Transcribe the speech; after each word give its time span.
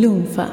Lunfa. 0.00 0.46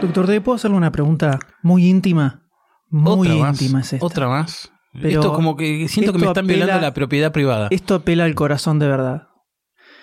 Doctor 0.00 0.26
D, 0.26 0.40
¿puedo 0.40 0.56
hacerle 0.56 0.76
una 0.78 0.90
pregunta 0.90 1.38
muy 1.62 1.86
íntima? 1.86 2.42
Muy 2.88 3.28
otra 3.28 3.40
más, 3.40 3.60
íntima 3.62 3.80
es 3.80 3.92
esta. 3.92 4.06
Otra 4.06 4.28
más. 4.28 4.72
Pero 4.94 5.08
esto 5.08 5.26
es 5.28 5.32
como 5.34 5.56
que 5.56 5.86
siento 5.88 6.12
que 6.12 6.18
me 6.18 6.26
están 6.26 6.46
apela- 6.46 6.56
violando 6.64 6.80
la 6.80 6.94
propiedad 6.94 7.32
privada. 7.32 7.68
Esto 7.70 7.96
apela 7.96 8.24
al 8.24 8.34
corazón 8.34 8.78
de 8.78 8.88
verdad. 8.88 9.28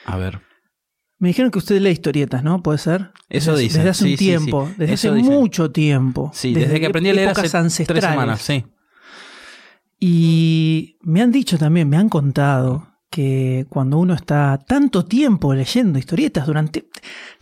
A 0.05 0.15
ver. 0.17 0.39
Me 1.19 1.29
dijeron 1.29 1.51
que 1.51 1.57
usted 1.57 1.81
lee 1.81 1.89
historietas, 1.89 2.43
¿no? 2.43 2.61
¿Puede 2.61 2.77
ser? 2.77 3.11
Eso 3.27 3.57
dicen, 3.57 3.79
Desde 3.79 3.89
hace 3.89 4.03
sí, 4.05 4.11
un 4.11 4.17
tiempo, 4.17 4.67
sí. 4.67 4.73
desde 4.77 4.93
Eso 4.93 5.09
hace 5.09 5.17
dicen. 5.17 5.33
mucho 5.33 5.71
tiempo. 5.71 6.31
Sí, 6.33 6.53
desde, 6.53 6.79
que 6.79 6.85
aprendí 6.85 7.09
a 7.09 7.13
leer 7.13 7.29
hace 7.29 7.85
tres 7.85 8.03
semanas, 8.03 8.41
sí. 8.41 8.65
Y 9.99 10.97
me 11.01 11.21
han 11.21 11.31
dicho 11.31 11.57
también, 11.57 11.89
me 11.89 11.97
han 11.97 12.09
contado 12.09 12.87
que 13.09 13.65
cuando 13.69 13.97
uno 13.97 14.13
está 14.13 14.59
tanto 14.67 15.05
tiempo 15.05 15.53
leyendo 15.53 15.97
historietas 15.97 16.45
durante 16.45 16.87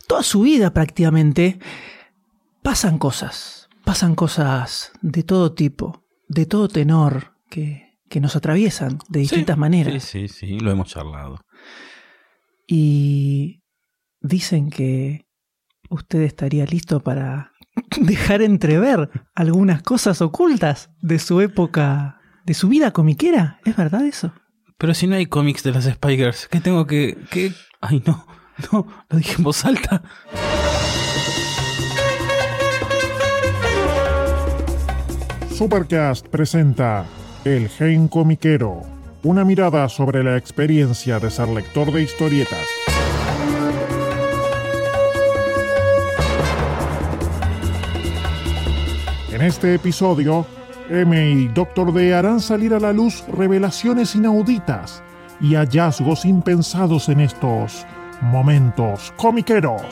toda 0.06 0.22
su 0.22 0.42
vida 0.42 0.72
prácticamente, 0.72 1.58
pasan 2.62 2.98
cosas, 2.98 3.68
pasan 3.84 4.14
cosas 4.14 4.92
de 5.02 5.22
todo 5.22 5.52
tipo, 5.52 6.04
de 6.28 6.46
todo 6.46 6.68
tenor, 6.68 7.34
que, 7.50 7.98
que 8.08 8.20
nos 8.20 8.36
atraviesan 8.36 8.98
de 9.08 9.20
distintas 9.20 9.56
Sí, 9.56 9.60
maneras. 9.60 10.02
Sí, 10.04 10.28
sí, 10.28 10.46
sí, 10.46 10.60
lo 10.60 10.70
hemos 10.70 10.88
charlado. 10.88 11.40
Y 12.66 13.62
dicen 14.20 14.70
que 14.70 15.26
usted 15.90 16.22
estaría 16.22 16.64
listo 16.64 17.00
para 17.00 17.52
dejar 18.00 18.42
entrever 18.42 19.10
algunas 19.34 19.82
cosas 19.82 20.20
ocultas 20.22 20.90
de 21.00 21.18
su 21.18 21.40
época, 21.40 22.15
de 22.46 22.54
su 22.54 22.68
vida 22.68 22.92
comiquera. 22.92 23.58
¿Es 23.64 23.76
verdad 23.76 24.06
eso? 24.06 24.32
Pero 24.78 24.94
si 24.94 25.06
no 25.08 25.16
hay 25.16 25.26
cómics 25.26 25.64
de 25.64 25.72
las 25.72 25.84
Spy 25.84 26.16
Girls, 26.16 26.48
¿qué 26.48 26.60
tengo 26.60 26.86
que...? 26.86 27.18
que... 27.30 27.52
Ay, 27.80 28.02
no, 28.06 28.26
no, 28.72 28.86
lo 29.10 29.18
dije 29.18 29.34
en 29.38 29.42
voz 29.42 29.64
alta. 29.64 30.02
Supercast 35.50 36.28
presenta 36.28 37.06
El 37.44 37.68
Gen 37.68 38.08
Comiquero, 38.08 38.82
una 39.24 39.44
mirada 39.44 39.88
sobre 39.88 40.22
la 40.22 40.36
experiencia 40.36 41.18
de 41.18 41.30
ser 41.30 41.48
lector 41.48 41.92
de 41.92 42.02
historietas. 42.02 42.66
En 49.32 49.42
este 49.42 49.74
episodio, 49.74 50.46
M 50.88 51.32
y 51.32 51.48
Doctor 51.48 51.92
D 51.92 52.14
harán 52.14 52.40
salir 52.40 52.72
a 52.72 52.78
la 52.78 52.92
luz 52.92 53.24
revelaciones 53.28 54.14
inauditas 54.14 55.02
y 55.40 55.54
hallazgos 55.54 56.24
impensados 56.24 57.08
en 57.08 57.20
estos 57.20 57.84
momentos 58.20 59.12
comiqueros. 59.16 59.82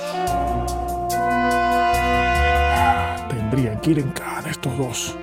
Tendrían 3.29 3.81
que 3.81 3.91
ir 3.91 3.99
en 3.99 4.11
cada 4.11 4.51
estos 4.51 4.79
dos. 4.79 5.17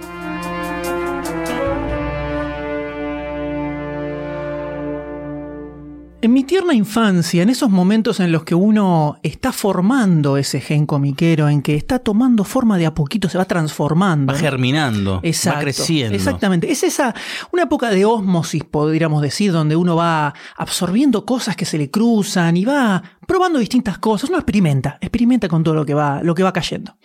Tierna 6.62 6.76
infancia, 6.76 7.42
en 7.42 7.50
esos 7.50 7.72
momentos 7.72 8.20
en 8.20 8.32
los 8.32 8.44
que 8.44 8.54
uno 8.54 9.18
está 9.24 9.52
formando 9.52 10.38
ese 10.38 10.62
gen 10.62 10.86
comiquero, 10.86 11.50
en 11.50 11.64
que 11.64 11.76
está 11.76 11.98
tomando 11.98 12.44
forma 12.44 12.78
de 12.78 12.86
a 12.86 12.94
poquito, 12.94 13.28
se 13.30 13.40
va 13.40 13.46
transformando. 13.46 14.32
Va 14.32 14.38
¿no? 14.38 14.46
germinando, 14.46 15.20
Exacto, 15.24 15.58
va 15.58 15.62
creciendo. 15.64 16.16
Exactamente. 16.16 16.72
Es 16.72 16.84
esa, 16.84 17.16
una 17.52 17.64
época 17.64 17.90
de 17.90 18.06
ósmosis, 18.06 18.64
podríamos 18.64 19.24
decir, 19.24 19.52
donde 19.52 19.76
uno 19.76 19.96
va 19.96 20.36
absorbiendo 20.56 21.26
cosas 21.26 21.56
que 21.56 21.66
se 21.66 21.80
le 21.80 21.90
cruzan 21.90 22.56
y 22.56 22.64
va 22.64 23.02
probando 23.26 23.58
distintas 23.58 23.98
cosas. 23.98 24.30
Uno 24.30 24.38
experimenta, 24.38 25.00
experimenta 25.02 25.50
con 25.50 25.64
todo 25.64 25.74
lo 25.74 25.84
que 25.84 25.96
va, 25.96 26.22
lo 26.22 26.36
que 26.36 26.44
va 26.44 26.54
cayendo. 26.54 26.96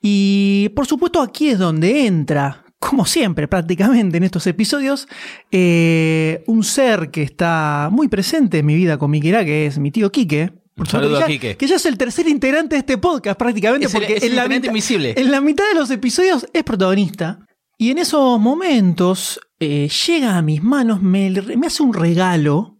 Y 0.00 0.70
por 0.70 0.86
supuesto 0.86 1.20
aquí 1.20 1.50
es 1.50 1.58
donde 1.58 2.06
entra, 2.06 2.61
como 2.88 3.04
siempre 3.06 3.46
prácticamente 3.48 4.16
en 4.16 4.24
estos 4.24 4.46
episodios, 4.46 5.06
eh, 5.50 6.42
un 6.46 6.64
ser 6.64 7.10
que 7.10 7.22
está 7.22 7.88
muy 7.92 8.08
presente 8.08 8.58
en 8.58 8.66
mi 8.66 8.74
vida 8.74 8.98
comiquera, 8.98 9.44
que 9.44 9.66
es 9.66 9.78
mi 9.78 9.90
tío 9.90 10.10
Quique. 10.10 10.52
Por 10.74 10.86
Un 10.86 10.90
saludo 10.90 11.16
a 11.16 11.20
que 11.20 11.20
ya- 11.20 11.26
Quique. 11.40 11.56
Que 11.56 11.66
ya 11.66 11.76
es 11.76 11.86
el 11.86 11.96
tercer 11.98 12.26
integrante 12.28 12.74
de 12.74 12.80
este 12.80 12.98
podcast 12.98 13.38
prácticamente, 13.38 13.86
Es 13.86 13.94
el- 13.94 14.00
porque 14.00 14.16
es 14.16 14.22
en, 14.24 14.36
la 14.36 14.48
mitad, 14.48 14.68
invisible. 14.68 15.14
en 15.16 15.30
la 15.30 15.40
mitad 15.40 15.64
de 15.68 15.74
los 15.78 15.90
episodios 15.90 16.46
es 16.52 16.64
protagonista. 16.64 17.38
Y 17.78 17.90
en 17.90 17.98
esos 17.98 18.40
momentos 18.40 19.40
eh, 19.60 19.88
llega 20.06 20.36
a 20.36 20.42
mis 20.42 20.62
manos, 20.62 21.00
me, 21.02 21.30
me 21.30 21.66
hace 21.66 21.82
un 21.82 21.94
regalo, 21.94 22.78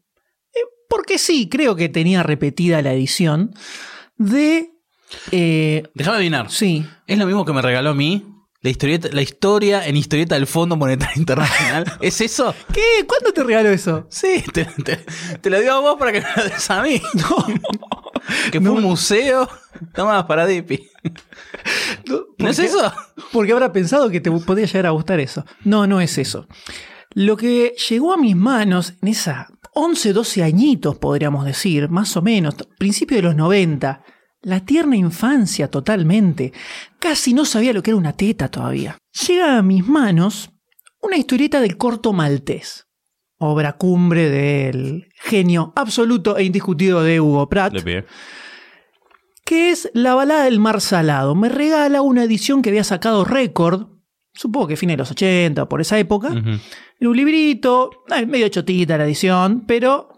eh, 0.54 0.58
porque 0.88 1.18
sí, 1.18 1.48
creo 1.48 1.76
que 1.76 1.88
tenía 1.88 2.22
repetida 2.22 2.82
la 2.82 2.92
edición, 2.92 3.52
de... 4.16 4.70
Déjame 5.30 6.16
adivinar. 6.16 6.50
sí, 6.50 6.84
Es 7.06 7.18
lo 7.18 7.26
mismo 7.26 7.44
que 7.44 7.52
me 7.52 7.60
regaló 7.62 7.90
a 7.90 7.94
mí. 7.94 8.24
La, 8.62 8.70
historieta, 8.70 9.08
la 9.12 9.22
historia 9.22 9.86
en 9.86 9.96
historieta 9.96 10.36
del 10.36 10.46
Fondo 10.46 10.76
Monetario 10.76 11.14
Internacional. 11.20 11.84
¿Es 12.00 12.20
eso? 12.20 12.54
¿Qué? 12.72 13.04
¿Cuándo 13.06 13.32
te 13.32 13.42
regaló 13.42 13.70
eso? 13.70 14.06
Sí, 14.08 14.44
te, 14.52 14.64
te- 14.64 15.04
te 15.40 15.50
lo 15.50 15.60
digo 15.60 15.72
a 15.72 15.80
vos 15.80 15.96
para 15.98 16.12
que 16.12 16.20
me 16.20 16.26
lo 16.36 16.44
des 16.44 16.70
a 16.70 16.82
mí. 16.82 17.00
No. 17.14 17.46
Que 18.52 18.60
fue 18.60 18.70
un 18.70 18.82
museo. 18.82 19.48
Toma 19.94 20.26
para 20.28 20.46
Dipi. 20.46 20.88
¿No 22.38 22.48
es 22.48 22.58
eso? 22.60 22.92
Porque 23.32 23.52
habrá 23.52 23.72
pensado 23.72 24.08
que 24.10 24.20
te 24.20 24.30
podría 24.30 24.66
llegar 24.66 24.86
a 24.86 24.90
gustar 24.90 25.18
eso. 25.18 25.44
No, 25.64 25.88
no 25.88 26.00
es 26.00 26.16
eso. 26.18 26.46
Lo 27.14 27.36
que 27.36 27.74
llegó 27.90 28.12
a 28.12 28.16
mis 28.16 28.36
manos 28.36 28.94
en 29.02 29.08
esa 29.08 29.48
11, 29.74 30.12
12 30.12 30.42
añitos, 30.44 30.98
podríamos 30.98 31.44
decir, 31.44 31.88
más 31.88 32.16
o 32.16 32.22
menos, 32.22 32.54
principio 32.78 33.16
de 33.16 33.22
los 33.24 33.34
90, 33.34 34.04
la 34.42 34.60
tierna 34.60 34.96
infancia 34.96 35.68
totalmente, 35.70 36.52
casi 36.98 37.32
no 37.32 37.44
sabía 37.44 37.72
lo 37.72 37.82
que 37.82 37.90
era 37.90 37.96
una 37.98 38.12
teta 38.14 38.48
todavía. 38.50 38.98
Llega 39.26 39.58
a 39.58 39.62
mis 39.62 39.86
manos 39.86 40.50
una 41.00 41.16
historieta 41.16 41.60
del 41.60 41.76
corto 41.76 42.12
maltés, 42.12 42.86
obra 43.38 43.72
cumbre 43.74 44.28
del 44.30 45.08
genio 45.14 45.72
absoluto 45.76 46.36
e 46.36 46.44
indiscutido 46.44 47.02
de 47.02 47.20
Hugo 47.20 47.48
Pratt 47.48 47.74
que 49.44 49.70
es 49.70 49.90
La 49.92 50.14
balada 50.14 50.44
del 50.44 50.60
mar 50.60 50.80
salado. 50.80 51.34
Me 51.34 51.48
regala 51.48 52.00
una 52.00 52.22
edición 52.24 52.62
que 52.62 52.70
había 52.70 52.84
sacado 52.84 53.24
Record, 53.24 53.88
supongo 54.32 54.68
que 54.68 54.76
fines 54.76 54.94
de 54.94 54.98
los 54.98 55.10
80, 55.10 55.68
por 55.68 55.80
esa 55.80 55.98
época, 55.98 56.28
Ujú. 56.28 56.50
en 57.00 57.06
un 57.08 57.16
librito, 57.16 57.90
eh, 58.16 58.24
medio 58.24 58.48
chotita 58.48 58.96
la 58.96 59.04
edición, 59.04 59.64
pero 59.66 60.08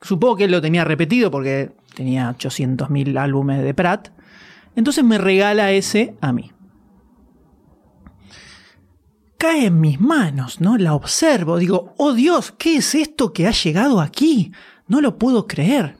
supongo 0.00 0.36
que 0.36 0.44
él 0.44 0.50
lo 0.50 0.60
tenía 0.60 0.84
repetido 0.84 1.30
porque 1.30 1.70
tenía 1.94 2.30
800.000 2.30 3.18
álbumes 3.18 3.62
de 3.62 3.74
Pratt. 3.74 4.08
Entonces 4.76 5.04
me 5.04 5.18
regala 5.18 5.72
ese 5.72 6.14
a 6.20 6.32
mí. 6.32 6.50
Cae 9.38 9.66
en 9.66 9.80
mis 9.80 10.00
manos, 10.00 10.60
¿no? 10.60 10.76
La 10.78 10.94
observo, 10.94 11.58
digo, 11.58 11.94
oh 11.98 12.14
Dios, 12.14 12.52
¿qué 12.56 12.76
es 12.76 12.94
esto 12.94 13.32
que 13.32 13.46
ha 13.46 13.52
llegado 13.52 14.00
aquí? 14.00 14.52
No 14.88 15.00
lo 15.00 15.18
puedo 15.18 15.46
creer. 15.46 15.96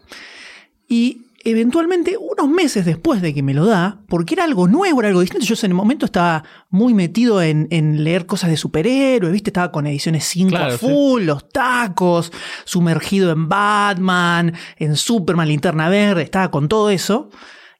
Y 0.88 1.23
eventualmente, 1.44 2.16
unos 2.16 2.48
meses 2.48 2.84
después 2.84 3.22
de 3.22 3.34
que 3.34 3.42
me 3.42 3.54
lo 3.54 3.66
da, 3.66 4.00
porque 4.08 4.34
era 4.34 4.44
algo 4.44 4.66
nuevo, 4.66 5.00
era 5.00 5.08
algo 5.08 5.20
distinto, 5.20 5.46
yo 5.46 5.54
en 5.62 5.70
el 5.70 5.74
momento 5.74 6.06
estaba 6.06 6.44
muy 6.70 6.94
metido 6.94 7.42
en, 7.42 7.68
en 7.70 8.02
leer 8.02 8.26
cosas 8.26 8.50
de 8.50 8.56
superhéroes, 8.56 9.32
¿viste? 9.32 9.50
Estaba 9.50 9.70
con 9.70 9.86
ediciones 9.86 10.24
5 10.24 10.50
Claro, 10.50 10.78
full, 10.78 11.24
los 11.24 11.48
tacos, 11.50 12.32
sumergido 12.64 13.30
en 13.30 13.48
Batman, 13.48 14.54
en 14.76 14.96
Superman, 14.96 15.48
Linterna 15.48 15.88
Verde, 15.88 16.22
estaba 16.22 16.50
con 16.50 16.68
todo 16.68 16.90
eso. 16.90 17.30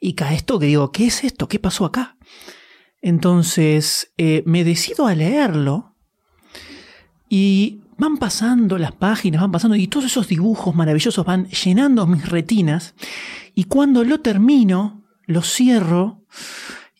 Y 0.01 0.15
cae 0.15 0.37
esto 0.37 0.59
que 0.59 0.67
digo, 0.67 0.93
¿qué 0.93 1.07
es 1.07 1.25
esto? 1.25 1.49
¿Qué 1.49 1.59
pasó 1.59 1.87
acá? 1.87 2.19
Entonces 3.01 4.13
eh, 4.17 4.43
me 4.47 4.65
decido 4.65 5.07
a 5.07 5.15
leerlo 5.15 5.95
y 7.29 7.84
van 7.99 8.17
pasando 8.17 8.79
las 8.79 8.93
páginas, 8.93 9.41
van 9.41 9.53
pasando 9.53 9.77
y 9.77 9.87
todos 9.89 10.07
esos 10.07 10.29
dibujos 10.29 10.75
maravillosos 10.75 11.25
van 11.25 11.47
llenando 11.49 12.07
mis 12.07 12.29
retinas 12.29 12.95
y 13.55 13.65
cuando 13.65 14.05
lo 14.05 14.21
termino, 14.21 15.05
lo 15.27 15.43
cierro 15.43 16.23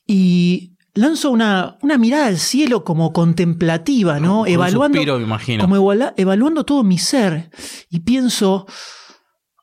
y 0.07 0.73
lanzo 0.95 1.31
una, 1.31 1.77
una 1.83 1.99
mirada 1.99 2.27
al 2.27 2.39
cielo 2.39 2.85
como 2.85 3.13
contemplativa, 3.13 4.21
¿no? 4.21 4.47
Evaluando, 4.47 4.97
suspiro, 4.99 5.19
me 5.19 5.25
imagino. 5.25 5.63
como 5.65 5.77
evala- 5.77 6.15
evaluando 6.17 6.65
todo 6.65 6.85
mi 6.85 6.99
ser 6.99 7.51
y 7.91 8.01
pienso, 8.01 8.67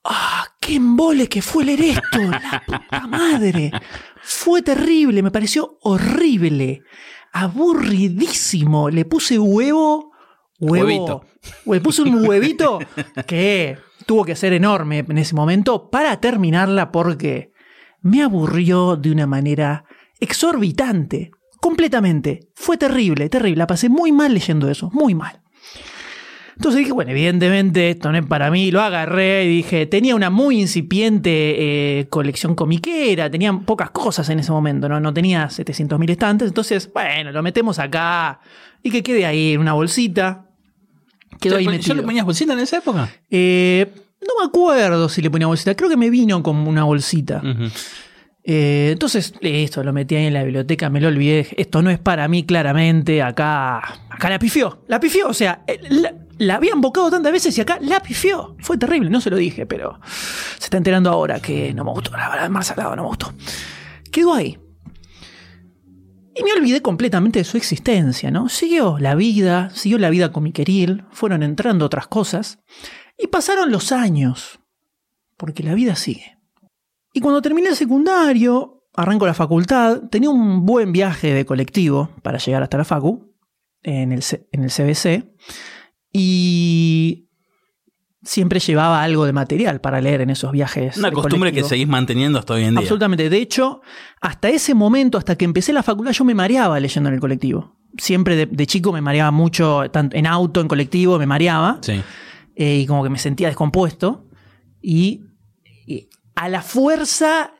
¡ah, 0.04 0.46
qué 0.60 0.76
embole 0.76 1.28
que 1.30 1.42
fue 1.42 1.64
leer 1.64 1.82
esto! 1.82 2.20
¡La 2.30 2.64
puta 2.66 3.08
madre! 3.08 3.72
Fue 4.24 4.62
terrible, 4.62 5.24
me 5.24 5.32
pareció 5.32 5.78
horrible, 5.82 6.82
aburridísimo. 7.32 8.90
Le 8.90 9.06
puse 9.06 9.40
huevo, 9.40 10.11
huevo. 10.62 10.86
Huevito. 10.86 11.26
Le 11.66 11.82
puse 11.82 12.04
un 12.04 12.26
huevito 12.26 12.80
que 13.28 13.78
tuvo 14.06 14.24
que 14.24 14.36
ser 14.36 14.54
enorme 14.54 15.00
en 15.00 15.18
ese 15.18 15.36
momento 15.36 15.90
para 15.90 16.20
terminarla 16.22 16.92
porque 16.92 17.52
me 18.02 18.24
aburrió 18.24 18.96
de 18.96 19.12
una 19.12 19.28
manera 19.28 19.84
exorbitante, 20.20 21.32
completamente. 21.60 22.48
Fue 22.56 22.78
terrible, 22.78 23.30
terrible. 23.30 23.58
La 23.58 23.68
pasé 23.68 23.90
muy 23.90 24.12
mal 24.12 24.34
leyendo 24.34 24.70
eso, 24.70 24.90
muy 24.94 25.16
mal. 25.16 25.42
Entonces 26.56 26.80
dije, 26.80 26.92
bueno, 26.92 27.10
evidentemente 27.10 27.90
esto 27.90 28.12
no 28.12 28.20
es 28.20 28.26
para 28.28 28.52
mí, 28.52 28.70
lo 28.70 28.82
agarré 28.82 29.46
y 29.46 29.48
dije, 29.48 29.88
tenía 29.88 30.16
una 30.16 30.30
muy 30.30 30.60
incipiente 30.62 31.32
eh, 32.02 32.08
colección 32.08 32.54
comiquera, 32.54 33.32
tenía 33.32 33.52
pocas 33.52 33.90
cosas 33.90 34.30
en 34.30 34.40
ese 34.40 34.52
momento, 34.52 34.88
no, 34.88 35.00
no 35.00 35.12
tenía 35.12 35.48
700.000 35.48 36.12
estantes, 36.12 36.50
entonces, 36.50 36.92
bueno, 36.94 37.32
lo 37.32 37.42
metemos 37.42 37.80
acá 37.80 38.42
y 38.84 38.92
que 38.92 39.02
quede 39.02 39.26
ahí 39.26 39.54
en 39.54 39.60
una 39.60 39.74
bolsita. 39.74 40.51
Quedó 41.42 41.58
ahí 41.58 41.66
¿Yo 41.66 41.72
metido. 41.72 41.96
le 41.96 42.04
ponías 42.04 42.26
bolsita 42.26 42.54
en 42.54 42.60
esa 42.60 42.78
época? 42.78 43.10
Eh, 43.30 43.92
no 44.22 44.40
me 44.40 44.46
acuerdo 44.48 45.10
si 45.10 45.22
le 45.22 45.30
ponía 45.30 45.48
bolsita, 45.48 45.76
creo 45.76 45.90
que 45.90 45.98
me 45.98 46.10
vino 46.10 46.42
como 46.42 46.70
una 46.70 46.84
bolsita. 46.86 47.42
Eh, 48.44 48.90
entonces, 48.94 49.34
listo, 49.42 49.84
lo 49.84 49.94
metí 49.94 50.16
ahí 50.16 50.26
en 50.28 50.34
la 50.34 50.44
biblioteca, 50.44 50.90
me 50.90 51.02
lo 51.02 51.10
olvidé. 51.10 51.48
Esto 51.58 51.82
no 51.82 51.90
es 51.90 52.00
para 52.00 52.28
mí, 52.28 52.44
claramente. 52.44 53.22
Acá, 53.22 53.78
acá 54.10 54.30
la 54.30 54.40
pifió. 54.40 54.84
La 54.88 55.00
pifió, 55.00 55.28
o 55.28 55.34
sea, 55.34 55.64
eh, 55.68 55.80
la, 55.90 56.14
la 56.38 56.56
había 56.56 56.72
embocado 56.74 57.10
tantas 57.12 57.32
veces 57.32 57.56
y 57.58 57.62
acá 57.62 57.78
la 57.82 58.00
pifió. 58.00 58.56
Fue 58.60 58.78
terrible, 58.78 59.10
no 59.10 59.22
se 59.22 59.30
lo 59.30 59.38
dije, 59.38 59.66
pero 59.66 60.00
se 60.58 60.66
está 60.66 60.78
enterando 60.78 61.10
ahora 61.12 61.40
que 61.40 61.74
no 61.74 61.84
me 61.84 61.92
gustó. 61.92 62.12
La 62.18 62.30
verdad, 62.30 62.50
más 62.50 62.68
salado 62.68 62.96
no 62.96 63.04
me 63.04 63.08
gustó. 63.10 63.34
Quedó 64.12 64.34
ahí. 64.34 64.58
Y 66.34 66.44
me 66.44 66.54
olvidé 66.54 66.82
completamente 66.82 67.40
de 67.40 67.46
su 67.46 67.58
existencia, 67.58 68.32
¿no? 68.32 68.48
Siguió 68.48 68.98
la 69.00 69.16
vida, 69.16 69.70
siguió 69.72 69.98
la 69.98 70.10
vida 70.10 70.32
comiqueril, 70.32 71.06
fueron 71.12 71.44
entrando 71.44 71.86
otras 71.86 72.08
cosas. 72.08 72.60
Y 73.18 73.28
pasaron 73.28 73.72
los 73.72 73.92
años. 73.92 74.60
Porque 75.38 75.64
la 75.64 75.74
vida 75.74 75.96
sigue. 75.96 76.38
Y 77.14 77.20
cuando 77.20 77.42
terminé 77.42 77.70
el 77.70 77.76
secundario, 77.76 78.86
arranco 78.94 79.26
la 79.26 79.34
facultad, 79.34 80.04
tenía 80.10 80.30
un 80.30 80.66
buen 80.66 80.92
viaje 80.92 81.34
de 81.34 81.46
colectivo 81.46 82.10
para 82.22 82.38
llegar 82.38 82.64
hasta 82.64 82.78
la 82.78 82.86
facu, 82.86 83.34
en 83.84 84.12
el, 84.12 84.24
en 84.52 84.64
el 84.64 84.70
CBC, 84.70 85.34
y 86.14 87.30
siempre 88.24 88.60
llevaba 88.60 89.02
algo 89.04 89.26
de 89.26 89.34
material 89.34 89.82
para 89.82 90.00
leer 90.02 90.22
en 90.22 90.30
esos 90.30 90.52
viajes. 90.52 90.98
Una 90.98 91.12
costumbre 91.12 91.52
que 91.52 91.64
seguís 91.64 91.88
manteniendo 91.88 92.38
hasta 92.40 92.54
hoy 92.54 92.64
en 92.64 92.72
día. 92.72 92.80
Absolutamente. 92.80 93.30
De 93.30 93.38
hecho, 93.38 93.82
hasta 94.22 94.50
ese 94.50 94.74
momento, 94.76 95.18
hasta 95.18 95.36
que 95.36 95.46
empecé 95.46 95.74
la 95.74 95.84
facultad, 95.84 96.12
yo 96.12 96.24
me 96.24 96.36
mareaba 96.36 96.80
leyendo 96.80 97.10
en 97.10 97.16
el 97.16 97.22
colectivo. 97.22 97.76
Siempre 97.98 98.36
de, 98.36 98.46
de 98.46 98.68
chico 98.68 98.94
me 98.94 99.02
mareaba 99.02 99.32
mucho, 99.32 99.84
tanto 99.92 100.16
en 100.16 100.26
auto, 100.28 100.62
en 100.62 100.68
colectivo, 100.68 101.18
me 101.20 101.26
mareaba 101.26 101.80
Sí. 101.82 102.02
eh, 102.56 102.78
y 102.78 102.86
como 102.86 103.04
que 103.04 103.10
me 103.10 103.18
sentía 103.18 103.48
descompuesto. 103.48 104.28
Y, 104.82 105.24
y 105.86 106.08
a 106.36 106.48
la 106.48 106.62
fuerza 106.62 107.54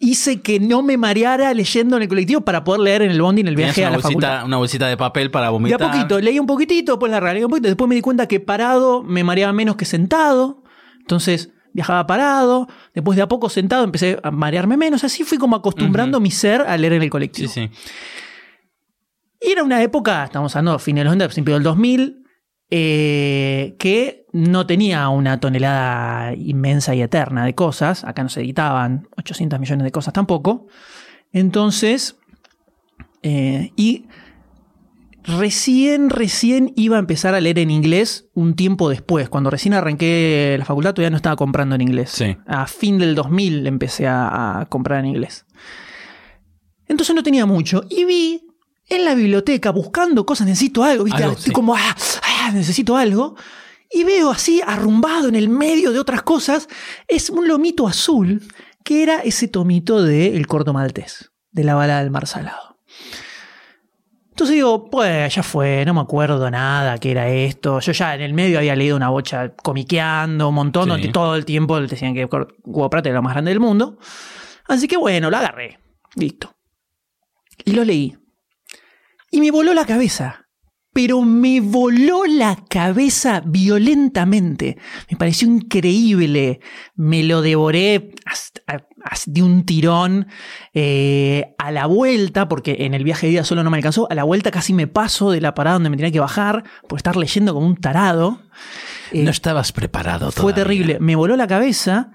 hice 0.00 0.40
que 0.42 0.60
no 0.60 0.82
me 0.82 0.96
mareara 0.96 1.52
leyendo 1.54 1.96
en 1.96 2.02
el 2.02 2.08
colectivo 2.08 2.40
para 2.42 2.62
poder 2.62 2.80
leer 2.82 3.02
en 3.02 3.10
el 3.10 3.20
bondi 3.20 3.40
en 3.40 3.48
el 3.48 3.56
viaje 3.56 3.84
a 3.84 3.90
la 3.90 3.96
bolsita, 3.96 4.08
facultad. 4.08 4.44
una 4.46 4.56
bolsita 4.56 4.86
de 4.86 4.96
papel 4.96 5.30
para 5.30 5.46
De 5.46 5.52
vomitar. 5.52 5.82
a 5.82 5.90
poquito, 5.90 6.20
leí 6.20 6.38
un 6.38 6.46
poquitito, 6.46 6.92
después 6.92 7.10
la 7.10 7.18
realidad 7.20 7.46
un 7.46 7.50
poquito, 7.50 7.68
después 7.68 7.88
me 7.88 7.94
di 7.96 8.00
cuenta 8.00 8.28
que 8.28 8.38
parado 8.40 9.02
me 9.02 9.24
mareaba 9.24 9.52
menos 9.52 9.74
que 9.76 9.84
sentado. 9.84 10.62
Entonces 11.00 11.50
viajaba 11.72 12.06
parado, 12.06 12.68
después 12.94 13.16
de 13.16 13.22
a 13.22 13.28
poco 13.28 13.48
sentado 13.48 13.82
empecé 13.84 14.18
a 14.22 14.30
marearme 14.30 14.76
menos. 14.76 15.02
Así 15.04 15.24
fui 15.24 15.36
como 15.38 15.56
acostumbrando 15.56 16.20
mi 16.20 16.30
ser 16.30 16.60
a 16.62 16.76
leer 16.76 16.92
en 16.94 17.02
el 17.02 17.06
Sí, 17.06 17.10
colectivo. 17.10 17.48
sí. 17.52 17.68
Y 19.40 19.50
era 19.52 19.62
una 19.62 19.82
época, 19.82 20.24
estamos 20.24 20.54
hablando 20.54 20.78
fines 20.78 21.00
de 21.00 21.04
los 21.04 21.10
90, 21.12 21.26
principio 21.28 21.54
del 21.54 21.62
2000, 21.62 22.24
eh, 22.70 23.76
que 23.78 24.26
no 24.32 24.66
tenía 24.66 25.08
una 25.08 25.40
tonelada 25.40 26.34
inmensa 26.34 26.94
y 26.94 27.00
eterna 27.00 27.44
de 27.44 27.54
cosas. 27.54 28.04
Acá 28.04 28.22
no 28.22 28.28
se 28.28 28.40
editaban 28.40 29.08
800 29.16 29.58
millones 29.58 29.84
de 29.84 29.90
cosas 29.90 30.12
tampoco. 30.12 30.66
Entonces, 31.32 32.16
eh, 33.22 33.72
y 33.76 34.06
recién, 35.24 36.10
recién 36.10 36.72
iba 36.76 36.96
a 36.96 37.00
empezar 37.00 37.34
a 37.34 37.40
leer 37.40 37.58
en 37.58 37.70
inglés 37.70 38.28
un 38.34 38.54
tiempo 38.54 38.90
después. 38.90 39.30
Cuando 39.30 39.48
recién 39.48 39.72
arranqué 39.72 40.56
la 40.58 40.66
facultad 40.66 40.92
todavía 40.92 41.10
no 41.10 41.16
estaba 41.16 41.36
comprando 41.36 41.74
en 41.74 41.80
inglés. 41.80 42.10
Sí. 42.10 42.36
A 42.46 42.66
fin 42.66 42.98
del 42.98 43.14
2000 43.14 43.66
empecé 43.66 44.06
a, 44.06 44.60
a 44.60 44.66
comprar 44.66 45.00
en 45.00 45.06
inglés. 45.06 45.46
Entonces 46.86 47.14
no 47.14 47.22
tenía 47.22 47.46
mucho. 47.46 47.84
Y 47.88 48.04
vi 48.04 48.48
en 48.88 49.04
la 49.04 49.14
biblioteca 49.14 49.70
buscando 49.70 50.24
cosas, 50.24 50.46
necesito 50.46 50.82
algo, 50.82 51.04
¿viste? 51.04 51.22
Algo, 51.22 51.36
sí. 51.36 51.50
como, 51.50 51.74
ah, 51.74 51.94
ah, 52.48 52.52
necesito 52.52 52.96
algo. 52.96 53.36
Y 53.90 54.04
veo 54.04 54.30
así, 54.30 54.60
arrumbado 54.66 55.28
en 55.28 55.34
el 55.34 55.48
medio 55.48 55.92
de 55.92 55.98
otras 55.98 56.22
cosas, 56.22 56.68
es 57.06 57.30
un 57.30 57.48
lomito 57.48 57.88
azul, 57.88 58.42
que 58.84 59.02
era 59.02 59.20
ese 59.20 59.48
tomito 59.48 60.02
de 60.02 60.36
El 60.36 60.46
Corto 60.46 60.72
Maltés, 60.72 61.30
de 61.52 61.64
la 61.64 61.74
bala 61.74 62.00
del 62.00 62.10
mar 62.10 62.26
salado. 62.26 62.78
Entonces 64.30 64.54
digo, 64.54 64.88
pues 64.88 65.34
ya 65.34 65.42
fue, 65.42 65.84
no 65.84 65.94
me 65.94 66.00
acuerdo 66.00 66.48
nada 66.50 66.98
que 66.98 67.10
era 67.10 67.28
esto. 67.28 67.80
Yo 67.80 67.90
ya 67.92 68.14
en 68.14 68.20
el 68.20 68.34
medio 68.34 68.58
había 68.58 68.76
leído 68.76 68.94
una 68.96 69.08
bocha 69.08 69.52
comiqueando 69.54 70.50
un 70.50 70.54
montón, 70.54 70.84
Sí. 70.84 70.90
donde 70.90 71.08
todo 71.08 71.34
el 71.34 71.44
tiempo 71.44 71.80
decían 71.80 72.14
que 72.14 72.26
Hugo 72.26 72.88
Pratt 72.88 73.06
era 73.06 73.16
lo 73.16 73.22
más 73.22 73.32
grande 73.32 73.50
del 73.50 73.58
mundo. 73.58 73.98
Así 74.68 74.86
que 74.86 74.96
bueno, 74.96 75.28
lo 75.30 75.36
agarré. 75.38 75.80
Listo. 76.14 76.54
Y 77.64 77.72
lo 77.72 77.84
leí. 77.84 78.16
Y 79.32 79.40
me 79.40 79.50
voló 79.50 79.74
la 79.74 79.84
cabeza. 79.84 80.47
Pero 81.00 81.22
me 81.22 81.60
voló 81.60 82.24
la 82.26 82.56
cabeza 82.68 83.40
violentamente. 83.46 84.78
Me 85.08 85.16
pareció 85.16 85.46
increíble. 85.46 86.58
Me 86.96 87.22
lo 87.22 87.40
devoré 87.40 88.10
hasta- 88.26 88.62
hasta 89.04 89.30
de 89.30 89.44
un 89.44 89.64
tirón. 89.64 90.26
Eh, 90.74 91.54
a 91.56 91.70
la 91.70 91.86
vuelta, 91.86 92.48
porque 92.48 92.78
en 92.80 92.94
el 92.94 93.04
viaje 93.04 93.28
de 93.28 93.34
ida 93.34 93.44
solo 93.44 93.62
no 93.62 93.70
me 93.70 93.76
alcanzó, 93.76 94.08
a 94.10 94.14
la 94.16 94.24
vuelta 94.24 94.50
casi 94.50 94.72
me 94.72 94.88
paso 94.88 95.30
de 95.30 95.40
la 95.40 95.54
parada 95.54 95.74
donde 95.74 95.90
me 95.90 95.96
tenía 95.96 96.10
que 96.10 96.18
bajar 96.18 96.64
por 96.88 96.98
estar 96.98 97.14
leyendo 97.16 97.54
como 97.54 97.64
un 97.68 97.76
tarado. 97.76 98.42
Eh, 99.12 99.22
No 99.22 99.30
estabas 99.30 99.70
preparado 99.70 100.32
fue 100.32 100.52
todavía. 100.52 100.54
terrible. 100.64 100.98
Me 100.98 101.14
voló 101.14 101.36
la 101.36 101.46
cabeza. 101.46 102.10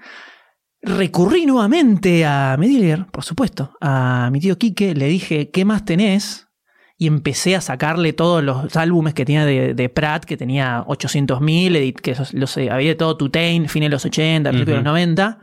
Recurrí 0.82 1.46
nuevamente 1.46 2.26
a 2.26 2.54
Medilier, 2.58 3.06
por 3.06 3.24
supuesto, 3.24 3.72
a 3.80 4.28
mi 4.30 4.40
tío 4.40 4.58
Quique. 4.58 4.94
Le 4.94 5.06
dije, 5.06 5.50
¿qué 5.50 5.64
más 5.64 5.86
tenés? 5.86 6.48
Y 6.96 7.08
empecé 7.08 7.56
a 7.56 7.60
sacarle 7.60 8.12
todos 8.12 8.42
los 8.42 8.76
álbumes 8.76 9.14
que 9.14 9.24
tenía 9.24 9.44
de, 9.44 9.74
de 9.74 9.88
Pratt, 9.88 10.24
que 10.24 10.36
tenía 10.36 10.84
800.000, 10.86 11.94
que 12.00 12.16
los 12.32 12.56
eh, 12.56 12.70
había 12.70 12.90
de 12.90 12.94
todo 12.94 13.16
Tutain, 13.16 13.68
fines 13.68 13.88
de 13.88 13.90
los 13.90 14.04
80, 14.04 14.50
principios 14.50 14.78
de 14.78 14.82
los 14.82 14.84
90. 14.84 15.40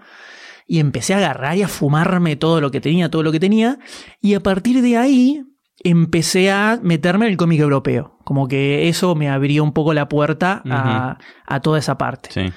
Y 0.65 0.79
empecé 0.79 1.13
a 1.13 1.17
agarrar 1.17 1.57
y 1.57 1.63
a 1.63 1.67
fumarme 1.67 2.37
todo 2.37 2.61
lo 2.61 2.71
que 2.71 2.79
tenía, 2.79 3.09
todo 3.09 3.23
lo 3.23 3.33
que 3.33 3.39
tenía. 3.39 3.79
Y 4.21 4.35
a 4.35 4.39
partir 4.39 4.81
de 4.81 4.95
ahí 4.95 5.43
empecé 5.83 6.51
a 6.51 6.79
meterme 6.81 7.25
en 7.25 7.31
el 7.31 7.37
cómic 7.37 7.59
europeo. 7.59 8.17
Como 8.23 8.47
que 8.47 8.87
eso 8.87 9.13
me 9.15 9.29
abrió 9.29 9.63
un 9.63 9.73
poco 9.73 9.93
la 9.93 10.07
puerta 10.07 10.61
a, 10.69 11.17
a 11.45 11.59
toda 11.59 11.79
esa 11.79 11.97
parte. 11.97 12.29
Sí. 12.31 12.53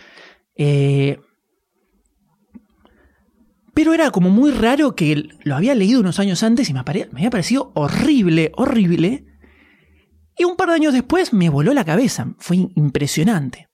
Eh, 0.57 1.19
pero 3.75 3.93
era 3.93 4.11
como 4.11 4.31
muy 4.31 4.52
raro 4.52 4.95
que 4.95 5.28
lo 5.43 5.57
había 5.57 5.75
leído 5.75 6.00
unos 6.00 6.21
años 6.21 6.43
antes 6.43 6.71
y 6.71 6.73
me, 6.73 6.81
había 6.81 7.31
parecido 7.31 7.73
horrible, 7.75 8.52
horrible. 8.57 9.26
Y 10.37 10.45
un 10.45 10.57
par 10.57 10.69
de 10.69 10.76
años 10.76 10.93
después 10.93 11.33
me 11.33 11.50
voló 11.50 11.75
la 11.75 11.85
cabeza. 11.85 12.35
Fue 12.38 12.57
impresionante. 12.75 13.69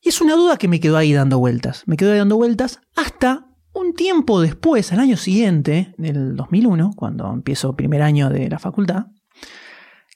Y 0.00 0.10
es 0.10 0.20
una 0.20 0.34
duda 0.34 0.56
que 0.56 0.68
me 0.68 0.80
quedó 0.80 0.96
ahí 0.96 1.12
dando 1.12 1.38
vueltas. 1.38 1.82
Me 1.86 1.96
quedó 1.96 2.12
ahí 2.12 2.18
dando 2.18 2.36
vueltas 2.36 2.80
hasta 2.94 3.48
un 3.72 3.94
tiempo 3.94 4.40
después, 4.40 4.92
al 4.92 5.00
año 5.00 5.16
siguiente, 5.16 5.94
del 5.98 6.36
2001, 6.36 6.92
cuando 6.96 7.32
empiezo 7.32 7.76
primer 7.76 8.02
año 8.02 8.30
de 8.30 8.48
la 8.48 8.58
facultad, 8.58 9.06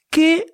que 0.09 0.45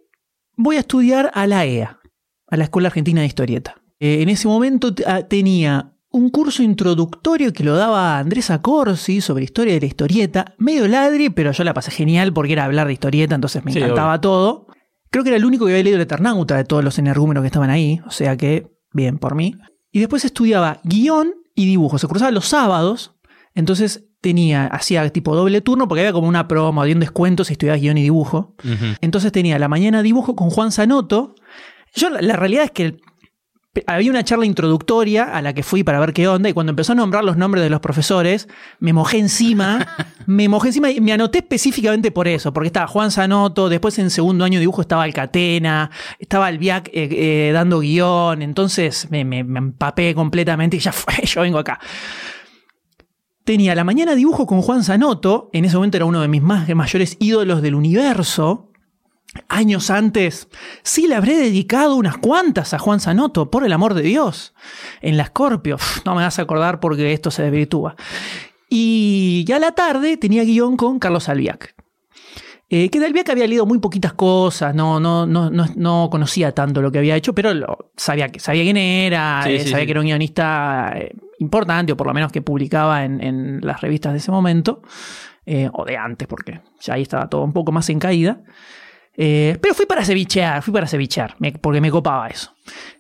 voy 0.56 0.78
a 0.78 0.82
estudiar 0.82 1.32
a 1.34 1.48
la 1.48 1.66
EA, 1.66 2.00
a 2.48 2.58
la 2.58 2.64
Escuela 2.64 2.88
Argentina 2.88 3.22
de 3.22 3.28
Historieta. 3.28 3.82
Eh, 4.00 4.22
en 4.22 4.30
ese 4.30 4.48
momento 4.48 4.94
ah, 5.08 5.24
tenía 5.24 5.96
un 6.12 6.30
curso 6.30 6.64
introductorio 6.64 7.54
que 7.54 7.64
lo 7.64 7.76
daba 7.76 8.18
Andrés 8.18 8.50
Acorsi 8.50 9.22
sobre 9.22 9.44
historia 9.44 9.74
de 9.76 9.82
la 9.82 9.86
historieta, 9.86 10.56
medio 10.58 10.88
ladri, 10.88 11.30
pero 11.30 11.52
yo 11.52 11.64
la 11.64 11.74
pasé 11.74 11.92
genial 11.92 12.34
porque 12.34 12.54
era 12.54 12.66
hablar 12.66 12.88
de 12.88 12.94
historieta, 12.94 13.36
entonces 13.36 13.64
me 13.64 13.72
Sí, 13.72 13.80
encantaba 13.80 14.20
todo. 14.20 14.68
Creo 15.12 15.24
que 15.24 15.30
era 15.30 15.38
el 15.38 15.46
único 15.46 15.66
que 15.66 15.72
había 15.74 15.84
leído 15.84 15.98
el 15.98 16.02
Eternauta 16.04 16.56
de 16.58 16.64
todos 16.64 16.84
los 16.84 16.98
energúmenos 17.00 17.42
que 17.42 17.48
estaban 17.48 17.70
ahí, 17.70 18.00
o 18.08 18.12
sea 18.12 18.38
que, 18.38 18.68
bien, 18.92 19.18
por 19.20 19.36
mí. 19.36 19.56
Y 19.92 20.00
después 20.00 20.26
estudiaba 20.26 20.82
guion 20.84 21.34
y 21.56 21.66
dibujo, 21.66 21.98
se 21.98 22.08
cruzaba 22.08 22.32
los 22.32 22.46
sábados, 22.48 23.16
entonces 23.54 24.06
tenía, 24.22 24.66
hacía 24.68 25.08
tipo 25.10 25.36
doble 25.36 25.62
turno 25.62 25.88
porque 25.88 26.02
había 26.02 26.14
como 26.14 26.28
una 26.28 26.48
promo, 26.48 26.82
había 26.82 26.94
un 26.94 27.00
descuento 27.00 27.44
si 27.44 27.54
estudiabas 27.54 27.82
guion 27.82 27.98
y 27.98 28.04
dibujo. 28.04 28.56
Entonces 29.02 29.32
tenía 29.32 29.58
la 29.60 29.68
mañana 29.68 30.02
dibujo 30.04 30.36
con 30.36 30.50
Juan 30.50 30.72
Sanoto. 30.72 31.36
Yo 31.96 32.10
la, 32.10 32.22
la 32.22 32.36
realidad 32.36 32.66
es 32.66 32.72
que 32.72 32.98
había 33.88 34.12
una 34.12 34.24
charla 34.24 34.46
introductoria 34.46 35.24
a 35.26 35.42
la 35.42 35.54
que 35.54 35.64
fui 35.64 35.84
para 35.84 36.00
ver 36.00 36.14
qué 36.14 36.28
onda 36.28 36.50
y 36.50 36.54
cuando 36.54 36.70
empezó 36.72 36.92
a 36.92 36.96
nombrar 36.96 37.24
los 37.24 37.38
nombres 37.38 37.64
de 37.64 37.70
los 37.70 37.80
profesores, 37.80 38.48
me 38.80 38.94
mojé 38.94 39.18
encima, 39.20 39.88
me 40.26 40.48
mojé 40.50 40.68
encima 40.70 40.92
y 40.92 41.02
me 41.02 41.14
anoté 41.14 41.40
específicamente 41.40 42.12
por 42.12 42.28
eso, 42.28 42.54
porque 42.54 42.68
estaba 42.68 42.88
Juan 42.88 43.12
Sanoto, 43.12 43.70
después 43.70 43.98
en 44.00 44.10
segundo 44.10 44.46
año 44.46 44.56
de 44.56 44.62
dibujo 44.62 44.82
estaba 44.82 45.04
Alcatena, 45.04 45.92
estaba 46.20 46.48
Albiac 46.48 46.88
eh, 46.90 47.10
eh, 47.50 47.52
dando 47.54 47.80
guion, 47.80 48.42
entonces 48.42 49.08
me, 49.12 49.24
me- 49.26 49.44
me 49.44 49.60
empapé 49.60 50.14
completamente 50.16 50.78
y 50.78 50.80
ya 50.80 50.92
fue, 50.92 51.14
yo 51.26 51.42
vengo 51.42 51.58
acá. 51.60 51.80
Tenía 53.44 53.74
la 53.74 53.84
mañana 53.84 54.14
dibujo 54.14 54.46
con 54.46 54.62
Juan 54.62 54.84
Sanoto, 54.84 55.50
en 55.54 55.66
ese 55.66 55.76
momento 55.76 55.98
era 55.98 56.06
uno 56.06 56.22
de 56.22 56.28
mis 56.28 56.42
más 56.42 56.70
mayores 56.76 57.18
ídolos 57.20 57.62
del 57.64 57.74
universo, 57.74 58.69
años 59.48 59.90
antes, 59.90 60.48
sí 60.84 61.08
le 61.08 61.16
habré 61.16 61.36
dedicado 61.38 61.96
unas 61.96 62.18
cuantas 62.18 62.74
a 62.74 62.80
Juan 62.80 63.00
Sanoto, 63.00 63.50
por 63.52 63.64
el 63.66 63.74
amor 63.74 63.94
de 63.94 64.02
Dios, 64.02 64.54
en 65.02 65.18
la 65.18 65.26
Scorpio. 65.28 65.76
Uf, 65.76 66.06
no 66.06 66.16
me 66.16 66.24
vas 66.24 66.40
a 66.40 66.42
acordar 66.44 66.80
porque 66.80 67.14
esto 67.14 67.30
se 67.32 67.44
desvirtúa. 67.44 67.96
Y 68.70 69.44
ya 69.48 69.58
a 69.58 69.60
la 69.60 69.72
tarde 69.74 70.18
tenía 70.18 70.44
guion 70.44 70.78
con 70.78 71.00
Carlos 71.00 71.30
Albiac. 71.30 71.76
Eh, 72.72 72.90
que 72.92 73.00
de 73.00 73.08
Albiac 73.08 73.28
había 73.32 73.48
leído 73.48 73.66
muy 73.66 73.80
poquitas 73.80 74.14
cosas, 74.14 74.76
no, 74.76 75.00
no, 75.00 75.26
no, 75.26 75.50
no, 75.50 75.66
no 75.76 76.08
conocía 76.12 76.52
tanto 76.52 76.84
lo 76.84 76.92
que 76.92 77.00
había 77.00 77.16
hecho, 77.16 77.34
pero 77.34 77.52
lo- 77.56 77.92
sabía, 77.98 78.30
que- 78.30 78.40
sabía 78.40 78.62
quién 78.62 78.78
era, 78.78 79.42
Sí, 79.44 79.50
eh, 79.54 79.60
sí, 79.62 79.70
sabía 79.70 79.80
sí. 79.82 79.86
que 79.88 79.92
era 79.92 80.00
un 80.02 80.06
guionista 80.06 80.94
eh, 80.96 81.16
importante, 81.40 81.94
o 81.94 81.98
por 81.98 82.06
lo 82.06 82.14
menos 82.14 82.32
que 82.32 82.44
publicaba 82.44 83.06
en, 83.06 83.24
en 83.24 83.60
las 83.64 83.82
revistas 83.82 84.12
de 84.12 84.20
ese 84.20 84.30
momento, 84.30 84.84
eh, 85.48 85.68
o 85.74 85.84
de 85.84 85.98
antes, 85.98 86.28
porque 86.28 86.62
ya 86.80 86.94
ahí 86.94 87.02
estaba 87.02 87.28
todo 87.28 87.42
un 87.44 87.54
poco 87.54 87.72
más 87.72 87.90
en 87.90 87.98
caída. 87.98 88.44
Eh, 89.18 89.58
pero 89.62 89.74
fui 89.74 89.86
para 89.86 90.06
cevichear, 90.06 90.62
fui 90.64 90.74
para 90.74 90.88
cevichear, 90.88 91.36
me- 91.40 91.52
porque 91.54 91.82
me 91.82 91.92
copaba 91.92 92.28
eso. 92.28 92.54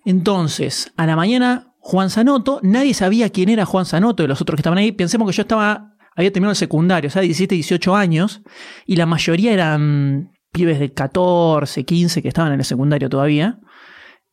Entonces, 0.06 0.92
a 0.98 1.06
la 1.06 1.16
mañana, 1.16 1.74
Juan 1.80 2.10
Sanoto, 2.10 2.60
nadie 2.63 2.94
sabía 2.94 3.30
quién 3.30 3.50
era 3.50 3.66
Juan 3.66 3.86
Sanoto 3.86 4.24
de 4.24 4.28
los 4.28 4.42
otros 4.42 4.58
que 4.58 4.62
estaban 4.62 4.80
ahí. 4.80 4.92
Pensemos 4.92 5.30
que 5.30 5.36
yo 5.38 5.42
estaba, 5.44 5.94
había 6.16 6.32
terminado 6.32 6.51
el 6.51 6.58
secundario, 6.58 7.08
o 7.08 7.12
sea, 7.12 7.22
17, 7.22 7.56
18 7.56 7.96
años, 7.96 8.42
y 8.86 8.96
la 8.98 9.06
mayoría 9.06 9.54
eran 9.54 10.32
pibes 10.51 10.80
de 10.80 10.94
14, 10.94 11.86
15 11.86 12.22
que 12.22 12.28
estaban 12.28 12.51
en 12.54 12.60
el 12.60 12.66
secundario 12.66 13.08
todavía. 13.10 13.60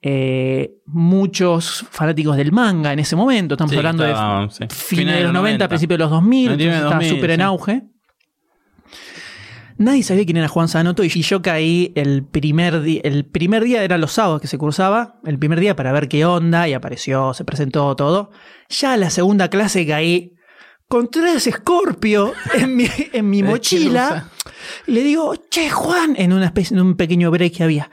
Eh, 0.03 0.73
muchos 0.87 1.85
fanáticos 1.91 2.37
del 2.37 2.53
manga 2.53 2.93
en 2.93 2.99
ese 3.01 3.17
momento, 3.17 3.55
estamos 3.55 3.73
Sí, 3.73 3.77
hablando 3.79 4.05
de 4.05 4.15
sí. 4.51 4.65
fines 4.71 5.17
de 5.17 5.23
los 5.25 5.33
90, 5.33 5.69
principios 5.69 5.99
de 5.99 6.05
los 6.05 6.11
2000, 6.11 6.45
99, 6.51 6.77
entonces 6.77 6.83
estaba 6.85 6.95
2000, 7.01 7.17
súper 7.17 7.31
en 7.31 7.41
sí. 7.41 7.43
Nadie 9.79 10.03
sabía 10.03 10.25
quién 10.25 10.39
era 10.39 10.49
Juan 10.49 10.69
Sanoto 10.69 11.05
y 11.05 11.09
yo 11.09 11.43
caí 11.43 11.93
el 11.97 12.25
primer 12.25 12.81
día, 12.81 13.01
el 13.05 13.27
primer 13.27 13.63
día 13.63 13.83
eran 13.83 14.01
los 14.01 14.13
sábados 14.13 14.41
que 14.41 14.47
se 14.47 14.57
cursaba, 14.57 15.21
el 15.25 15.39
primer 15.39 15.61
día 15.61 15.77
para 15.77 15.93
ver 15.93 16.09
qué 16.09 16.25
onda 16.25 16.67
y 16.67 16.73
apareció, 16.73 17.35
se 17.35 17.45
presentó 17.45 17.95
todo. 17.95 18.31
Ya 18.71 18.97
la 18.97 19.11
segunda 19.11 19.51
clase 19.51 19.87
caí 19.87 20.33
con 20.89 21.11
tres 21.11 21.49
Scorpio 21.53 22.33
en 22.55 22.75
mi, 22.75 22.89
en 23.13 23.29
mi 23.29 23.43
mochila. 23.45 24.31
le 24.87 25.03
digo, 25.03 25.35
che 25.51 25.69
Juan, 25.69 26.15
en 26.17 26.33
una 26.33 26.47
especie, 26.47 26.75
en 26.75 26.83
un 26.83 26.97
pequeño 26.97 27.31
break 27.31 27.57
que 27.57 27.65
había. 27.65 27.91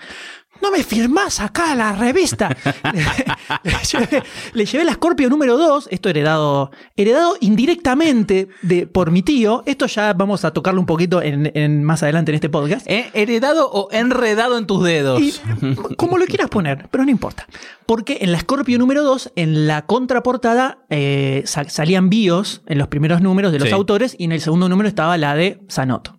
No 0.64 0.72
me 0.72 0.82
firmás 0.82 1.42
acá 1.42 1.76
la 1.76 1.92
revista. 1.92 2.48
le, 3.64 3.74
llevé, 3.92 4.24
le 4.54 4.66
llevé 4.66 4.86
la 4.86 4.94
Scorpio 4.94 5.30
número 5.30 5.58
2, 5.58 5.90
esto 5.92 6.08
heredado, 6.10 6.72
heredado 6.96 7.36
indirectamente 7.42 8.48
de, 8.62 8.88
por 8.88 9.12
mi 9.12 9.24
tío. 9.24 9.64
Esto 9.66 9.88
ya 9.88 10.14
vamos 10.14 10.46
a 10.46 10.52
tocarlo 10.54 10.80
un 10.80 10.86
poquito 10.86 11.22
en, 11.22 11.52
en- 11.54 11.84
más 11.84 12.02
adelante 12.02 12.32
en 12.32 12.36
este 12.36 12.50
podcast. 12.50 12.90
¿Eh? 12.90 13.12
¿Heredado 13.14 13.70
o 13.70 13.90
enredado 13.92 14.58
en 14.58 14.66
tus 14.66 14.84
dedos? 14.86 15.22
Y, 15.22 15.34
como 15.98 16.18
lo 16.18 16.26
quieras 16.28 16.50
poner, 16.50 16.88
pero 16.90 17.04
no 17.04 17.12
importa. 17.12 17.46
Porque 17.86 18.20
en 18.22 18.32
la 18.32 18.40
Scorpio 18.40 18.80
número 18.80 19.04
2, 19.04 19.34
en 19.36 19.68
la 19.68 19.86
contraportada, 19.86 20.78
eh, 20.90 21.44
sa- 21.46 21.68
salían 21.70 22.10
bios 22.10 22.62
en 22.68 22.78
los 22.78 22.88
primeros 22.88 23.20
números 23.22 23.52
de 23.52 23.60
los 23.60 23.68
Sí. 23.68 23.74
autores 23.74 24.16
y 24.18 24.24
en 24.24 24.32
el 24.32 24.40
segundo 24.40 24.70
número 24.70 24.88
estaba 24.88 25.18
la 25.18 25.36
de 25.36 25.60
Sanoto. 25.68 26.18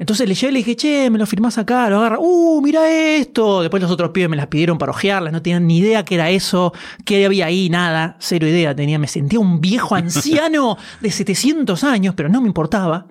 Entonces 0.00 0.26
le 0.26 0.34
llevé 0.34 0.50
y 0.50 0.52
le 0.54 0.58
dije, 0.60 0.76
che, 0.76 1.10
me 1.10 1.18
lo 1.18 1.26
firmás 1.26 1.58
acá, 1.58 1.90
lo 1.90 1.98
agarra. 1.98 2.16
¡Uh, 2.18 2.62
mira 2.62 2.90
esto! 2.90 3.60
Después 3.60 3.82
los 3.82 3.90
otros 3.92 4.10
pibes 4.12 4.30
me 4.30 4.36
las 4.36 4.46
pidieron 4.46 4.78
para 4.78 4.90
ojearlas, 4.92 5.30
no 5.30 5.42
tenían 5.42 5.66
ni 5.66 5.76
idea 5.78 6.06
qué 6.06 6.14
era 6.14 6.30
eso, 6.30 6.72
qué 7.04 7.26
había 7.26 7.44
ahí, 7.46 7.68
nada, 7.68 8.16
cero 8.18 8.48
idea 8.48 8.74
tenía. 8.74 8.98
Me 8.98 9.06
sentía 9.08 9.38
un 9.38 9.60
viejo 9.60 9.94
anciano 9.94 10.78
de 11.02 11.10
700 11.10 11.84
años, 11.84 12.14
pero 12.16 12.30
no 12.30 12.40
me 12.40 12.48
importaba. 12.48 13.08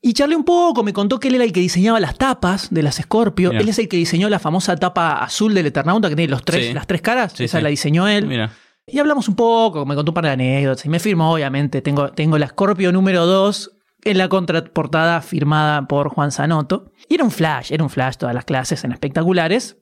Y 0.00 0.14
charlé 0.14 0.36
un 0.36 0.44
poco, 0.44 0.82
me 0.82 0.94
contó 0.94 1.20
que 1.20 1.28
él 1.28 1.34
era 1.34 1.44
el 1.44 1.52
que 1.52 1.60
diseñaba 1.60 2.00
las 2.00 2.16
tapas 2.16 2.68
de 2.70 2.82
las 2.82 2.96
Scorpio. 2.96 3.50
Él 3.50 3.68
es 3.68 3.78
el 3.78 3.88
que 3.88 3.98
diseñó 3.98 4.30
la 4.30 4.38
famosa 4.38 4.74
tapa 4.76 5.18
azul 5.22 5.52
del 5.52 5.66
Eternauta 5.66 6.08
que 6.08 6.16
tiene 6.16 6.30
los 6.30 6.44
tres, 6.44 6.68
Sí. 6.68 6.72
las 6.72 6.86
tres 6.86 7.02
caras. 7.02 7.32
Sí, 7.36 7.44
Esa 7.44 7.58
sí. 7.58 7.62
la 7.62 7.68
diseñó 7.68 8.08
él. 8.08 8.26
Mira. 8.26 8.52
Y 8.86 8.98
hablamos 9.00 9.28
un 9.28 9.34
poco, 9.34 9.84
me 9.84 9.94
contó 9.96 10.12
un 10.12 10.14
par 10.14 10.24
de 10.24 10.30
anécdotas. 10.30 10.86
Y 10.86 10.88
me 10.88 10.98
firmó, 11.00 11.32
obviamente. 11.34 11.82
Tengo, 11.82 12.10
tengo 12.12 12.38
la 12.38 12.46
Scorpio 12.46 12.90
número 12.92 13.26
2 13.26 13.72
en 14.06 14.18
la 14.18 14.28
contraportada 14.28 15.20
firmada 15.20 15.88
por 15.88 16.10
Juan 16.10 16.30
Sanoto. 16.30 16.92
Y 17.08 17.14
era 17.14 17.24
un 17.24 17.32
flash, 17.32 17.72
era 17.72 17.82
un 17.82 17.90
flash 17.90 18.16
todas 18.16 18.34
las 18.34 18.44
clases 18.44 18.84
en 18.84 18.92
espectaculares. 18.92 19.78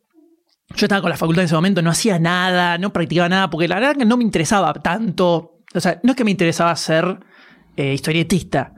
Yo 0.74 0.86
estaba 0.86 1.02
con 1.02 1.10
la 1.10 1.16
facultad 1.18 1.42
en 1.42 1.46
ese 1.46 1.54
momento, 1.54 1.82
no 1.82 1.90
hacía 1.90 2.18
nada, 2.18 2.78
no 2.78 2.90
practicaba 2.90 3.28
nada, 3.28 3.50
porque 3.50 3.68
la 3.68 3.74
verdad 3.76 3.96
que 3.96 4.06
no 4.06 4.16
me 4.16 4.24
interesaba 4.24 4.72
tanto. 4.72 5.60
O 5.74 5.80
sea, 5.80 6.00
no 6.02 6.12
es 6.12 6.16
que 6.16 6.24
me 6.24 6.30
interesaba 6.30 6.74
ser 6.74 7.20
eh, 7.76 7.92
historietista. 7.92 8.72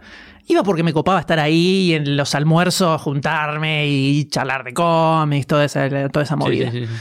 Iba 0.48 0.64
porque 0.64 0.82
me 0.82 0.92
copaba 0.92 1.20
estar 1.20 1.38
ahí 1.38 1.90
y 1.90 1.94
en 1.94 2.16
los 2.16 2.34
almuerzos 2.34 3.00
juntarme 3.00 3.86
y 3.86 4.28
charlar 4.28 4.64
de 4.64 4.74
cómics, 4.74 5.46
toda 5.46 5.64
esa, 5.64 5.88
toda 6.08 6.24
esa 6.24 6.34
movida. 6.34 6.72
sí, 6.72 6.80
sí, 6.80 6.86
sí. 6.86 6.92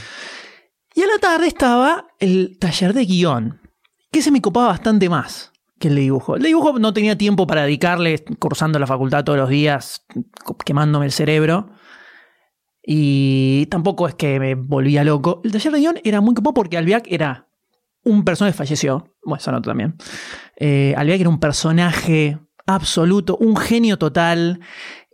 Y 0.94 1.02
a 1.02 1.06
la 1.06 1.18
tarde 1.18 1.48
estaba 1.48 2.06
el 2.20 2.58
taller 2.58 2.94
de 2.94 3.04
guion, 3.04 3.60
que 4.10 4.22
se 4.22 4.30
me 4.30 4.40
copaba 4.40 4.68
bastante 4.68 5.08
más 5.08 5.52
que 5.78 5.88
el 5.88 5.96
dibujo. 5.96 6.36
El 6.36 6.42
dibujo 6.42 6.78
no 6.78 6.92
tenía 6.92 7.18
tiempo 7.18 7.46
para 7.46 7.62
dedicarle, 7.62 8.24
cursando 8.38 8.78
la 8.78 8.86
facultad 8.86 9.24
todos 9.24 9.38
los 9.38 9.48
días, 9.48 10.04
quemándome 10.64 11.06
el 11.06 11.12
cerebro. 11.12 11.70
Y 12.82 13.66
tampoco 13.66 14.06
es 14.06 14.14
que 14.14 14.38
me 14.38 14.54
volvía 14.54 15.02
loco. 15.02 15.40
El 15.44 15.52
taller 15.52 15.72
de 15.72 15.80
guion 15.80 15.98
era 16.04 16.20
muy 16.20 16.34
copo 16.34 16.54
porque 16.54 16.78
Albiac 16.78 17.06
era 17.08 17.48
un 18.04 18.24
personaje 18.24 18.56
falleció. 18.56 19.12
Bueno, 19.24 19.40
eso 19.40 19.50
no 19.50 19.60
también. 19.60 19.96
Eh, 20.56 20.94
Albiac 20.96 21.20
era 21.20 21.28
un 21.28 21.40
personaje 21.40 22.38
absoluto, 22.66 23.36
un 23.38 23.56
genio 23.56 23.98
total, 23.98 24.60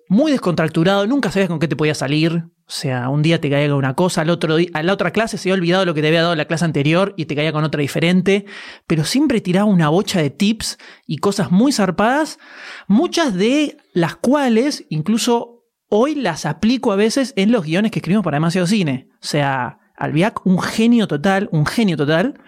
muy 0.09 0.31
descontracturado, 0.31 1.07
nunca 1.07 1.31
sabías 1.31 1.49
con 1.49 1.59
qué 1.59 1.69
te 1.69 1.77
podía 1.77 1.95
salir. 1.95 2.45
O 2.67 2.75
sea, 2.75 3.09
un 3.09 3.23
día 3.23 3.41
te 3.41 3.51
caía 3.51 3.69
con 3.69 3.77
una 3.77 3.95
cosa, 3.95 4.23
al 4.23 4.31
otro 4.31 4.57
día, 4.57 4.69
a 4.73 4.83
la 4.83 4.93
otra 4.93 5.11
clase 5.11 5.37
se 5.37 5.49
había 5.49 5.61
olvidado 5.61 5.85
lo 5.85 5.95
que 5.95 6.01
te 6.01 6.09
había 6.09 6.23
dado 6.23 6.35
la 6.35 6.47
clase 6.47 6.65
anterior 6.65 7.13
y 7.17 7.27
te 7.27 7.35
caía 7.35 7.53
con 7.53 7.65
otra 7.65 7.81
diferente, 7.81 8.47
pero 8.87 9.05
siempre 9.05 9.41
tiraba 9.41 9.67
una 9.67 9.89
bocha 9.89 10.23
de 10.23 10.31
tips 10.31 10.79
y 11.07 11.19
cosas 11.19 11.51
muy 11.51 11.73
zarpadas, 11.73 12.39
muchas 12.87 13.35
de 13.35 13.77
las 13.93 14.17
cuales 14.17 14.85
incluso 14.89 15.67
hoy 15.89 16.15
las 16.15 16.47
aplico 16.47 16.93
a 16.93 16.97
veces 16.97 17.35
en 17.37 17.53
los 17.53 17.65
guiones 17.65 17.91
que 17.91 17.99
escribimos 17.99 18.25
para 18.25 18.37
demasiado 18.37 18.67
cine. 18.67 19.11
O 19.15 19.27
sea, 19.27 19.79
Albiac, 19.97 20.47
un 20.47 20.61
genio 20.61 21.07
total, 21.07 21.49
un 21.53 21.67
genio 21.67 21.97
total. 21.97 22.41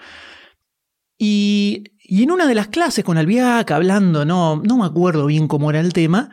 Y, 1.18 1.84
y 2.00 2.22
en 2.22 2.30
una 2.30 2.46
de 2.46 2.54
las 2.54 2.68
clases 2.68 3.04
con 3.04 3.18
Albiac, 3.18 3.70
hablando, 3.70 4.24
no, 4.24 4.56
no 4.64 4.78
me 4.78 4.86
acuerdo 4.86 5.26
bien 5.26 5.48
cómo 5.48 5.70
era 5.70 5.80
el 5.80 5.92
tema, 5.92 6.30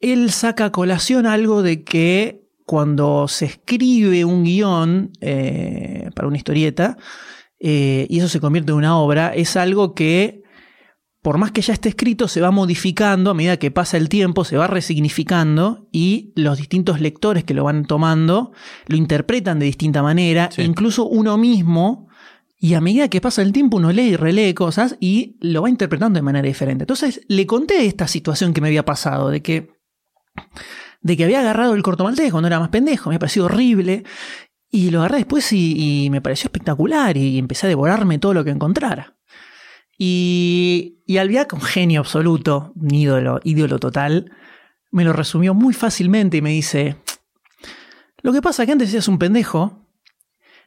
él 0.00 0.30
saca 0.30 0.66
a 0.66 0.72
colación 0.72 1.26
algo 1.26 1.62
de 1.62 1.82
que 1.84 2.47
cuando 2.68 3.28
se 3.28 3.46
escribe 3.46 4.26
un 4.26 4.44
guion 4.44 5.10
eh, 5.22 6.10
para 6.14 6.28
una 6.28 6.36
historieta 6.36 6.98
eh, 7.58 8.06
y 8.10 8.18
eso 8.18 8.28
se 8.28 8.40
convierte 8.40 8.72
en 8.72 8.76
una 8.76 8.98
obra, 8.98 9.34
es 9.34 9.56
algo 9.56 9.94
que 9.94 10.42
por 11.22 11.38
más 11.38 11.50
que 11.50 11.62
ya 11.62 11.72
esté 11.72 11.88
escrito, 11.88 12.28
se 12.28 12.42
va 12.42 12.50
modificando 12.50 13.30
a 13.30 13.34
medida 13.34 13.56
que 13.56 13.70
pasa 13.70 13.96
el 13.96 14.10
tiempo, 14.10 14.44
se 14.44 14.58
va 14.58 14.66
resignificando 14.66 15.88
y 15.92 16.30
los 16.36 16.58
distintos 16.58 17.00
lectores 17.00 17.42
que 17.42 17.54
lo 17.54 17.64
van 17.64 17.86
tomando 17.86 18.52
lo 18.86 18.98
interpretan 18.98 19.58
de 19.58 19.64
distinta 19.66 20.02
manera, 20.02 20.50
Sí. 20.52 20.60
incluso 20.60 21.06
uno 21.06 21.38
mismo, 21.38 22.08
y 22.60 22.74
a 22.74 22.82
medida 22.82 23.08
que 23.08 23.22
pasa 23.22 23.40
el 23.40 23.52
tiempo 23.52 23.78
uno 23.78 23.92
lee 23.92 24.10
y 24.10 24.16
relee 24.16 24.52
cosas 24.54 24.98
y 25.00 25.38
lo 25.40 25.62
va 25.62 25.70
interpretando 25.70 26.18
de 26.18 26.22
manera 26.22 26.46
diferente. 26.46 26.82
Entonces 26.82 27.22
le 27.28 27.46
conté 27.46 27.86
esta 27.86 28.06
situación 28.08 28.52
que 28.52 28.60
me 28.60 28.68
había 28.68 28.84
pasado, 28.84 29.30
de 29.30 29.40
que, 29.40 29.70
de 31.00 31.16
que 31.16 31.24
había 31.24 31.40
agarrado 31.40 31.74
el 31.74 31.82
corto 31.82 32.04
maltés 32.04 32.30
cuando 32.30 32.48
era 32.48 32.60
más 32.60 32.68
pendejo, 32.70 33.10
me 33.10 33.18
parecido 33.18 33.46
horrible, 33.46 34.04
y 34.70 34.90
lo 34.90 35.00
agarré 35.00 35.18
después 35.18 35.52
y, 35.52 36.04
y 36.04 36.10
me 36.10 36.20
pareció 36.20 36.48
espectacular 36.48 37.16
y 37.16 37.38
empecé 37.38 37.66
a 37.66 37.70
devorarme 37.70 38.18
todo 38.18 38.34
lo 38.34 38.44
que 38.44 38.50
encontrara. 38.50 39.16
Y, 39.96 40.98
y 41.06 41.18
Albiac, 41.18 41.52
un 41.54 41.60
genio 41.60 42.00
absoluto, 42.00 42.72
un 42.76 42.94
ídolo, 42.94 43.40
ídolo 43.42 43.78
total, 43.78 44.30
me 44.90 45.04
lo 45.04 45.12
resumió 45.12 45.54
muy 45.54 45.74
fácilmente 45.74 46.36
y 46.36 46.42
me 46.42 46.50
dice, 46.50 46.96
lo 48.22 48.32
que 48.32 48.40
pasa 48.40 48.62
es 48.62 48.66
que 48.66 48.72
antes 48.72 48.92
eras 48.92 49.08
un 49.08 49.18
pendejo 49.18 49.86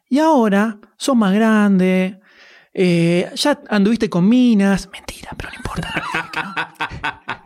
y 0.10 0.20
ahora 0.20 0.80
sos 0.98 1.16
más 1.16 1.34
grande, 1.34 2.20
eh, 2.74 3.32
ya 3.36 3.62
anduviste 3.70 4.10
con 4.10 4.28
minas, 4.28 4.90
mentira, 4.92 5.32
pero 5.38 5.50
no 5.50 5.56
importa. 5.56 7.38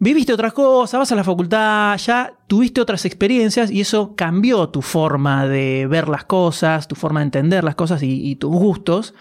Viviste 0.00 0.32
otras 0.32 0.52
cosas, 0.52 0.98
vas 0.98 1.10
a 1.10 1.16
la 1.16 1.24
facultad, 1.24 1.98
ya 1.98 2.32
tuviste 2.46 2.80
otras 2.80 3.04
experiencias 3.04 3.70
y 3.70 3.80
eso 3.80 4.14
cambió 4.14 4.68
tu 4.68 4.80
forma 4.80 5.48
de 5.48 5.88
ver 5.88 6.08
las 6.08 6.24
cosas, 6.24 6.86
tu 6.86 6.94
forma 6.94 7.20
de 7.20 7.24
entender 7.24 7.64
las 7.64 7.74
cosas 7.74 8.02
y, 8.02 8.30
y 8.30 8.36
tus 8.36 8.52
gustos. 8.52 9.14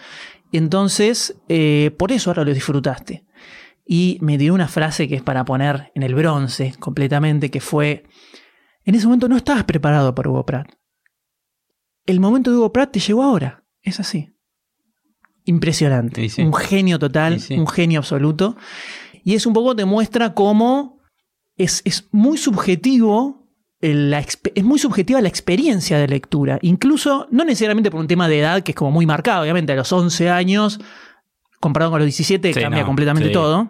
Entonces, 0.52 1.36
eh, 1.50 1.92
por 1.98 2.12
eso 2.12 2.30
ahora 2.30 2.44
lo 2.44 2.54
disfrutaste. 2.54 3.26
Y 3.86 4.18
me 4.22 4.38
dio 4.38 4.54
una 4.54 4.68
frase 4.68 5.08
que 5.08 5.16
es 5.16 5.22
para 5.22 5.46
poner 5.46 5.92
en 5.96 6.04
el 6.04 6.14
bronce 6.14 6.76
completamente, 6.80 7.50
que 7.50 7.62
fue, 7.62 8.04
en 8.84 8.96
ese 8.96 9.08
momento 9.08 9.30
no 9.30 9.38
estabas 9.38 9.64
preparado 9.64 10.14
para 10.14 10.30
Hugo 10.30 10.46
Pratt. 10.46 10.74
El 12.06 12.20
momento 12.20 12.52
de 12.52 12.58
Hugo 12.58 12.72
Pratt 12.72 12.92
te 12.92 13.00
llegó 13.00 13.24
ahora. 13.24 13.64
Es 13.82 14.00
así. 14.00 14.34
Impresionante. 15.46 16.28
Sí. 16.28 16.42
Un 16.42 16.54
genio 16.54 17.00
total, 17.00 17.40
sí. 17.40 17.56
un 17.58 17.68
genio 17.68 18.00
absoluto. 18.00 18.58
Y 19.28 19.36
es 19.36 19.46
un 19.46 19.52
poco, 19.52 19.76
te 19.76 19.84
muestra 19.84 20.34
cómo 20.34 21.00
es, 21.58 21.82
es 21.84 22.08
muy 22.12 22.38
subjetivo. 22.38 23.46
el- 23.82 24.10
la 24.10 24.20
es 24.22 24.64
muy 24.64 24.80
subjetiva 24.80 25.20
la 25.22 25.28
experiencia 25.28 26.00
de 26.00 26.08
lectura. 26.08 26.58
Incluso, 26.62 27.28
no 27.30 27.44
necesariamente 27.44 27.92
por 27.92 28.00
un 28.00 28.08
tema 28.08 28.28
de 28.30 28.40
edad, 28.40 28.64
que 28.64 28.72
es 28.72 28.76
como 28.76 28.90
muy 28.90 29.06
marcado. 29.06 29.42
Obviamente, 29.44 29.74
a 29.74 29.76
los 29.76 29.92
11 29.92 30.30
años, 30.32 30.80
comparado 31.60 31.92
con 31.92 32.00
los 32.00 32.06
17, 32.06 32.54
Sí, 32.54 32.60
cambia 32.62 32.80
no, 32.82 32.86
completamente 32.88 33.28
sí. 33.28 33.34
todo. 33.34 33.70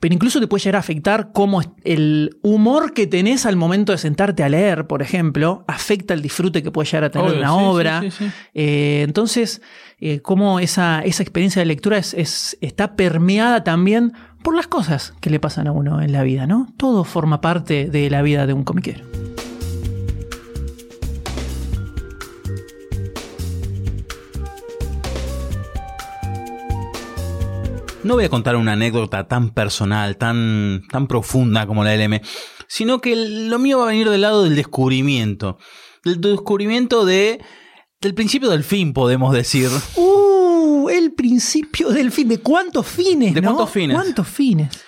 Pero 0.00 0.14
incluso 0.14 0.40
te 0.40 0.46
puede 0.46 0.62
llegar 0.64 0.76
a 0.76 0.80
afectar 0.80 1.30
cómo 1.32 1.62
el 1.84 2.36
humor 2.42 2.92
que 2.92 3.06
tenés 3.06 3.46
al 3.46 3.56
momento 3.56 3.92
de 3.92 3.98
sentarte 3.98 4.42
a 4.42 4.48
leer, 4.48 4.86
por 4.86 5.00
ejemplo, 5.02 5.64
afecta 5.68 6.12
el 6.14 6.20
disfrute 6.20 6.62
que 6.62 6.70
puede 6.70 6.86
llegar 6.86 7.04
a 7.04 7.10
tener 7.10 7.28
Obvio, 7.28 7.38
una 7.38 7.48
sí, 7.48 7.54
obra. 7.58 8.00
sí, 8.02 8.10
sí. 8.10 8.30
Eh, 8.54 9.02
entonces, 9.04 9.62
eh, 9.98 10.20
cómo 10.20 10.60
esa, 10.60 11.00
esa 11.02 11.22
experiencia 11.22 11.60
de 11.60 11.66
lectura 11.66 11.98
es, 11.98 12.12
es- 12.14 12.58
está 12.60 12.96
permeada 12.96 13.64
también 13.64 14.12
por 14.42 14.54
las 14.54 14.66
cosas 14.66 15.14
que 15.20 15.30
le 15.30 15.40
pasan 15.40 15.66
a 15.66 15.72
uno 15.72 16.00
en 16.02 16.12
la 16.12 16.22
vida, 16.22 16.46
¿no? 16.46 16.68
Todo 16.76 17.04
forma 17.04 17.40
parte 17.40 17.86
de 17.86 18.10
la 18.10 18.22
vida 18.22 18.46
de 18.46 18.52
un 18.52 18.64
comiquero. 18.64 19.04
No 28.04 28.14
voy 28.14 28.24
a 28.24 28.28
contar 28.28 28.54
una 28.56 28.72
anécdota 28.74 29.26
tan 29.26 29.50
personal, 29.50 30.16
tan, 30.16 30.82
tan 30.90 31.08
profunda 31.08 31.66
como 31.66 31.82
la 31.82 31.90
del 31.90 32.02
M, 32.02 32.22
sino 32.68 33.00
que 33.00 33.16
lo 33.16 33.58
mío 33.58 33.78
va 33.78 33.84
a 33.86 33.88
venir 33.88 34.08
del 34.08 34.20
lado 34.20 34.44
del 34.44 34.54
descubrimiento. 34.54 35.58
Del 36.04 36.20
descubrimiento 36.20 37.04
de, 37.04 37.40
del 38.06 38.14
principio 38.14 38.48
del 38.50 38.62
fin, 38.62 38.92
podemos 38.92 39.34
decir. 39.34 39.68
¡Uh! 39.96 40.88
El 40.88 41.12
principio 41.12 41.90
del 41.90 42.12
fin. 42.12 42.28
¿De 42.28 42.38
cuántos 42.38 42.86
fines? 42.86 43.34
¿De 43.34 43.40
no? 43.40 43.48
cuántos 43.48 43.70
fines? 43.70 43.96
¿Cuántos 43.96 44.28
fines? 44.28 44.84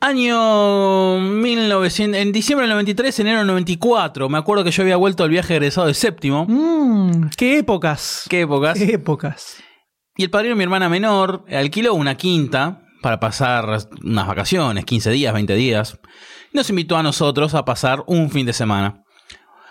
Año 0.00 1.18
1900, 1.18 2.20
en 2.20 2.32
diciembre 2.32 2.66
del 2.66 2.74
93, 2.74 3.20
enero 3.20 3.38
del 3.38 3.46
94. 3.46 4.28
Me 4.28 4.36
acuerdo 4.36 4.64
que 4.64 4.70
yo 4.70 4.82
había 4.82 4.98
vuelto 4.98 5.24
al 5.24 5.30
viaje 5.30 5.54
egresado 5.54 5.86
de 5.86 5.94
séptimo. 5.94 6.44
Mm, 6.46 7.30
¡Qué 7.38 7.56
épocas! 7.56 8.26
¿Qué 8.28 8.42
épocas? 8.42 8.78
¡Qué 8.78 8.92
épocas! 8.92 9.56
Y 10.14 10.24
el 10.24 10.28
padrino 10.28 10.52
de 10.54 10.58
mi 10.58 10.64
hermana 10.64 10.90
menor 10.90 11.46
alquiló 11.50 11.94
una 11.94 12.18
quinta 12.18 12.82
para 13.00 13.18
pasar 13.18 13.78
unas 14.04 14.26
vacaciones, 14.26 14.84
15 14.84 15.10
días, 15.10 15.32
20 15.32 15.54
días. 15.54 15.98
Nos 16.52 16.68
invitó 16.68 16.98
a 16.98 17.02
nosotros 17.02 17.54
a 17.54 17.64
pasar 17.64 18.04
un 18.06 18.30
fin 18.30 18.44
de 18.44 18.52
semana. 18.52 19.02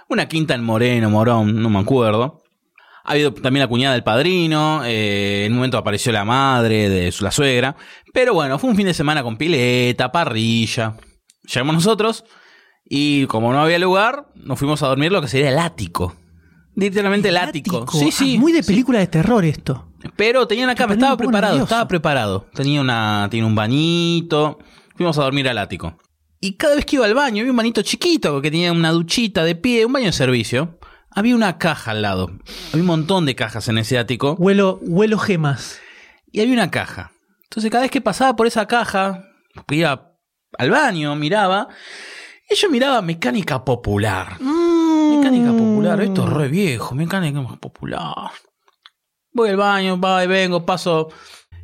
Una 0.10 0.28
quinta 0.28 0.56
en 0.56 0.64
Moreno, 0.64 1.12
Morón, 1.12 1.62
no 1.62 1.70
me 1.70 1.80
acuerdo. 1.80 2.42
Ha 3.06 3.12
habido 3.12 3.34
también 3.34 3.62
la 3.62 3.68
cuñada 3.68 3.94
del 3.94 4.04
padrino, 4.04 4.82
eh, 4.84 5.44
en 5.46 5.52
un 5.52 5.58
momento 5.60 5.78
apareció 5.78 6.12
la 6.12 6.26
madre 6.26 6.90
de 6.90 7.12
su- 7.12 7.24
la 7.24 7.32
suegra. 7.32 7.76
Pero 8.14 8.34
bueno, 8.34 8.58
fue 8.58 8.70
un 8.70 8.76
fin 8.76 8.88
de 8.88 8.94
semana 8.94 9.22
con 9.24 9.38
pileta, 9.38 10.12
parrilla. 10.12 10.96
Llegamos 11.44 11.76
nosotros 11.76 12.24
y 12.84 13.26
como 13.28 13.54
no 13.54 13.60
había 13.62 13.78
lugar, 13.80 14.28
nos 14.36 14.58
fuimos 14.58 14.82
a 14.84 14.88
dormir 14.88 15.12
lo 15.12 15.22
que 15.22 15.28
sería 15.28 15.50
el 15.50 15.60
ático. 15.60 16.16
Literalmente 16.76 17.30
el 17.30 17.38
ático. 17.38 17.86
Sí, 17.92 18.12
sí. 18.12 18.36
Ah, 18.36 18.40
muy 18.40 18.52
de 18.52 18.64
película 18.64 19.00
de 19.00 19.08
terror 19.08 19.46
esto. 19.46 19.92
Pero 20.18 20.48
tenía 20.48 20.66
una 20.66 20.76
cama, 20.76 20.94
estaba 20.94 21.16
preparado, 21.16 21.54
nervioso. 21.54 21.64
estaba 21.74 21.88
preparado. 21.88 22.48
Tenía 22.54 22.82
una, 22.82 23.28
tiene 23.32 23.48
un 23.48 23.56
bañito. 23.56 24.60
Fuimos 24.96 25.18
a 25.18 25.24
dormir 25.24 25.48
al 25.48 25.58
ático. 25.58 25.98
Y 26.42 26.54
cada 26.58 26.76
vez 26.76 26.86
que 26.86 26.98
iba 26.98 27.06
al 27.06 27.14
baño, 27.14 27.40
había 27.42 27.52
un 27.52 27.58
bañito 27.58 27.82
chiquito 27.82 28.42
que 28.42 28.52
tenía 28.52 28.72
una 28.72 28.92
duchita 28.92 29.44
de 29.44 29.56
pie, 29.56 29.86
un 29.86 29.94
baño 29.94 30.08
de 30.08 30.12
servicio. 30.14 30.78
Había 31.16 31.34
una 31.34 31.58
caja 31.58 31.92
al 31.92 32.02
lado. 32.02 32.30
Había 32.74 32.82
un 32.82 32.88
montón 32.88 33.26
de 33.26 33.36
cajas 33.36 33.70
en 33.70 33.78
ese 33.78 33.98
ático. 33.98 34.34
Huelo, 34.34 34.80
huelo 34.82 35.18
gemas. 35.18 35.80
Y 36.30 36.42
había 36.42 36.54
una 36.54 36.70
caja. 36.70 37.14
Entonces 37.44 37.72
cada 37.72 37.84
vez 37.84 37.92
que 37.92 38.02
pasaba 38.02 38.36
por 38.36 38.48
esa 38.48 38.68
caja, 38.68 39.24
iba 39.70 40.12
al 40.58 40.70
baño, 40.70 41.16
miraba. 41.16 41.70
Y 42.50 42.56
yo 42.56 42.70
miraba 42.70 43.02
mecánica 43.02 43.64
popular. 43.64 44.42
Mecánica 44.42 45.52
popular, 45.52 46.02
esto 46.02 46.28
es 46.28 46.34
re 46.34 46.50
viejo, 46.50 46.94
mecánica 46.96 47.42
popular. 47.62 48.32
Voy 49.32 49.50
al 49.50 49.58
baño, 49.58 49.98
va 49.98 50.22
y 50.22 50.28
vengo, 50.28 50.66
paso. 50.66 51.08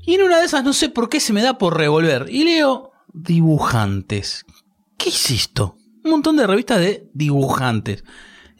Y 0.05 0.15
en 0.15 0.23
una 0.23 0.39
de 0.39 0.45
esas 0.45 0.63
no 0.63 0.71
sé 0.71 0.87
por 0.87 1.09
qué 1.09 1.19
se 1.19 1.33
me 1.33 1.41
da 1.41 1.57
por 1.57 1.77
revolver. 1.77 2.27
Y 2.29 2.45
leo 2.45 2.93
dibujantes. 3.11 4.45
¿Qué 4.97 5.09
es 5.09 5.29
esto? 5.29 5.75
Un 6.05 6.11
montón 6.11 6.37
de 6.37 6.47
revistas 6.47 6.79
de 6.79 7.09
dibujantes. 7.13 8.05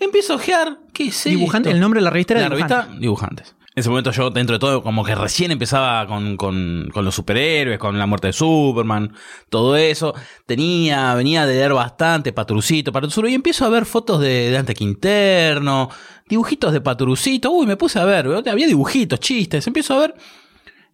Empiezo 0.02 0.34
a 0.34 0.36
ojear, 0.38 0.80
¿qué 0.94 1.06
es 1.06 1.24
Dibujante, 1.24 1.70
esto? 1.70 1.76
el 1.76 1.80
nombre 1.80 2.00
de 2.00 2.04
la 2.04 2.10
revista 2.10 2.34
era 2.34 2.50
la 2.50 2.56
Dibujante. 2.56 2.76
revista 2.76 3.00
Dibujantes. 3.00 3.56
En 3.74 3.80
ese 3.80 3.90
momento 3.90 4.12
yo, 4.12 4.32
dentro 4.32 4.56
de 4.56 4.60
todo, 4.60 4.84
como 4.84 5.06
que 5.06 5.16
recién 5.16 5.52
empezaba 5.52 6.06
con, 6.06 6.36
con, 6.36 6.90
con 6.92 7.06
los 7.06 7.16
superhéroes, 7.16 7.80
con 7.80 7.98
la 7.98 8.06
muerte 8.08 8.28
de 8.28 8.34
Superman, 8.34 9.14
todo 9.50 9.78
eso. 9.78 10.14
Tenía, 10.46 11.14
venía 11.14 11.46
de 11.46 11.54
leer 11.54 11.74
bastante, 11.74 12.34
Patrucito, 12.34 12.92
Patrucito, 12.92 13.28
y 13.28 13.36
empiezo 13.36 13.64
a 13.64 13.70
ver 13.70 13.86
fotos 13.86 14.20
de 14.20 14.52
Dante 14.52 14.74
Quinterno, 14.74 15.90
dibujitos 16.28 16.74
de 16.74 16.82
Patrucito. 16.82 17.52
Uy, 17.52 17.66
me 17.66 17.78
puse 17.78 18.00
a 18.00 18.06
ver, 18.06 18.28
había 18.28 18.68
dibujitos, 18.68 19.20
chistes, 19.22 19.66
empiezo 19.68 19.94
a 19.94 20.00
ver. 20.00 20.16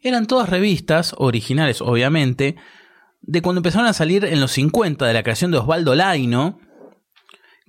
Eran 0.01 0.27
todas 0.27 0.49
revistas, 0.49 1.15
originales 1.17 1.81
obviamente, 1.81 2.57
de 3.21 3.41
cuando 3.41 3.59
empezaron 3.59 3.87
a 3.87 3.93
salir 3.93 4.23
en 4.25 4.39
los 4.39 4.51
50, 4.51 5.07
de 5.07 5.13
la 5.13 5.23
creación 5.23 5.49
de 5.49 5.57
Osvaldo 5.57 5.95
Laino, 5.95 6.59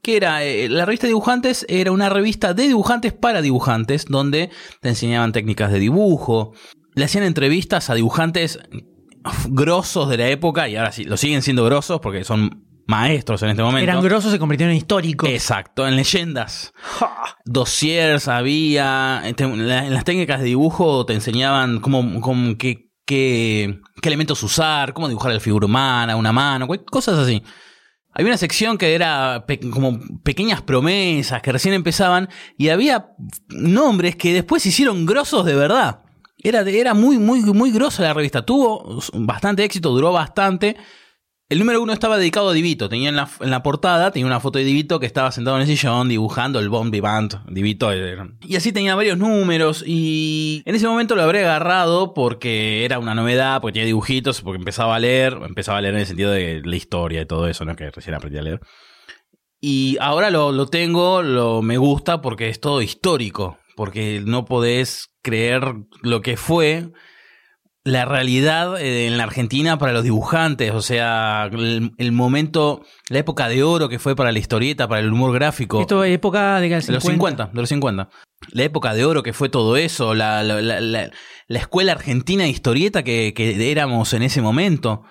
que 0.03 0.17
era 0.17 0.45
eh, 0.45 0.69
la 0.69 0.85
revista 0.85 1.07
Dibujantes 1.07 1.67
era 1.69 1.93
una 1.93 2.09
revista 2.09 2.55
de 2.55 2.65
dibujantes 2.69 3.13
para 3.13 3.43
dibujantes 3.43 4.07
donde 4.07 4.51
te 4.81 4.89
enseñaban 4.89 5.33
técnicas 5.33 5.71
de 5.73 5.79
dibujo 5.79 6.53
le 6.95 7.05
hacían 7.05 7.25
entrevistas 7.25 7.91
a 7.91 7.95
dibujantes 7.95 8.59
grosos 9.49 10.09
de 10.09 10.17
la 10.17 10.29
época 10.29 10.69
y 10.69 10.77
ahora 10.77 10.93
sí 10.93 11.05
lo 11.05 11.17
siguen 11.17 11.43
siendo 11.43 11.65
grosos 11.65 12.01
porque 12.01 12.25
son 12.25 12.65
maestros 12.87 13.43
en 13.43 13.51
este 13.51 13.63
momento. 13.63 13.83
Eran 13.91 14.03
grosos, 14.03 14.33
se 14.33 14.39
convirtieron 14.39 14.71
en 14.73 14.79
históricos. 14.79 15.29
exacto 15.29 15.87
en 15.87 15.95
leyendas. 15.97 16.73
Dossiers 17.45 18.29
había 18.29 19.23
la- 19.23 19.87
en 19.87 19.95
las 19.95 20.05
técnicas 20.05 20.41
de 20.41 20.47
dibujo 20.47 21.05
te 21.05 21.13
enseñaban 21.15 21.81
cómo, 21.81 22.21
cómo- 22.21 22.57
qué, 22.57 22.91
qué, 23.05 23.81
qué 24.01 24.09
elementos 24.09 24.43
usar 24.43 24.93
cómo 24.95 25.09
dibujar 25.09 25.33
la 25.33 25.41
figura 25.41 25.67
humana 25.67 26.17
una 26.17 26.33
mano 26.33 26.67
cosas 26.91 27.19
así 27.19 27.43
había 28.19 28.33
una 28.33 28.37
sección 28.37 28.79
que 28.79 28.97
era 28.97 29.47
como 29.71 30.01
pequeñas 30.25 30.61
promesas 30.61 31.41
que 31.41 31.53
recién 31.53 31.73
empezaban 31.73 32.29
y 32.57 32.71
había 32.71 33.13
nombres 33.49 34.17
que 34.17 34.33
después 34.33 34.65
se 34.65 34.71
hicieron 34.71 35.07
grosos 35.07 35.47
de 35.47 35.55
verdad. 35.55 36.01
Era, 36.43 36.61
era 36.63 36.95
muy, 36.95 37.19
muy, 37.19 37.43
muy 37.43 37.71
grosa 37.71 38.03
la 38.03 38.15
revista. 38.15 38.45
Tuvo 38.45 39.01
bastante 39.15 39.63
éxito, 39.63 39.91
duró 39.91 40.13
bastante. 40.13 40.77
El 41.51 41.61
número 41.61 41.81
uno 41.81 41.95
estaba 41.95 42.19
dedicado 42.19 42.51
a 42.51 42.53
Divito. 42.53 42.91
Tenía 42.91 43.09
en 43.09 43.17
la, 43.17 43.31
en 43.41 43.51
la 43.51 43.63
portada, 43.63 44.11
tenía 44.11 44.27
una 44.27 44.39
foto 44.39 44.59
de 44.59 44.67
Divito 44.67 45.01
que 45.01 45.07
estaba 45.07 45.33
sentado 45.33 45.57
en 45.57 45.63
el 45.63 45.67
sillón 45.67 46.11
dibujando 46.11 46.61
el 46.61 46.69
Bon 46.69 46.91
Vivant. 46.91 47.37
Divito. 47.49 47.91
Y 48.43 48.57
así 48.57 48.71
tenía 48.71 48.95
varios 48.95 49.17
números. 49.17 49.83
Y 49.87 50.63
en 50.67 50.75
ese 50.75 50.87
momento 50.87 51.17
lo 51.17 51.23
habré 51.23 51.41
agarrado 51.41 52.13
porque 52.13 52.85
era 52.85 52.99
una 52.99 53.15
novedad, 53.15 53.63
porque 53.63 53.73
tenía 53.75 53.87
dibujitos, 53.87 54.43
porque 54.43 54.59
empezaba 54.59 54.97
a 54.97 54.99
leer. 54.99 55.39
Empezaba 55.43 55.79
a 55.79 55.81
leer 55.81 55.95
en 55.95 56.01
el 56.01 56.07
sentido 56.07 56.33
de 56.33 56.61
la 56.63 56.77
historia 56.77 57.23
y 57.23 57.27
todo 57.27 57.49
eso, 57.49 57.65
¿no? 57.65 57.75
Que 57.77 57.91
recién 57.91 58.15
aprendí 58.15 58.39
a 58.39 58.43
leer. 58.43 58.61
Y 59.59 59.97
ahora 60.03 60.29
lo, 60.29 60.53
lo 60.53 60.67
tengo, 60.67 61.23
lo 61.23 61.63
me 61.63 61.79
gusta 61.79 62.21
porque 62.21 62.51
es 62.51 62.61
todo 62.61 62.83
histórico. 62.83 63.57
Porque 63.75 64.21
no 64.23 64.45
podés 64.45 65.15
creer 65.23 65.63
lo 66.03 66.21
que 66.21 66.37
fue 66.37 66.91
la 67.85 68.05
realidad 68.05 68.79
eh, 68.81 69.07
en 69.07 69.17
la 69.17 69.25
Argentina 69.25 69.79
para 69.79 69.93
los 69.93 70.03
dibujantes, 70.05 70.73
o 70.73 70.83
sea, 70.83 71.49
el, 71.53 71.93
el 71.97 72.13
momento, 72.13 72.83
la 73.09 73.19
época 73.21 73.49
de 73.49 73.63
oro 73.63 73.89
que 73.89 73.99
fue 73.99 74.15
para 74.15 74.31
la 74.33 74.39
historieta, 74.39 74.89
para 74.89 75.01
el 75.01 75.13
humor 75.13 75.33
gráfico. 75.33 75.81
Esto 75.81 76.05
es 76.05 76.15
época 76.15 76.61
de, 76.61 76.69
de 76.69 76.93
los 76.93 77.05
50, 77.05 77.47
de 77.53 77.61
los 77.61 77.69
50. 77.69 78.09
La 78.53 78.63
época 78.63 78.95
de 78.95 79.05
oro 79.05 79.23
que 79.23 79.33
fue 79.33 79.49
todo 79.49 79.77
eso, 79.77 80.15
la, 80.15 80.43
la, 80.43 80.61
la, 80.61 80.81
la- 80.81 81.11
la 81.51 81.59
escuela 81.59 81.93
argentina 81.93 82.45
de 82.45 82.51
historieta 82.51 83.03
que, 83.03 83.33
que 83.35 83.71
éramos 83.71 84.13
en 84.13 84.23
ese 84.23 84.43
momento. 84.43 85.03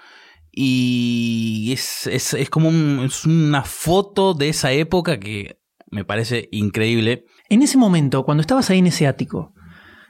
Y 0.60 1.71
es, 1.73 2.08
es, 2.08 2.34
es 2.34 2.49
como 2.49 2.69
un- 2.69 3.03
es 3.06 3.25
una 3.25 3.63
foto 3.63 4.34
de 4.34 4.49
esa 4.49 4.71
época 4.71 5.19
que 5.19 5.60
me 5.89 6.03
parece 6.03 6.49
increíble. 6.51 7.25
En 7.49 7.62
ese 7.62 7.77
momento, 7.77 8.23
cuando 8.25 8.41
estabas 8.41 8.69
ahí 8.69 8.80
en 8.80 8.88
ese 8.88 9.08
ático, 9.08 9.53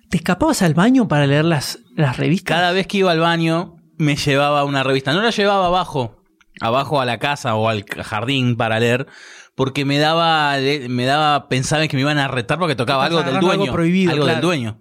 ¿te 0.10 0.18
escapabas 0.18 0.62
al 0.62 0.74
baño 0.74 1.08
para 1.08 1.28
leer 1.28 1.46
las, 1.46 1.80
las 1.96 2.18
revistas? 2.18 2.56
Cada 2.56 2.72
vez 2.72 2.88
que 2.88 2.98
iba 2.98 3.12
al 3.12 3.20
baño 3.20 3.78
me 3.98 4.16
llevaba 4.16 4.64
una 4.64 4.84
revista. 4.84 5.14
No 5.14 5.22
la 5.22 5.32
llevaba 5.32 5.68
abajo, 5.68 6.24
abajo 6.60 7.02
a 7.02 7.06
la 7.06 7.18
casa 7.20 7.56
o 7.56 7.70
al 7.70 7.86
jardín 7.86 8.56
para 8.56 8.80
leer, 8.80 9.08
porque 9.56 9.86
me 9.86 9.98
daba, 9.98 10.56
me 10.90 11.06
daba, 11.06 11.50
pensaba 11.50 11.88
que 11.88 11.98
me 11.98 12.02
iban 12.02 12.20
a 12.20 12.28
retar 12.28 12.60
porque 12.60 12.76
tocaba 12.76 13.06
algo 13.06 13.24
del 13.24 13.40
dueño. 13.40 13.64
algo 13.64 13.74
prohibido, 13.74 14.14
algo 14.14 14.26
del 14.26 14.42
dueño. 14.42 14.80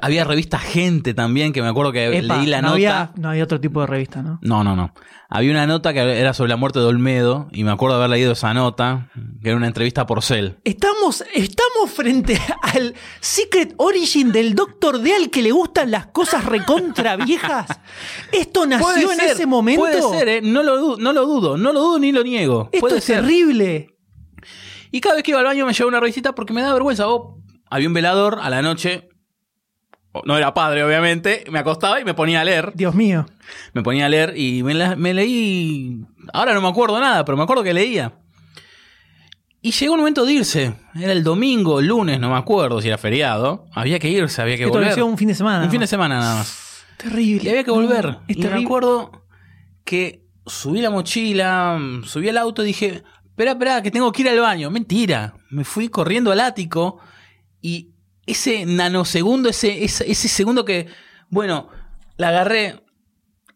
Había 0.00 0.24
revista 0.24 0.58
Gente 0.58 1.14
también, 1.14 1.52
que 1.52 1.62
me 1.62 1.68
acuerdo 1.68 1.92
que 1.92 2.18
Epa, 2.18 2.36
leí 2.36 2.46
la 2.46 2.62
no 2.62 2.68
nota. 2.68 2.74
Había, 2.74 3.12
no 3.16 3.30
había 3.30 3.44
otro 3.44 3.60
tipo 3.60 3.80
de 3.80 3.86
revista, 3.86 4.22
¿no? 4.22 4.38
No, 4.42 4.62
no, 4.62 4.76
no. 4.76 4.92
Había 5.28 5.50
una 5.50 5.66
nota 5.66 5.92
que 5.94 6.20
era 6.20 6.34
sobre 6.34 6.50
la 6.50 6.56
muerte 6.56 6.78
de 6.78 6.84
Olmedo 6.84 7.48
y 7.52 7.64
me 7.64 7.70
acuerdo 7.70 7.96
de 7.96 8.04
haber 8.04 8.10
leído 8.16 8.32
esa 8.32 8.52
nota. 8.52 9.08
que 9.42 9.48
era 9.48 9.56
una 9.56 9.66
entrevista 9.66 10.06
por 10.06 10.22
cel. 10.22 10.58
Estamos, 10.64 11.24
estamos 11.32 11.90
frente 11.90 12.38
al 12.62 12.94
Secret 13.20 13.74
Origin 13.78 14.30
del 14.30 14.54
Doctor 14.54 14.98
Deal 15.00 15.30
que 15.30 15.42
le 15.42 15.50
gustan 15.52 15.90
las 15.90 16.06
cosas 16.08 16.44
recontra 16.44 17.16
viejas. 17.16 17.66
¿Esto 18.32 18.66
nació 18.66 19.10
en 19.12 19.20
ese 19.20 19.46
momento? 19.46 19.80
Puede 19.80 20.02
ser, 20.02 20.28
¿eh? 20.28 20.40
no, 20.42 20.62
lo 20.62 20.78
dudo, 20.78 20.96
no 20.98 21.12
lo 21.12 21.24
dudo, 21.26 21.56
no 21.56 21.72
lo 21.72 21.80
dudo 21.80 21.98
ni 21.98 22.12
lo 22.12 22.22
niego. 22.22 22.68
Esto 22.70 22.80
puede 22.86 22.98
es 22.98 23.04
ser. 23.04 23.20
terrible. 23.22 23.96
Y 24.90 25.00
cada 25.00 25.14
vez 25.14 25.24
que 25.24 25.30
iba 25.30 25.40
al 25.40 25.46
baño 25.46 25.64
me 25.64 25.72
llevaba 25.72 25.88
una 25.88 26.00
revisita 26.00 26.34
porque 26.34 26.52
me 26.52 26.60
daba 26.60 26.74
vergüenza. 26.74 27.08
O 27.08 27.38
había 27.70 27.88
un 27.88 27.94
velador 27.94 28.38
a 28.42 28.50
la 28.50 28.60
noche. 28.60 29.08
No 30.26 30.36
era 30.36 30.52
padre, 30.52 30.84
obviamente. 30.84 31.44
Me 31.50 31.58
acostaba 31.58 32.00
y 32.00 32.04
me 32.04 32.12
ponía 32.14 32.42
a 32.42 32.44
leer. 32.44 32.72
Dios 32.74 32.94
mío. 32.94 33.26
Me 33.72 33.82
ponía 33.82 34.06
a 34.06 34.08
leer 34.08 34.34
y 34.36 34.62
me, 34.62 34.74
la- 34.74 34.94
me 34.96 35.14
leí. 35.14 36.04
Ahora 36.34 36.52
no 36.54 36.60
me 36.60 36.68
acuerdo 36.68 37.00
nada, 37.00 37.24
pero 37.24 37.36
me 37.36 37.44
acuerdo 37.44 37.62
que 37.62 37.72
leía. 37.72 38.12
Y 39.60 39.70
llegó 39.70 39.94
el 39.94 40.00
momento 40.00 40.24
de 40.26 40.32
irse. 40.32 40.74
Era 40.94 41.12
el 41.12 41.22
domingo, 41.22 41.78
el 41.80 41.86
lunes, 41.86 42.18
no 42.18 42.30
me 42.30 42.36
acuerdo 42.36 42.80
si 42.82 42.88
era 42.88 42.98
feriado. 42.98 43.66
Había 43.72 43.98
que 43.98 44.10
irse, 44.10 44.42
había 44.42 44.56
que 44.56 44.64
Esto 44.64 44.76
volver. 44.78 45.02
un 45.02 45.16
fin 45.16 45.28
de 45.28 45.34
semana. 45.34 45.64
Un 45.64 45.70
fin 45.70 45.80
de 45.80 45.86
semana 45.86 46.18
nada 46.18 46.34
más. 46.36 46.84
Terrible. 46.96 47.44
Y 47.44 47.48
había 47.48 47.64
que 47.64 47.70
volver. 47.70 48.06
No, 48.06 48.22
y 48.26 48.36
me 48.36 48.62
acuerdo 48.64 49.24
que 49.84 50.24
subí 50.46 50.80
la 50.80 50.90
mochila, 50.90 51.78
subí 52.04 52.28
al 52.28 52.38
auto 52.38 52.62
y 52.64 52.66
dije, 52.66 53.04
espera, 53.30 53.52
espera, 53.52 53.82
que 53.82 53.90
tengo 53.92 54.10
que 54.10 54.22
ir 54.22 54.28
al 54.28 54.40
baño. 54.40 54.68
Mentira. 54.70 55.34
Me 55.50 55.64
fui 55.64 55.88
corriendo 55.88 56.32
al 56.32 56.40
ático 56.40 56.98
y 57.60 57.91
ese 58.26 58.64
nanosegundo, 58.66 59.48
ese, 59.48 59.84
ese, 59.84 60.10
ese 60.10 60.28
segundo 60.28 60.64
que, 60.64 60.86
bueno, 61.28 61.68
la 62.16 62.28
agarré, 62.28 62.82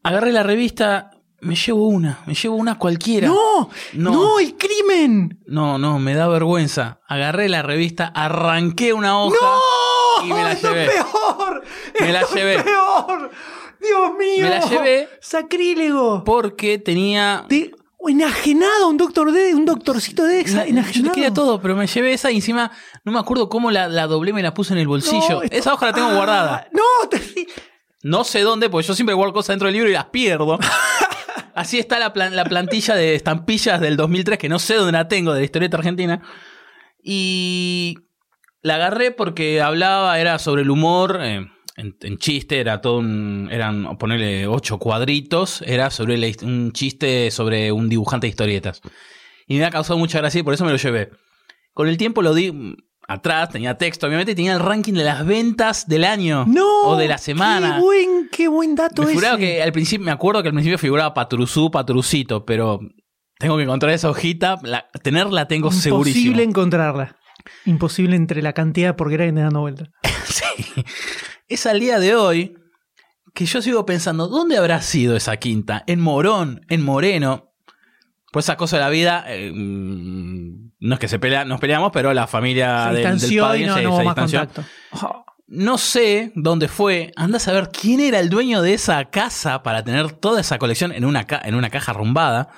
agarré 0.03 0.33
la 0.33 0.43
revista, 0.43 1.11
me 1.41 1.55
llevo 1.55 1.89
una, 1.89 2.21
me 2.27 2.35
llevo 2.35 2.57
una 2.57 2.79
cualquiera. 2.79 3.29
¡No! 3.29 3.71
No. 3.93 4.11
¡No! 4.13 4.39
¡El 4.41 4.57
crimen! 4.57 5.41
No, 5.47 5.79
no, 5.79 5.99
me 5.99 6.15
da 6.15 6.27
vergüenza. 6.29 7.01
Agarré 7.07 7.49
la 7.49 7.63
revista, 7.63 8.07
arranqué 8.15 8.93
una 8.93 9.21
hoja. 9.21 9.37
¡No! 9.41 10.25
Y 10.25 10.33
me 10.33 10.43
la 10.43 10.53
¡Esto 10.53 10.69
llevé. 10.71 10.87
es 10.87 10.91
peor! 10.93 11.63
Me 12.01 12.13
la 12.13 12.21
¡Esto 12.23 12.35
es 12.37 12.43
llevé. 12.43 12.63
peor! 12.63 13.31
¡Dios 13.81 14.11
mío! 14.19 14.45
Me 14.45 14.51
la 14.51 14.61
llevé. 14.67 15.09
¡Sacrílego! 15.21 16.25
Porque 16.25 16.79
tenía 16.79 17.45
Enajenado, 18.09 18.89
un 18.89 18.97
doctor 18.97 19.33
D, 19.33 19.55
un 19.55 19.65
doctorcito 19.65 20.25
de 20.25 20.41
exa, 20.41 20.59
Na- 20.59 20.65
Yo 20.65 20.71
enajenado. 20.71 21.13
te 21.13 21.15
quería 21.21 21.35
todo, 21.35 21.61
pero 21.61 21.77
me 21.77 21.87
llevé 21.87 22.13
esa 22.13 22.31
y 22.31 22.37
encima 22.37 22.71
no 23.05 23.13
me 23.13 23.19
acuerdo 23.19 23.49
cómo 23.49 23.71
la, 23.71 23.89
la 23.89 24.07
doblé, 24.07 24.33
me 24.33 24.43
la 24.43 24.55
puse 24.55 24.73
en 24.73 24.79
el 24.81 24.89
bolsillo. 24.89 25.21
No, 25.31 25.43
esto- 25.43 25.57
Esa 25.57 25.75
hoja 25.75 25.87
la 25.87 25.93
tengo 25.93 26.09
Ah, 26.09 26.15
guardada. 26.15 26.69
No, 26.73 27.09
te- 27.09 27.47
No 28.03 28.25
sé 28.25 28.41
dónde, 28.43 28.69
porque 28.71 28.87
yo 28.87 28.95
siempre 28.95 29.15
guardo 29.15 29.33
cosas 29.33 29.49
dentro 29.55 29.67
del 29.67 29.75
libro 29.75 29.89
y 29.91 29.95
las 29.95 30.07
pierdo. 30.07 30.59
Así 31.55 31.79
está 31.79 31.99
la, 31.99 32.13
plan- 32.13 32.37
la 32.37 32.45
plantilla 32.45 32.95
de 32.95 33.15
estampillas 33.15 33.81
del 33.81 33.97
2003, 33.97 34.39
que 34.39 34.49
no 34.49 34.59
sé 34.59 34.75
dónde 34.75 34.93
la 34.93 35.09
tengo, 35.09 35.33
de 35.33 35.41
la 35.41 35.45
historieta 35.45 35.79
argentina. 35.79 36.21
Y 37.03 37.97
la 38.63 38.75
agarré 38.77 39.11
porque 39.11 39.63
hablaba, 39.63 40.19
era 40.19 40.39
sobre 40.39 40.63
el 40.63 40.71
humor, 40.71 41.19
eh, 41.23 41.47
en, 41.77 41.97
en 42.01 42.19
chiste, 42.19 42.59
era 42.61 42.81
todo 42.81 42.99
un. 42.99 43.49
Eran, 43.51 43.97
ponerle 43.99 44.47
ocho 44.47 44.79
cuadritos, 44.79 45.63
era 45.67 45.91
sobre 45.91 46.17
la 46.17 46.27
un 46.43 46.73
chiste 46.73 47.31
sobre 47.31 47.71
un 47.73 47.89
dibujante 47.89 48.27
de 48.27 48.31
historietas. 48.31 48.81
Y 49.47 49.59
me 49.59 49.65
ha 49.65 49.71
causado 49.71 49.99
mucha 49.99 50.19
gracia 50.19 50.41
y 50.41 50.43
por 50.43 50.55
eso 50.55 50.65
me 50.65 50.71
lo 50.73 50.77
llevé. 50.79 51.11
Con 51.75 51.89
el 51.89 51.97
tiempo 51.99 52.23
lo 52.23 52.35
di 52.35 52.51
mm, 52.51 52.77
atrás, 53.07 53.51
tenía 53.51 53.77
texto, 53.77 54.07
obviamente, 54.07 54.33
y 54.33 54.35
tenía 54.35 54.55
el 54.55 54.61
ranking 54.61 54.95
de 54.95 55.05
las 55.05 55.25
ventas 55.27 55.87
del 55.87 56.05
año 56.05 56.45
no. 56.49 56.83
o 56.85 56.97
de 56.97 57.07
la 57.09 57.19
semana. 57.19 57.77
Qué 57.77 57.83
buen, 57.83 58.29
qué 58.33 58.49
buen 58.49 58.75
dato 58.75 59.03
Me 59.03 59.13
ese. 59.13 59.37
que 59.39 59.63
al 59.63 59.73
principio, 59.73 60.05
me 60.05 60.11
acuerdo 60.13 60.43
que 60.43 60.49
al 60.49 60.55
principio 60.55 60.79
figuraba 60.79 61.15
Patrusú, 61.15 61.71
Patrucito, 61.71 62.45
pero 62.45 62.81
tengo 63.39 63.57
que 63.59 63.65
encontrar 63.65 63.93
esa 63.93 64.11
hojita, 64.11 64.59
la- 64.63 64.89
tenerla 65.03 65.47
tengo 65.47 65.71
segurísimo. 65.71 66.25
Imposible 66.25 66.43
encontrarla. 66.43 67.17
Imposible 67.67 68.17
entre 68.17 68.43
la 68.43 68.53
cantidad 68.53 68.89
de 68.89 68.95
porquería 68.95 69.27
que 69.27 69.33
te 69.33 69.41
dando 69.41 69.61
vuelta. 69.61 69.91
Sí. 70.27 70.45
Es 71.49 71.67
al 71.67 71.81
día 71.81 71.99
de 71.99 72.15
hoy 72.15 72.57
que 73.35 73.47
yo 73.47 73.61
sigo 73.63 73.85
pensando, 73.87 74.29
¿dónde 74.29 74.57
habrá 74.57 74.81
sido 74.83 75.17
esa 75.17 75.37
quinta? 75.37 75.85
¿En 75.87 76.01
Morón? 76.01 76.65
¿En 76.69 76.83
Moreno? 76.83 77.53
Pues 78.33 78.47
esa 78.47 78.57
cosa 78.57 78.77
de 78.77 78.83
la 78.83 78.89
vida, 78.89 79.25
eh, 79.29 79.53
mm, 79.55 80.71
no 80.81 80.95
es 80.95 81.01
que 81.01 81.09
se 81.09 81.19
pelea, 81.19 81.45
nos 81.45 81.61
peleamos, 81.61 81.91
pero 81.93 82.13
la 82.13 82.27
familia 82.27 82.89
se 82.89 82.95
del, 83.01 83.19
del 83.19 83.39
padre 83.41 83.59
y 83.61 83.67
no, 83.67 83.75
se- 83.75 83.83
no 83.83 83.99
distanció. 84.01 84.39
contacto. 84.41 84.65
Oh, 84.93 85.25
No 85.49 85.79
sé 85.79 86.33
dónde 86.35 86.67
fue. 86.69 87.13
Anda 87.17 87.37
a 87.37 87.41
saber 87.41 87.71
quién 87.71 88.01
era 88.01 88.19
el 88.19 88.29
dueño 88.29 88.63
de 88.63 88.75
esa 88.75 89.05
casa 89.07 89.63
para 89.63 89.85
tener 89.85 90.13
toda 90.13 90.41
esa 90.41 90.59
colección 90.59 90.91
en 90.93 91.05
una, 91.05 91.25
ca- 91.27 91.41
en 91.45 91.55
una 91.55 91.71
caja 91.71 91.93
arrumbada. 91.93 92.49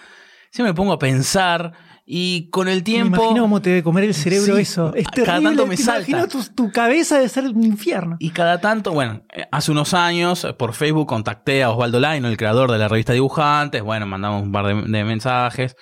Siempre 0.50 0.72
me 0.72 0.76
pongo 0.76 0.94
a 0.94 0.98
pensar 0.98 1.72
y 2.10 2.48
con 2.48 2.68
el 2.68 2.76
me 2.78 2.82
tiempo... 2.82 3.16
imagino 3.22 3.42
cómo 3.42 3.60
te 3.60 3.68
debe 3.68 3.82
comer 3.82 4.04
el 4.04 4.14
cerebro 4.14 4.56
Sí, 4.56 4.62
eso. 4.62 4.94
Es 4.94 5.04
cada 5.08 5.24
terrible. 5.26 5.48
tanto 5.50 5.66
me 5.66 5.76
te 5.76 5.82
salta. 5.82 6.10
imagino 6.10 6.26
tu, 6.28 6.42
tu 6.54 6.72
cabeza 6.72 7.16
debe 7.16 7.28
ser 7.28 7.44
un 7.44 7.62
infierno. 7.64 8.16
Y 8.18 8.30
cada 8.30 8.62
tanto, 8.62 8.92
bueno, 8.92 9.22
eh, 9.34 9.44
hace 9.52 9.70
unos 9.72 9.92
años 9.92 10.42
eh, 10.44 10.54
por 10.54 10.72
Facebook 10.72 11.06
contacté 11.06 11.62
a 11.62 11.70
Osvaldo 11.70 12.00
Laino, 12.00 12.28
el 12.28 12.38
creador 12.38 12.72
de 12.72 12.78
la 12.78 12.88
revista 12.88 13.12
Dibujantes. 13.12 13.82
Bueno, 13.82 14.06
mandamos 14.06 14.42
un 14.42 14.52
par 14.52 14.66
de, 14.66 14.74
de 14.90 15.04
mensajes. 15.04 15.76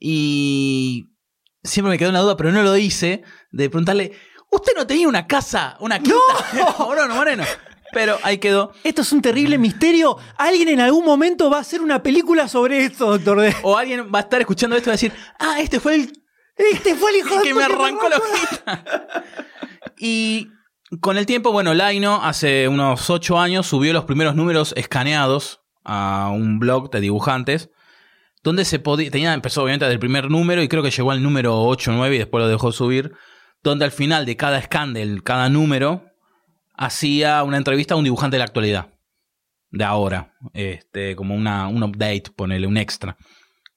Y 0.00 1.10
siempre 1.62 1.90
me 1.90 1.98
quedó 1.98 2.10
una 2.10 2.20
duda, 2.20 2.36
pero 2.36 2.50
no 2.50 2.62
lo 2.64 2.76
hice, 2.76 3.22
de 3.52 3.70
preguntarle, 3.70 4.12
¿usted 4.50 4.72
no 4.76 4.86
tenía 4.86 5.06
una 5.06 5.26
casa, 5.28 5.76
una 5.80 5.98
quinta? 6.00 6.18
Moreno, 6.80 7.14
Moreno. 7.14 7.44
Pero 7.92 8.18
ahí 8.22 8.38
quedó. 8.38 8.72
Esto 8.82 9.02
es 9.02 9.12
un 9.12 9.20
terrible 9.20 9.58
misterio. 9.58 10.16
Alguien 10.38 10.68
en 10.68 10.80
algún 10.80 11.04
momento 11.04 11.50
va 11.50 11.58
a 11.58 11.60
hacer 11.60 11.82
una 11.82 12.02
película 12.02 12.48
sobre 12.48 12.84
esto, 12.84 13.10
doctor 13.10 13.40
D. 13.40 13.54
O 13.62 13.76
alguien 13.76 14.10
va 14.12 14.20
a 14.20 14.22
estar 14.22 14.40
escuchando 14.40 14.74
esto 14.76 14.88
y 14.88 14.90
va 14.90 14.94
a 14.94 14.96
decir, 14.96 15.12
ah, 15.38 15.56
este 15.60 15.78
fue 15.78 15.96
el 15.96 16.12
Este 16.56 16.94
fue 16.94 17.10
el 17.10 17.16
hijo 17.18 17.36
de 17.38 17.42
que 17.42 17.54
me 17.54 17.62
puta 17.64 17.74
arrancó 17.74 18.08
la 18.08 18.16
hojita. 18.16 19.24
y 19.98 20.48
con 21.00 21.18
el 21.18 21.26
tiempo, 21.26 21.52
bueno, 21.52 21.74
Laino 21.74 22.22
hace 22.22 22.66
unos 22.66 23.10
ocho 23.10 23.38
años 23.38 23.66
subió 23.66 23.92
los 23.92 24.04
primeros 24.04 24.34
números 24.34 24.72
escaneados 24.76 25.60
a 25.84 26.30
un 26.32 26.58
blog 26.58 26.90
de 26.90 27.00
dibujantes. 27.00 27.70
Donde 28.42 28.64
se 28.64 28.78
podía. 28.78 29.10
Tenía, 29.10 29.34
empezó 29.34 29.62
obviamente 29.62 29.86
del 29.86 30.00
primer 30.00 30.30
número 30.30 30.62
y 30.62 30.68
creo 30.68 30.82
que 30.82 30.90
llegó 30.90 31.12
al 31.12 31.22
número 31.22 31.62
8 31.62 31.92
o 31.92 31.94
9 31.94 32.16
y 32.16 32.18
después 32.18 32.42
lo 32.42 32.48
dejó 32.48 32.72
subir. 32.72 33.12
Donde 33.62 33.84
al 33.84 33.92
final 33.92 34.26
de 34.26 34.36
cada 34.36 34.60
scan 34.60 34.96
cada 35.22 35.48
número 35.48 36.11
hacía 36.74 37.42
una 37.42 37.56
entrevista 37.56 37.94
a 37.94 37.96
un 37.96 38.04
dibujante 38.04 38.36
de 38.36 38.38
la 38.38 38.44
actualidad. 38.44 38.94
De 39.70 39.84
ahora. 39.84 40.34
Este, 40.52 41.16
como 41.16 41.34
una, 41.34 41.68
un 41.68 41.82
update, 41.82 42.24
ponele, 42.36 42.66
un 42.66 42.76
extra. 42.76 43.16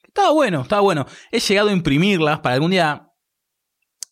Estaba 0.04 0.32
bueno, 0.32 0.62
estaba 0.62 0.82
bueno. 0.82 1.06
He 1.32 1.40
llegado 1.40 1.70
a 1.70 1.74
imprimirlas 1.74 2.40
para 2.40 2.56
algún 2.56 2.72
día 2.72 3.10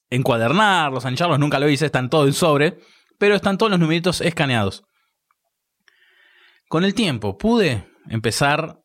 encuadernarlos, 0.10 1.06
ancharlos, 1.06 1.40
nunca 1.40 1.60
lo 1.60 1.68
hice, 1.68 1.88
están 1.88 2.10
todos 2.10 2.28
en 2.28 2.34
sobre, 2.34 2.78
pero 3.18 3.36
están 3.36 3.58
todos 3.58 3.72
los 3.72 3.80
numeritos 3.80 4.22
escaneados. 4.22 4.84
Con 6.70 6.84
el 6.84 6.94
tiempo 6.94 7.38
pude 7.38 7.88
empezar 8.10 8.84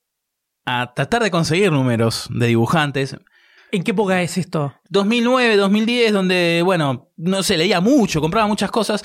a 0.65 0.93
tratar 0.95 1.23
de 1.23 1.31
conseguir 1.31 1.73
números 1.73 2.29
de 2.31 2.47
dibujantes. 2.47 3.17
¿En 3.73 3.83
qué 3.83 3.91
época 3.91 4.23
es 4.23 4.39
esto? 4.39 4.75
2009, 4.89 5.57
2010, 5.57 6.13
donde, 6.13 6.63
bueno, 6.65 7.11
no 7.17 7.43
sé, 7.43 7.59
leía 7.59 7.81
mucho, 7.81 8.21
compraba 8.21 8.47
muchas 8.47 8.71
cosas. 8.71 9.03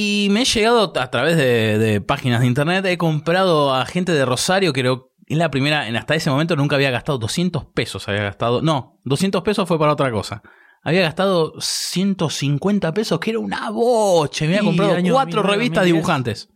Y 0.00 0.28
me 0.30 0.42
he 0.42 0.44
llegado 0.44 0.92
a 0.94 1.10
través 1.10 1.36
de, 1.36 1.76
de 1.76 2.00
páginas 2.00 2.42
de 2.42 2.46
internet, 2.46 2.86
he 2.86 2.96
comprado 2.96 3.74
a 3.74 3.84
gente 3.84 4.12
de 4.12 4.24
Rosario, 4.24 4.72
creo, 4.72 5.10
en 5.26 5.38
la 5.40 5.50
primera, 5.50 5.88
en 5.88 5.96
hasta 5.96 6.14
ese 6.14 6.30
momento 6.30 6.54
nunca 6.54 6.76
había 6.76 6.92
gastado 6.92 7.18
200 7.18 7.64
pesos, 7.74 8.06
había 8.06 8.22
gastado, 8.22 8.62
no, 8.62 9.00
200 9.06 9.42
pesos 9.42 9.66
fue 9.66 9.76
para 9.76 9.92
otra 9.92 10.12
cosa. 10.12 10.40
Había 10.84 11.00
gastado 11.00 11.54
150 11.58 12.94
pesos, 12.94 13.18
que 13.18 13.30
era 13.30 13.40
una 13.40 13.70
boche. 13.70 14.46
Me 14.46 14.58
había 14.58 14.68
comprado 14.68 14.94
año 14.94 15.14
cuatro 15.14 15.42
2009, 15.42 15.56
revistas 15.56 15.82
2010. 15.82 15.94
dibujantes. 15.96 16.48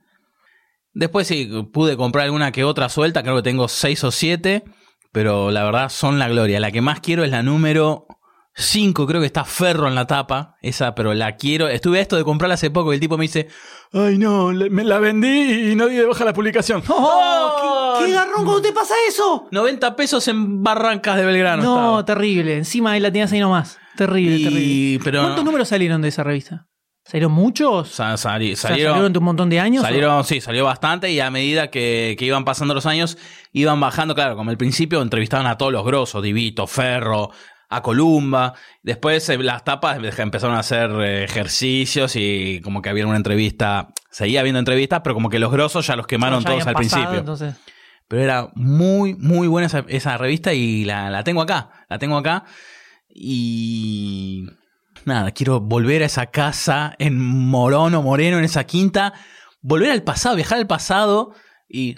Después 0.93 1.27
sí, 1.27 1.51
pude 1.73 1.97
comprar 1.97 2.27
alguna 2.27 2.53
que 2.53 2.63
otra 2.63 2.89
suelta, 2.91 3.25
creo 3.25 3.35
que 3.35 3.43
tengo 3.43 3.67
seis 3.67 4.05
o 4.05 4.13
siete, 4.13 4.63
pero 5.11 5.51
la 5.51 5.65
verdad 5.65 5.89
son 5.89 6.21
la 6.21 6.29
gloria. 6.29 6.61
La 6.61 6.71
que 6.71 6.81
más 6.81 7.01
quiero 7.01 7.25
es 7.25 7.33
la 7.33 7.43
número 7.43 8.07
5, 8.55 9.07
creo 9.07 9.21
que 9.21 9.27
está 9.27 9.45
Ferro 9.45 9.89
en 9.89 9.95
la 9.95 10.07
tapa, 10.07 10.57
esa, 10.61 10.95
pero 10.95 11.15
la 11.15 11.37
quiero. 11.37 11.69
Estuve 11.69 11.99
a 11.99 12.03
esto 12.03 12.17
de 12.17 12.25
comprarla 12.25 12.55
hace 12.55 12.71
poco 12.71 12.93
y 12.93 12.97
el 12.97 13.01
tipo 13.01 13.17
me 13.17 13.23
dice, 13.23 13.49
ay 13.93 14.19
no, 14.19 14.49
me 14.49 14.85
la 14.85 14.99
vendí 14.99 15.71
y 15.73 15.75
no 15.75 15.87
di 15.87 15.97
de 15.97 16.05
baja 16.05 16.25
la 16.25 16.35
publicación. 16.35 16.83
¡Oh! 16.89 17.97
¿Qué, 18.01 18.07
qué 18.07 18.13
garrón 18.13 18.45
cuando 18.45 18.61
te 18.63 18.73
pasa 18.73 18.95
eso? 19.09 19.49
90 19.51 19.97
pesos 19.97 20.29
en 20.29 20.63
Barrancas 20.63 21.17
de 21.17 21.25
Belgrano. 21.25 21.63
No, 21.63 21.77
estaba. 22.01 22.05
terrible. 22.05 22.57
Encima 22.59 22.93
ahí 22.93 23.01
la 23.01 23.11
tenías 23.11 23.33
ahí 23.33 23.41
nomás. 23.41 23.79
Terrible, 23.97 24.37
Y- 24.37 24.45
terrible. 24.45 25.01
pero- 25.05 25.23
¿Cuántos 25.23 25.45
números 25.45 25.69
salieron 25.69 26.03
de 26.03 26.09
esa 26.09 26.23
revista? 26.23 26.67
¿Salieron 27.05 27.33
muchos? 27.33 27.89
Sa- 27.89 28.17
sali- 28.17 28.53
O 28.53 28.57
sea, 28.57 28.71
salieron, 28.71 28.93
¿Salieron 28.95 29.13
de 29.13 29.19
un 29.19 29.25
montón 29.25 29.51
de 29.51 29.59
años? 29.59 29.83
Salieron, 29.83 30.23
sí, 30.25 30.41
salió 30.41 30.65
bastante 30.65 31.11
y 31.11 31.19
a 31.19 31.31
medida 31.33 31.69
que, 31.69 32.15
que 32.17 32.25
iban 32.25 32.45
pasando 32.45 32.75
los 32.75 32.87
años, 32.87 33.19
iban 33.53 33.81
bajando, 33.81 34.15
claro, 34.15 34.37
como 34.37 34.51
al 34.51 34.57
principio 34.57 35.03
entrevistaban 35.03 35.47
a 35.49 35.59
todos 35.59 35.73
los 35.73 35.85
grosos, 35.85 36.23
Divito, 36.23 36.69
Ferro, 36.69 37.31
a 37.75 37.83
Columba, 37.83 38.53
después 38.83 39.29
eh, 39.31 39.39
las 39.39 39.65
tapas 39.65 39.99
empezaron 40.19 40.57
a 40.57 40.61
hacer 40.61 40.91
eh, 41.01 41.25
ejercicios 41.25 42.15
y 42.17 42.61
como 42.63 42.83
que 42.83 42.91
había 42.91 43.07
una 43.07 43.17
entrevista, 43.17 43.89
seguía 44.11 44.41
habiendo 44.41 44.59
entrevistas, 44.59 45.01
pero 45.03 45.15
como 45.15 45.31
que 45.31 45.39
los 45.39 45.51
grosos 45.51 45.87
ya 45.87 45.97
los 45.97 46.07
quemaron 46.07 46.43
Ya 46.43 46.51
todos 46.51 46.67
al 46.67 46.75
pasado, 46.75 46.91
principio. 47.03 47.19
entonces. 47.21 47.55
Pero 48.09 48.23
era 48.23 48.49
muy, 48.55 49.15
muy 49.15 49.49
buena 49.49 49.67
esa, 49.69 49.85
esa 49.89 50.19
revista 50.19 50.53
y 50.53 50.85
la, 50.85 51.09
la 51.09 51.25
tengo 51.25 51.41
acá, 51.41 51.71
la 51.89 51.99
tengo 51.99 52.19
acá. 52.19 52.45
Y 53.09 54.45
nada, 55.07 55.31
quiero 55.31 55.61
volver 55.61 56.03
a 56.03 56.07
esa 56.07 56.27
casa 56.27 56.95
en 56.99 57.19
Morón 57.19 57.95
o 57.95 58.03
Moreno, 58.03 58.39
en 58.39 58.45
esa 58.45 58.65
quinta, 58.65 59.15
volver 59.63 59.91
al 59.91 60.03
pasado, 60.03 60.37
viajar 60.37 60.59
al 60.59 60.67
pasado 60.67 61.35
y 61.69 61.97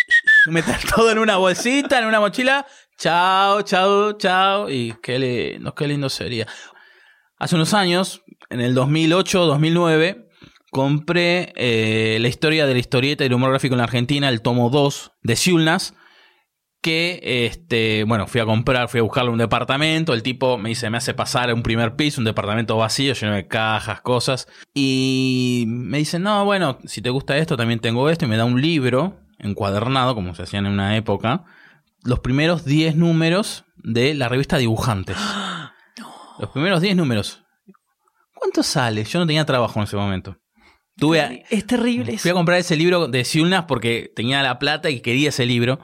meter 0.46 0.76
todo 0.94 1.12
en 1.12 1.18
una 1.18 1.36
bolsita, 1.36 2.00
en 2.00 2.06
una 2.06 2.18
mochila. 2.18 2.66
Chao, 3.02 3.62
chao, 3.62 4.12
chao. 4.12 4.70
Y 4.70 4.94
qué 5.02 5.18
lindo, 5.18 5.74
qué 5.74 5.88
lindo 5.88 6.08
sería. 6.08 6.46
Hace 7.36 7.56
unos 7.56 7.74
años, 7.74 8.22
en 8.48 8.60
el 8.60 8.74
2008, 8.74 9.44
2009, 9.44 10.28
compré 10.70 11.52
eh, 11.56 12.18
la 12.20 12.28
historia 12.28 12.64
de 12.64 12.74
la 12.74 12.78
historieta 12.78 13.24
y 13.24 13.26
el 13.26 13.34
humor 13.34 13.50
gráfico 13.50 13.74
en 13.74 13.78
la 13.78 13.84
Argentina, 13.84 14.28
el 14.28 14.40
tomo 14.40 14.70
2 14.70 15.14
de 15.20 15.34
Siulnas 15.34 15.94
que, 16.80 17.20
este, 17.46 18.04
bueno, 18.04 18.28
fui 18.28 18.40
a 18.40 18.44
comprar, 18.44 18.88
fui 18.88 19.00
a 19.00 19.02
buscarle 19.02 19.32
un 19.32 19.38
departamento, 19.38 20.14
el 20.14 20.22
tipo 20.22 20.56
me 20.56 20.68
dice, 20.68 20.88
me 20.88 20.98
hace 20.98 21.12
pasar 21.12 21.52
un 21.54 21.62
primer 21.64 21.96
piso, 21.96 22.20
un 22.20 22.24
departamento 22.24 22.76
vacío, 22.76 23.14
lleno 23.14 23.34
de 23.34 23.46
cajas, 23.46 24.00
cosas, 24.00 24.48
y 24.74 25.64
me 25.68 25.98
dice, 25.98 26.18
no, 26.18 26.44
bueno, 26.44 26.78
si 26.84 27.00
te 27.00 27.10
gusta 27.10 27.36
esto, 27.36 27.56
también 27.56 27.78
tengo 27.78 28.10
esto, 28.10 28.24
y 28.24 28.28
me 28.28 28.36
da 28.36 28.44
un 28.44 28.60
libro 28.60 29.20
encuadernado, 29.38 30.16
como 30.16 30.34
se 30.34 30.42
hacían 30.42 30.66
en 30.66 30.72
una 30.72 30.96
época, 30.96 31.44
los 32.04 32.20
primeros 32.20 32.64
10 32.64 32.96
números 32.96 33.64
de 33.76 34.14
la 34.14 34.28
revista 34.28 34.58
Dibujantes. 34.58 35.16
Los 36.38 36.50
primeros 36.50 36.80
10 36.80 36.96
números. 36.96 37.44
¿Cuánto 38.34 38.62
sale? 38.62 39.04
Yo 39.04 39.20
no 39.20 39.26
tenía 39.26 39.44
trabajo 39.44 39.78
en 39.78 39.84
ese 39.84 39.96
momento. 39.96 40.38
Tuve 40.96 41.20
a- 41.20 41.30
Es 41.50 41.66
terrible. 41.66 42.18
Fui 42.18 42.30
a 42.30 42.34
comprar 42.34 42.58
ese 42.58 42.74
libro 42.74 43.06
de 43.06 43.24
Siulnas 43.24 43.66
porque 43.66 44.10
tenía 44.16 44.42
la 44.42 44.58
plata 44.58 44.90
y 44.90 45.00
quería 45.00 45.28
ese 45.28 45.46
libro. 45.46 45.78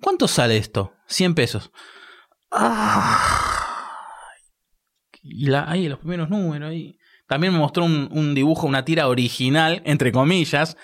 ¿Cuánto 0.00 0.26
sale 0.26 0.56
esto? 0.56 0.94
100 1.06 1.34
pesos. 1.34 1.70
Y 5.22 5.46
la, 5.46 5.70
ahí, 5.70 5.88
los 5.88 5.98
primeros 5.98 6.28
números. 6.30 6.70
Ahí. 6.70 6.98
También 7.26 7.52
me 7.52 7.58
mostró 7.58 7.84
un, 7.84 8.08
un 8.10 8.34
dibujo, 8.34 8.66
una 8.66 8.84
tira 8.84 9.06
original, 9.08 9.82
entre 9.84 10.12
comillas, 10.12 10.76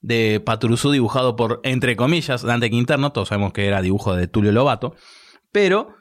de 0.00 0.40
Patrusú 0.44 0.90
dibujado 0.92 1.34
por, 1.36 1.60
entre 1.64 1.96
comillas, 1.96 2.42
Dante 2.42 2.70
Quinterno. 2.70 3.12
Todos 3.12 3.28
sabemos 3.28 3.52
que 3.52 3.66
era 3.66 3.82
dibujo 3.82 4.14
de 4.14 4.28
Tulio 4.28 4.52
Lobato. 4.52 4.94
Pero, 5.52 5.94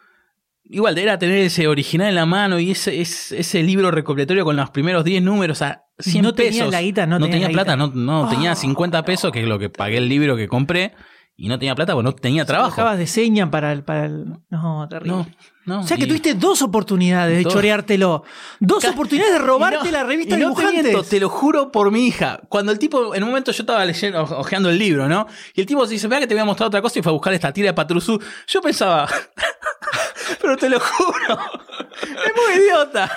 igual, 0.63 0.97
era 0.97 1.17
tener 1.17 1.38
ese 1.39 1.67
original 1.67 2.10
en 2.10 2.15
la 2.15 2.25
mano 2.25 2.60
y 2.60 2.71
ese, 2.71 3.01
ese, 3.01 3.39
ese 3.39 3.63
libro 3.63 3.89
recopilatorio 3.91 4.45
con 4.45 4.55
los 4.55 4.69
primeros 4.69 5.03
10 5.03 5.23
números 5.23 5.62
a 5.62 5.83
100 5.99 6.23
no 6.23 6.33
tenía 6.36 6.51
pesos. 6.51 6.71
la 6.71 6.81
guita, 6.81 7.07
no 7.07 7.17
tenía 7.17 7.31
tenía 7.31 7.47
la 7.47 7.53
plata, 7.53 7.75
guita. 7.75 7.95
no, 7.95 8.23
no 8.23 8.29
tenía 8.29 8.51
Ah. 8.51 8.55
50 8.55 9.03
pesos, 9.03 9.31
que 9.31 9.41
es 9.41 9.47
lo 9.47 9.57
que 9.57 9.69
pagué 9.69 9.97
el 9.97 10.07
libro 10.10 10.36
que 10.38 10.47
compré. 10.47 10.93
Y 11.39 11.50
no 11.50 11.60
tenía 11.60 11.76
plata 11.76 11.93
porque 11.93 12.04
no 12.06 12.15
tenía 12.15 12.45
trabajo. 12.45 12.73
Trabajabas 12.73 12.97
de 12.97 13.06
seña 13.06 13.52
para 13.52 13.71
el, 13.71 13.84
para 13.84 14.06
el. 14.06 14.26
No, 14.50 14.88
terrible. 14.89 15.12
No, 15.17 15.28
no. 15.65 15.80
O 15.82 15.84
sea 15.84 15.95
que 15.95 16.06
y- 16.06 16.08
tuviste 16.08 16.34
dos 16.34 16.63
oportunidades 16.63 17.38
de 17.38 17.43
Dos. 17.43 17.54
choreártelo. 17.54 18.23
Dos 18.60 18.84
oportunidades 18.86 19.34
de 19.34 19.39
robarte 19.39 19.86
no- 19.86 19.91
la 19.91 20.04
revista 20.04 20.36
y 20.36 20.39
no 20.41 20.56
te 20.56 20.65
miento, 20.65 21.04
te 21.04 21.19
lo 21.19 21.30
juro 21.30 21.71
por 21.71 21.91
mi 21.91 22.08
hija. 22.08 22.39
Cuando 22.50 22.71
el 22.71 22.80
tipo, 22.80 23.13
en 23.13 23.21
un 23.21 23.30
momento 23.30 23.52
yo 23.52 23.62
estaba 23.62 23.86
leyendo, 23.86 24.23
ojeando 24.23 24.71
el 24.71 24.80
libro, 24.80 25.08
¿no? 25.08 25.28
Y 25.54 25.62
el 25.62 25.67
tipo 25.67 25.86
se 25.86 25.93
dice, 25.93 26.08
vea 26.08 26.19
que 26.19 26.26
te 26.26 26.34
voy 26.34 26.41
a 26.41 26.45
mostrar 26.45 26.67
otra 26.69 26.82
cosa 26.82 26.97
y 26.97 27.04
fue 27.04 27.12
a 27.12 27.13
buscar 27.13 27.32
esta 27.34 27.54
tira 27.54 27.67
de 27.67 27.73
Patrusú. 27.76 28.19
Yo 28.47 28.60
pensaba, 28.60 29.08
pero 30.41 30.58
te 30.58 30.69
lo 30.69 30.80
juro, 30.80 31.39
es 32.02 32.34
muy 32.36 32.63
idiota. 32.63 33.12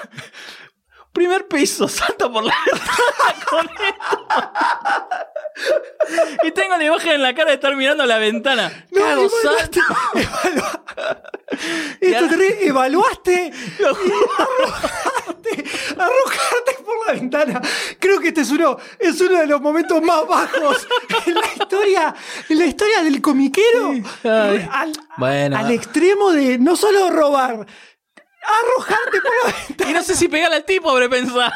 Primer 1.12 1.46
piso, 1.48 1.88
salto 1.88 2.30
por 2.32 2.44
la 2.44 2.54
ventana 2.66 3.34
con 3.48 3.66
esto. 3.66 4.28
Y 6.44 6.50
tengo 6.52 6.76
la 6.76 6.84
imagen 6.84 7.12
en 7.12 7.22
la 7.22 7.34
cara 7.34 7.48
de 7.50 7.54
estar 7.56 7.74
mirando 7.76 8.06
la 8.06 8.18
ventana. 8.18 8.86
No, 8.90 9.00
Cago. 9.00 9.24
Esto 9.26 9.50
es 12.00 12.10
terrible. 12.30 12.66
Evaluaste 12.66 13.52
Lo 13.80 13.94
juro. 13.94 14.28
arrojarte, 14.38 15.64
arrojarte 15.98 16.72
por 16.84 17.06
la 17.06 17.12
ventana. 17.12 17.60
Creo 17.98 18.20
que 18.20 18.28
este 18.28 18.42
es 18.42 18.50
uno, 18.50 18.78
es 18.98 19.20
uno 19.20 19.38
de 19.40 19.46
los 19.46 19.60
momentos 19.60 20.00
más 20.00 20.26
bajos 20.26 20.86
en 21.26 21.34
la 21.34 21.46
historia, 21.58 22.14
en 22.48 22.58
la 22.58 22.66
historia 22.66 23.02
del 23.02 23.20
comiquero. 23.20 23.94
Al, 24.24 24.92
Bueno. 25.18 25.58
al 25.58 25.70
extremo 25.72 26.30
de 26.32 26.58
no 26.58 26.76
solo 26.76 27.10
robar, 27.10 27.66
arrojarte 28.42 29.18
por 29.20 29.32
la 29.44 29.58
ventana. 29.66 29.90
Y 29.90 29.94
no 29.94 30.02
sé 30.02 30.14
si 30.14 30.28
pegarle 30.28 30.56
al 30.56 30.64
tipo, 30.64 30.90
habré 30.90 31.08
pensado. 31.08 31.52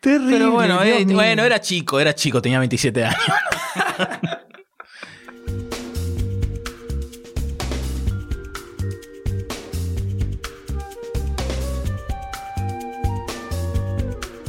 Terrible. 0.00 0.32
Pero 0.32 0.50
bueno, 0.50 0.82
eh, 0.82 1.04
bueno, 1.06 1.44
era 1.44 1.60
chico, 1.60 1.98
era 1.98 2.14
chico, 2.14 2.40
tenía 2.42 2.58
27 2.58 3.04
años. 3.04 3.20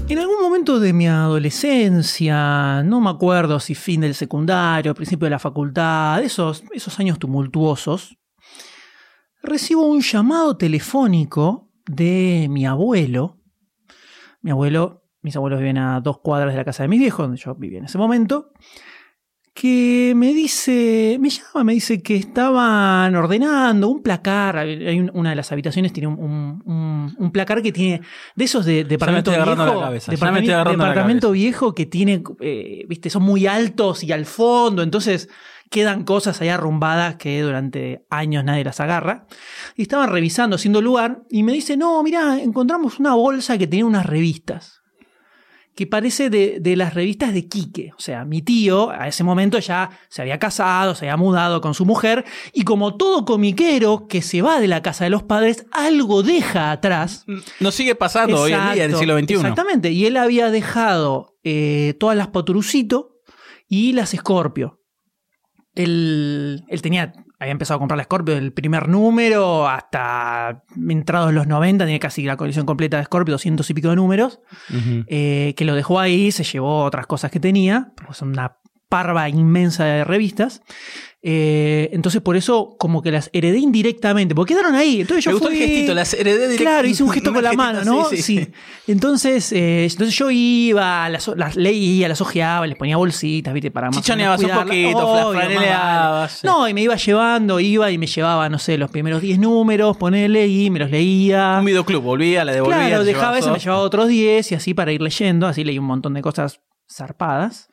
En 0.10 0.19
algún 0.19 0.39
momento 0.39 0.80
de 0.80 0.93
mi 0.93 1.06
adolescencia, 1.06 2.82
no 2.84 3.02
me 3.02 3.10
acuerdo 3.10 3.60
si 3.60 3.76
fin 3.76 4.00
del 4.00 4.15
secundario, 4.15 4.95
principio 4.95 5.26
de 5.26 5.32
la 5.32 5.39
facultad, 5.39 6.23
esos, 6.23 6.63
esos 6.71 6.97
años 7.02 7.19
tumultuosos, 7.19 8.17
recibo 9.41 9.86
un 9.86 10.02
llamado 10.02 10.58
telefónico 10.58 11.69
de 11.86 12.47
mi 12.50 12.65
abuelo. 12.65 13.38
Mi 14.41 14.52
abuelo, 14.52 15.04
mis 15.21 15.36
abuelos 15.36 15.60
viven 15.60 15.78
a 15.78 16.00
dos 16.02 16.19
cuadras 16.19 16.52
de 16.54 16.58
la 16.58 16.65
casa 16.65 16.84
de 16.84 16.89
mis 16.89 17.00
viejos, 17.00 17.26
donde 17.26 17.38
yo 17.41 17.56
vivía 17.56 17.80
en 17.80 17.86
ese 17.86 17.97
momento, 17.97 18.52
que 19.54 20.13
me 20.15 20.36
dice, 20.36 21.17
me 21.19 21.30
llama, 21.32 21.63
me 21.63 21.73
dice 21.73 22.04
que 22.04 22.15
estaban 22.15 23.15
ordenando 23.15 23.88
un 23.88 24.04
placar. 24.04 24.58
Hay 24.58 25.00
un- 25.00 25.10
una 25.15 25.32
de 25.32 25.36
las 25.36 25.52
habitaciones 25.52 25.91
tiene 25.91 26.08
un, 26.08 26.19
un- 26.19 26.63
un- 26.65 27.15
un 27.17 27.32
placar 27.32 27.63
que 27.63 27.71
tiene 27.71 28.02
de 28.36 28.45
esos 28.45 28.65
de 28.65 28.84
departamento 28.84 29.32
viejo, 29.32 29.82
la 29.82 29.89
departamento 30.78 31.32
viejo 31.32 31.73
que 31.73 31.88
tiene, 31.88 32.21
eh, 32.39 32.86
viste, 32.88 33.10
son 33.10 33.23
muy 33.23 33.47
altos 33.47 34.04
y 34.04 34.12
al 34.12 34.26
fondo, 34.28 34.84
entonces 34.84 35.28
quedan 35.69 36.03
cosas 36.03 36.41
ahí 36.41 36.49
arrumbadas 36.49 37.15
que 37.15 37.41
durante 37.41 38.06
años 38.10 38.43
nadie 38.43 38.63
las 38.63 38.80
agarra. 38.80 39.27
Y 39.75 39.84
estaban 39.84 40.10
revisando, 40.10 40.56
haciendo 40.56 40.82
lugar, 40.82 41.23
y 41.30 41.43
me 41.43 41.53
dice, 41.53 41.77
no, 41.77 42.01
mira, 42.03 42.41
encontramos 42.41 42.99
una 42.99 43.13
bolsa 43.15 43.58
que 43.58 43.67
tenía 43.67 43.86
unas 43.86 44.06
revistas 44.06 44.77
que 45.77 45.86
parece 45.86 46.32
de, 46.32 46.58
de 46.60 46.75
las 46.75 46.95
revistas 46.95 47.36
de 47.36 47.47
Quique. 47.47 47.91
O 47.95 48.01
sea, 48.01 48.25
mi 48.25 48.41
tío 48.41 48.89
a 48.89 49.08
ese 49.08 49.23
momento 49.23 49.60
ya 49.60 49.91
se 50.10 50.23
había 50.23 50.39
casado, 50.39 50.95
se 50.95 51.06
había 51.06 51.17
mudado 51.17 51.62
con 51.62 51.75
su 51.75 51.86
mujer, 51.86 52.25
y 52.51 52.63
como 52.63 52.97
todo 52.97 53.25
comiquero 53.25 54.08
que 54.08 54.23
se 54.23 54.41
va 54.41 54.60
de 54.60 54.67
la 54.67 54.82
casa 54.82 55.03
de 55.03 55.12
los 55.12 55.21
padres, 55.21 55.67
algo 55.71 56.23
deja 56.23 56.71
atrás. 56.71 57.25
Nos 57.60 57.75
sigue 57.75 57.93
pasando 57.93 58.41
hoy 58.41 58.53
en 58.53 58.73
día, 58.73 58.86
en 58.86 58.91
el 58.91 58.97
siglo 58.97 59.19
XXI. 59.19 59.34
Exactamente. 59.36 59.91
Y 59.91 60.08
él 60.08 60.17
había 60.17 60.49
dejado 60.49 61.38
eh, 61.43 61.93
todas 61.99 62.17
las 62.17 62.30
Poturucito 62.30 63.21
y 63.67 63.93
las 63.93 64.10
Scorpio. 64.10 64.76
Él, 65.77 66.65
él 66.67 66.81
tenía, 66.81 67.13
había 67.39 67.51
empezado 67.51 67.75
a 67.75 67.79
comprar 67.79 67.97
la 67.97 68.03
Scorpio 68.03 68.33
del 68.33 68.51
primer 68.51 68.89
número 68.89 69.67
hasta 69.67 70.63
entrados 70.75 71.33
los 71.33 71.45
90, 71.47 71.85
tenía 71.85 71.99
casi 71.99 72.23
la 72.23 72.35
colección 72.35 72.65
completa 72.65 72.97
de 72.97 73.03
Scorpio, 73.03 73.33
200 73.33 73.69
y 73.69 73.73
pico 73.73 73.89
de 73.89 73.95
números, 73.95 74.39
eh, 75.07 75.53
que 75.55 75.65
lo 75.65 75.75
dejó 75.75 75.99
ahí, 75.99 76.31
se 76.31 76.43
llevó 76.43 76.83
otras 76.83 77.05
cosas 77.05 77.29
que 77.29 77.39
tenía, 77.39 77.91
pues 78.05 78.21
una 78.21 78.57
parva 78.89 79.30
inmensa 79.30 79.86
de 79.86 80.04
revistas. 80.04 80.62
Eh, 81.30 81.89
entonces 81.93 82.21
por 82.21 82.38
eso 82.38 82.76
como 82.80 83.02
que 83.02 83.12
las 83.12 83.30
heredé 83.34 83.58
indirectamente, 83.58 84.36
porque 84.36 84.54
quedaron 84.54 84.76
ahí. 84.76 85.02
Entonces 85.02 85.26
yo 85.26 85.32
Me 85.32 85.34
gustó 85.34 85.50
fui, 85.50 85.62
el 85.62 85.67
gestito, 85.67 85.93
las 85.93 86.13
heredé 86.13 86.47
directo. 86.47 86.63
Claro, 86.63 86.88
hice 86.88 87.04
un 87.04 87.10
gesto 87.10 87.34
con 87.34 87.43
la 87.43 87.54
mano, 87.54 87.84
¿no? 87.84 88.06
Sí, 88.10 88.17
sí. 88.21 88.47
Entonces, 88.88 89.52
eh, 89.52 89.86
entonces 89.91 90.15
yo 90.15 90.30
iba, 90.32 91.10
las, 91.10 91.28
las 91.36 91.56
leía, 91.58 92.08
las 92.08 92.21
ojeaba, 92.21 92.65
les 92.67 92.78
ponía 92.78 92.95
bolsitas, 92.97 93.54
¿viste? 93.54 93.71
Para 93.71 93.88
más 93.88 93.97
Chichoneabas 93.97 94.41
un 94.41 94.52
poquito, 94.52 95.34
franeleabas, 95.34 96.19
vale. 96.19 96.30
sí. 96.30 96.47
No, 96.47 96.69
y 96.69 96.73
me 96.73 96.84
iba 96.84 96.95
llevando, 96.95 97.60
iba 97.60 97.91
y 97.91 97.97
me 97.97 98.08
llevaba, 98.08 98.47
no 98.47 98.60
sé, 98.60 98.78
los 98.78 98.91
primeros 98.91 99.21
10 99.21 99.39
números, 99.39 99.97
ponele 99.97 100.47
y 100.47 100.69
me 100.69 100.80
los 100.80 100.91
leía. 100.91 101.58
Un 101.60 101.65
videoclub, 101.65 102.04
volvía, 102.04 102.45
la 102.45 102.54
devolvía. 102.54 102.88
Claro, 102.88 103.04
dejaba 103.04 103.39
eso, 103.39 103.52
me 103.52 103.60
llevaba 103.60 103.82
otros 103.82 104.08
10 104.08 104.52
y 104.52 104.56
así 104.56 104.73
para 104.73 104.91
ir 104.93 105.02
leyendo. 105.02 105.47
Así 105.47 105.63
leí 105.65 105.80
un 105.80 105.86
montón 105.86 106.13
de 106.13 106.21
cosas 106.21 106.62
zarpadas. 106.89 107.69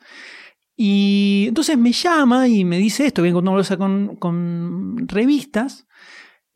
Y 0.75 1.45
entonces 1.47 1.77
me 1.77 1.91
llama 1.91 2.47
y 2.47 2.65
me 2.65 2.77
dice 2.77 3.05
esto, 3.05 3.21
vengo 3.21 3.37
con 3.37 3.45
una 3.47 3.55
bolsa 3.55 3.77
con, 3.77 4.17
con 4.17 5.07
revistas. 5.07 5.87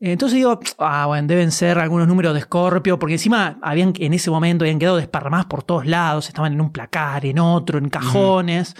Entonces 0.02 0.36
digo, 0.36 0.58
ah, 0.78 1.06
bueno, 1.06 1.28
deben 1.28 1.52
ser 1.52 1.78
algunos 1.78 2.08
números 2.08 2.32
de 2.32 2.40
Scorpio, 2.40 2.98
porque 2.98 3.14
encima 3.14 3.58
habían 3.60 3.92
en 3.98 4.14
ese 4.14 4.30
momento 4.30 4.64
habían 4.64 4.78
quedado 4.78 4.96
desparramadas 4.96 5.44
por 5.44 5.62
todos 5.62 5.84
lados, 5.86 6.26
estaban 6.28 6.54
en 6.54 6.60
un 6.62 6.72
placar, 6.72 7.26
en 7.26 7.38
otro, 7.38 7.78
en 7.78 7.90
cajones. 7.90 8.74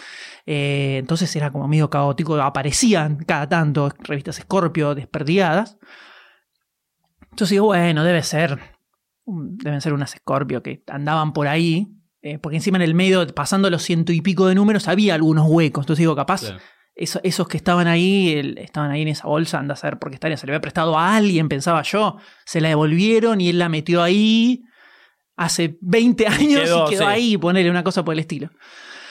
Eh, 0.47 0.97
entonces 0.99 1.35
era 1.37 1.51
como 1.51 1.69
medio 1.69 1.91
caótico, 1.91 2.41
aparecían 2.41 3.17
cada 3.19 3.47
tanto 3.47 3.91
revistas 3.99 4.37
Scorpio 4.37 4.95
desperdigadas. 4.95 5.77
Entonces 7.25 7.51
digo, 7.51 7.67
bueno, 7.67 8.03
debe 8.03 8.23
ser, 8.23 8.59
deben 9.27 9.83
ser 9.83 9.93
unas 9.93 10.13
Scorpio 10.13 10.63
que 10.63 10.83
andaban 10.87 11.35
por 11.35 11.49
ahí, 11.49 12.00
eh, 12.23 12.39
porque 12.39 12.57
encima 12.57 12.77
en 12.79 12.83
el 12.83 12.95
medio, 12.95 13.27
pasando 13.29 13.71
los 13.71 13.83
ciento 13.83 14.13
y 14.13 14.21
pico 14.21 14.47
de 14.47 14.55
números, 14.55 14.89
había 14.89 15.15
algunos 15.15 15.47
huecos. 15.49 15.85
Entonces 15.85 16.01
digo, 16.01 16.15
capaz 16.17 16.41
Claro. 16.43 16.59
eso- 16.95 17.21
esos 17.23 17.49
que 17.49 17.57
estaban 17.57 17.87
ahí, 17.87 18.35
el- 18.35 18.59
estaban 18.59 18.91
ahí 18.91 19.03
en 19.03 19.09
esa 19.09 19.27
bolsa, 19.27 19.59
anda 19.59 19.75
a 19.75 19.77
saber 19.77 19.99
por 19.99 20.11
qué 20.11 20.15
estaría, 20.17 20.37
se 20.37 20.47
le 20.47 20.53
había 20.53 20.61
prestado 20.61 20.99
a 20.99 21.17
alguien, 21.17 21.49
pensaba 21.49 21.83
yo, 21.83 22.17
se 22.45 22.61
la 22.61 22.69
devolvieron 22.69 23.41
y 23.41 23.49
él 23.49 23.59
la 23.59 23.69
metió 23.69 24.03
ahí 24.03 24.63
hace 25.37 25.79
20 25.81 26.27
años 26.27 26.63
quedó, 26.65 26.87
y 26.87 26.91
quedó 26.91 27.03
sí. 27.05 27.09
ahí, 27.09 27.37
ponerle 27.39 27.71
una 27.71 27.83
cosa 27.85 28.05
por 28.05 28.13
el 28.15 28.19
estilo. 28.21 28.47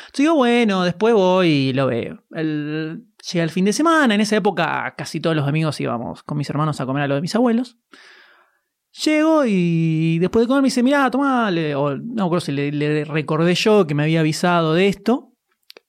Entonces 0.02 0.24
digo, 0.26 0.36
bueno, 0.36 0.84
después 0.84 1.14
voy 1.14 1.48
y 1.48 1.74
lo 1.74 1.88
veo. 1.88 2.24
El- 2.32 3.06
llega 3.32 3.44
el 3.44 3.50
fin 3.50 3.66
de 3.66 3.74
semana, 3.74 4.14
en 4.16 4.22
esa 4.22 4.36
época 4.38 4.94
casi 4.98 5.20
todos 5.20 5.36
los 5.36 5.48
amigos 5.48 5.80
íbamos 5.82 6.24
con 6.24 6.38
mis 6.38 6.50
hermanos 6.50 6.80
a 6.80 6.86
comer 6.86 7.04
a 7.04 7.08
lo 7.08 7.16
de 7.16 7.22
mis 7.22 7.36
abuelos. 7.36 7.78
Llego 9.06 9.46
y 9.46 10.20
después 10.20 10.44
de 10.44 10.48
comer 10.48 10.62
me 10.62 10.68
dice, 10.68 10.84
mirá, 10.84 11.10
tomá, 11.12 11.50
le- 11.52 11.76
o 11.76 11.96
no 11.96 12.26
acuerdo 12.26 12.42
si 12.46 12.52
le, 12.52 12.72
le 12.72 13.06
recordé 13.06 13.56
yo 13.56 13.86
que 13.88 13.96
me 13.96 14.04
había 14.04 14.20
avisado 14.22 14.74
de 14.74 14.88
esto, 14.88 15.34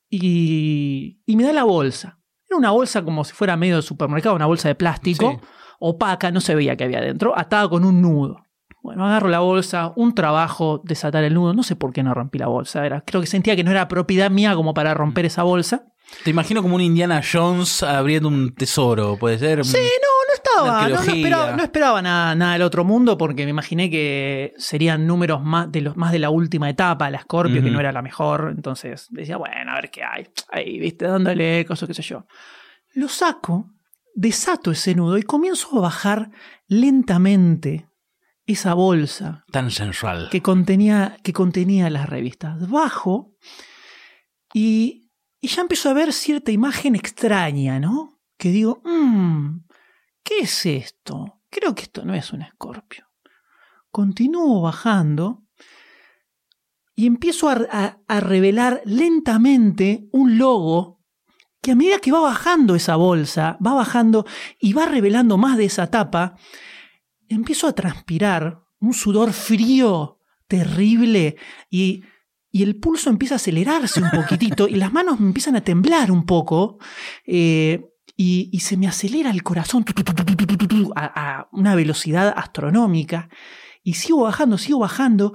y, 0.09 1.21
y 1.27 1.37
me 1.37 1.45
da 1.45 1.53
la 1.53 1.65
bolsa. 1.65 2.19
Era 2.49 2.59
una 2.59 2.71
bolsa 2.73 3.05
como 3.05 3.25
si 3.25 3.33
fuera 3.33 3.57
medio 3.57 3.77
de 3.77 3.83
supermercado, 3.83 4.35
una 4.35 4.47
bolsa 4.47 4.69
de 4.69 4.75
plástico, 4.75 5.39
Sí. 5.41 5.47
opaca, 5.79 6.31
no 6.31 6.41
se 6.41 6.55
veía 6.55 6.77
que 6.77 6.85
había 6.85 6.99
adentro, 6.99 7.33
atada 7.39 7.69
con 7.69 7.85
un 7.85 8.03
nudo. 8.03 8.45
Bueno, 8.83 9.07
agarro 9.07 9.29
la 9.29 9.41
bolsa, 9.41 9.93
un 9.97 10.15
trabajo 10.15 10.81
desatar 10.85 11.23
el 11.25 11.35
nudo, 11.35 11.53
no 11.55 11.63
sé 11.63 11.77
por 11.77 11.93
qué 11.93 12.03
no 12.03 12.15
rompí 12.15 12.39
la 12.39 12.47
bolsa, 12.49 12.85
era, 12.87 13.03
creo 13.03 13.21
que 13.21 13.27
sentía 13.27 13.55
que 13.55 13.63
no 13.65 13.71
era 13.71 13.89
propiedad 13.89 14.31
mía 14.31 14.55
como 14.55 14.73
para 14.75 14.95
romper 14.95 15.27
esa 15.27 15.43
bolsa. 15.43 15.85
Te 16.25 16.31
imagino 16.31 16.61
como 16.63 16.75
un 16.75 16.81
Indiana 16.81 17.21
Jones 17.23 17.83
abriendo 17.85 18.29
un 18.29 18.53
tesoro, 18.55 19.17
puede 19.17 19.39
ser. 19.39 19.65
Sí, 19.65 19.77
no, 19.77 20.09
no 20.57 21.01
esperaba, 21.01 21.57
no 21.57 21.63
esperaba 21.63 22.03
nada, 22.03 22.35
nada 22.35 22.53
del 22.55 22.63
otro 22.63 22.85
mundo 22.85 23.17
porque 23.19 23.45
me 23.45 23.51
imaginé 23.51 23.91
que 23.91 24.53
serían 24.59 25.07
números 25.07 25.43
más 25.43 25.71
de 25.71 25.81
los 25.81 25.97
más 25.97 26.13
de 26.13 26.19
la 26.19 26.31
última 26.31 26.69
etapa, 26.71 27.11
la 27.11 27.21
Scorpio, 27.21 27.63
que 27.63 27.71
no 27.71 27.81
era 27.81 27.93
la 27.93 28.03
mejor. 28.03 28.53
Entonces 28.55 29.07
decía, 29.11 29.37
bueno, 29.37 29.73
a 29.73 29.75
ver 29.77 29.91
qué 29.91 30.03
hay. 30.05 30.29
Ahí, 30.51 30.79
viste, 30.79 31.07
dándole 31.07 31.65
cosas, 31.65 31.87
qué 31.87 31.95
sé 31.95 32.03
yo. 32.03 32.27
Lo 32.95 33.09
saco, 33.09 33.71
desato 34.15 34.71
ese 34.71 34.95
nudo 34.95 35.17
y 35.19 35.23
comienzo 35.23 35.79
a 35.79 35.81
bajar 35.83 36.31
lentamente 36.67 37.87
esa 38.47 38.75
bolsa 38.75 39.45
Tan 39.53 39.71
sensual. 39.71 40.29
que 40.31 40.43
contenía, 40.43 41.17
que 41.23 41.33
contenía 41.33 41.89
las 41.91 42.09
revistas. 42.09 42.69
Bajo 42.69 43.37
y, 44.53 45.11
y 45.41 45.49
ya 45.49 45.63
empiezo 45.63 45.91
a 45.91 45.95
ver 45.95 46.13
cierta 46.13 46.51
imagen 46.51 46.97
extraña, 46.97 47.79
¿no? 47.79 48.19
Que 48.37 48.49
digo, 48.51 48.81
"Mm, 48.85 49.61
¿qué 50.31 50.45
es 50.45 50.65
esto? 50.65 51.41
Creo 51.51 51.75
que 51.75 51.83
esto 51.83 52.05
no 52.05 52.15
es 52.15 52.33
un 52.33 52.43
escorpio. 52.43 53.05
Continúo 53.91 54.63
bajando 54.63 55.43
y 56.95 57.07
empiezo 57.07 57.49
a, 57.49 58.21
revelar 58.21 58.81
lentamente 58.85 60.09
un 60.13 60.39
logo 60.39 61.01
que 61.61 61.73
a 61.73 61.75
medida 61.75 61.99
que 61.99 62.13
va 62.13 62.21
bajando 62.21 62.77
esa 62.77 62.95
bolsa, 62.95 63.59
va 63.65 63.75
bajando 63.75 64.25
y 64.61 64.73
va 64.73 64.87
revelando 64.87 65.37
más 65.37 65.59
de 65.59 65.65
esa 65.65 65.89
tapa, 65.89 66.37
empiezo 67.29 67.67
a 67.67 67.75
transpirar 67.75 68.63
un 68.79 68.95
sudor 68.95 69.33
frío, 69.33 70.21
terrible, 70.47 71.37
y, 71.69 72.05
y 72.53 72.63
el 72.63 72.77
pulso 72.77 73.11
empieza 73.11 73.35
a 73.35 73.37
acelerarse 73.37 74.01
un 74.01 74.11
poquitito 74.11 74.69
y 74.69 74.77
las 74.77 74.93
manos 74.93 75.19
me 75.19 75.27
empiezan 75.27 75.57
a 75.57 75.65
temblar 75.65 76.13
un 76.13 76.25
poco. 76.25 76.79
eh, 77.27 77.90
y, 78.23 78.61
se 78.61 78.77
me 78.77 78.87
acelera 78.87 79.31
el 79.31 79.43
corazón 79.43 79.83
a, 80.95 81.39
a 81.39 81.49
una 81.53 81.75
velocidad 81.75 82.35
astronómica 82.37 83.31
y 83.83 83.95
sigo 83.95 84.25
bajando, 84.25 84.59
sigo 84.59 84.81
bajando 84.81 85.33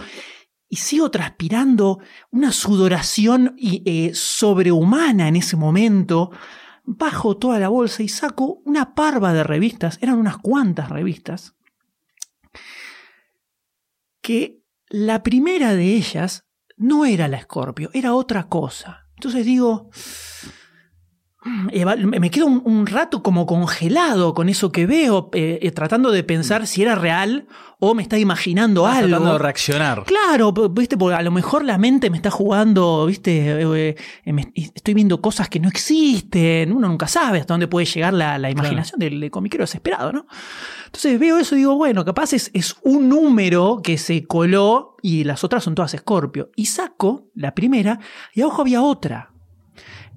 y 0.69 0.75
sigo 0.75 1.09
transpirando 1.09 1.97
una 2.29 2.51
sudoración 2.51 3.55
eh, 3.57 4.11
sobrehumana 4.13 5.27
en 5.27 5.35
ese 5.37 5.55
momento. 5.57 6.29
Bajo 6.83 7.37
toda 7.37 7.57
la 7.57 7.69
bolsa 7.69 8.03
y 8.03 8.07
saco 8.07 8.61
una 8.65 8.93
parva 8.93 9.33
de 9.33 9.43
revistas, 9.43 9.97
eran 10.01 10.19
unas 10.19 10.37
cuantas 10.37 10.89
revistas, 10.89 11.55
que 14.21 14.61
la 14.89 15.23
primera 15.23 15.73
de 15.73 15.95
ellas 15.95 16.45
no 16.77 17.05
era 17.05 17.27
la 17.27 17.37
Escorpio, 17.37 17.89
era 17.95 18.13
otra 18.13 18.47
cosa. 18.47 19.07
Entonces 19.15 19.43
digo, 19.43 19.89
me 21.45 22.31
quedo 22.31 22.47
un, 22.47 22.61
un 22.65 22.87
rato 22.87 23.21
como 23.21 23.45
congelado 23.45 24.33
con 24.33 24.49
eso 24.49 24.71
que 24.71 24.85
veo, 24.87 25.29
eh, 25.33 25.59
eh, 25.61 25.71
tratando 25.71 26.11
de 26.11 26.23
pensar 26.23 26.65
si 26.65 26.81
era 26.81 26.95
real 26.95 27.47
o 27.79 27.93
me 27.93 28.01
está 28.01 28.17
imaginando 28.17 28.81
Estás 28.87 28.97
algo. 29.03 29.09
tratando 29.09 29.33
de 29.33 29.39
reaccionar. 29.39 30.03
Claro, 30.05 30.51
viste, 30.71 30.97
porque 30.97 31.15
a 31.15 31.21
lo 31.21 31.29
mejor 31.31 31.63
la 31.63 31.77
mente 31.77 32.09
me 32.09 32.17
está 32.17 32.31
jugando, 32.31 33.05
viste, 33.05 33.61
eh, 33.61 33.95
eh, 34.25 34.33
me- 34.33 34.51
estoy 34.55 34.93
viendo 34.95 35.21
cosas 35.21 35.47
que 35.49 35.59
no 35.59 35.67
existen, 35.67 36.71
uno 36.71 36.87
nunca 36.87 37.07
sabe 37.07 37.39
hasta 37.41 37.53
dónde 37.53 37.67
puede 37.67 37.85
llegar 37.85 38.13
la, 38.13 38.39
la 38.39 38.49
imaginación 38.49 38.99
del, 38.99 39.19
del 39.19 39.29
comiquero 39.29 39.63
desesperado, 39.63 40.11
¿no? 40.13 40.25
Entonces 40.85 41.19
veo 41.19 41.37
eso 41.37 41.55
y 41.55 41.59
digo, 41.59 41.75
bueno, 41.75 42.05
capaz 42.05 42.33
es, 42.33 42.49
es 42.53 42.75
un 42.83 43.09
número 43.09 43.81
que 43.83 43.97
se 43.97 44.25
coló 44.25 44.95
y 45.01 45.25
las 45.25 45.43
otras 45.43 45.63
son 45.63 45.75
todas 45.75 45.91
Scorpio. 45.91 46.49
Y 46.55 46.67
saco 46.67 47.27
la 47.35 47.53
primera 47.53 47.99
y 48.33 48.41
abajo 48.41 48.61
había 48.61 48.81
otra. 48.81 49.31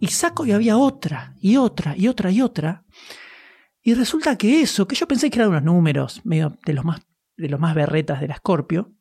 Y 0.00 0.08
saco 0.08 0.46
y 0.46 0.52
había 0.52 0.76
otra, 0.76 1.34
y 1.40 1.56
otra, 1.56 1.96
y 1.96 2.08
otra, 2.08 2.30
y 2.30 2.40
otra. 2.40 2.84
Y 3.82 3.94
resulta 3.94 4.36
que 4.36 4.60
eso, 4.60 4.86
que 4.86 4.96
yo 4.96 5.08
pensé 5.08 5.30
que 5.30 5.38
eran 5.38 5.50
unos 5.50 5.62
números 5.62 6.20
medio 6.24 6.58
de 6.64 6.74
los 6.74 6.84
más, 6.84 7.00
de 7.36 7.48
los 7.48 7.58
más 7.58 7.74
berretas 7.74 8.20
de 8.20 8.28
la 8.28 8.36
Scorpio, 8.36 8.92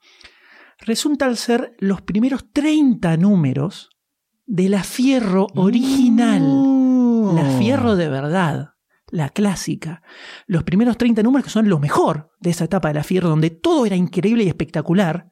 resulta 0.79 1.33
ser 1.35 1.75
los 1.79 2.01
primeros 2.01 2.51
30 2.51 3.17
números 3.17 3.89
de 4.45 4.69
la 4.69 4.83
Fierro 4.83 5.47
original. 5.55 6.43
La 7.35 7.57
Fierro 7.57 7.95
de 7.95 8.09
verdad, 8.09 8.75
la 9.09 9.29
clásica. 9.29 10.01
Los 10.45 10.63
primeros 10.63 10.97
30 10.97 11.21
números 11.23 11.45
que 11.45 11.51
son 11.51 11.69
lo 11.69 11.79
mejor 11.79 12.31
de 12.39 12.51
esa 12.51 12.65
etapa 12.65 12.87
de 12.87 12.95
la 12.95 13.03
Fierro, 13.03 13.29
donde 13.29 13.49
todo 13.49 13.85
era 13.85 13.95
increíble 13.95 14.43
y 14.43 14.47
espectacular. 14.47 15.29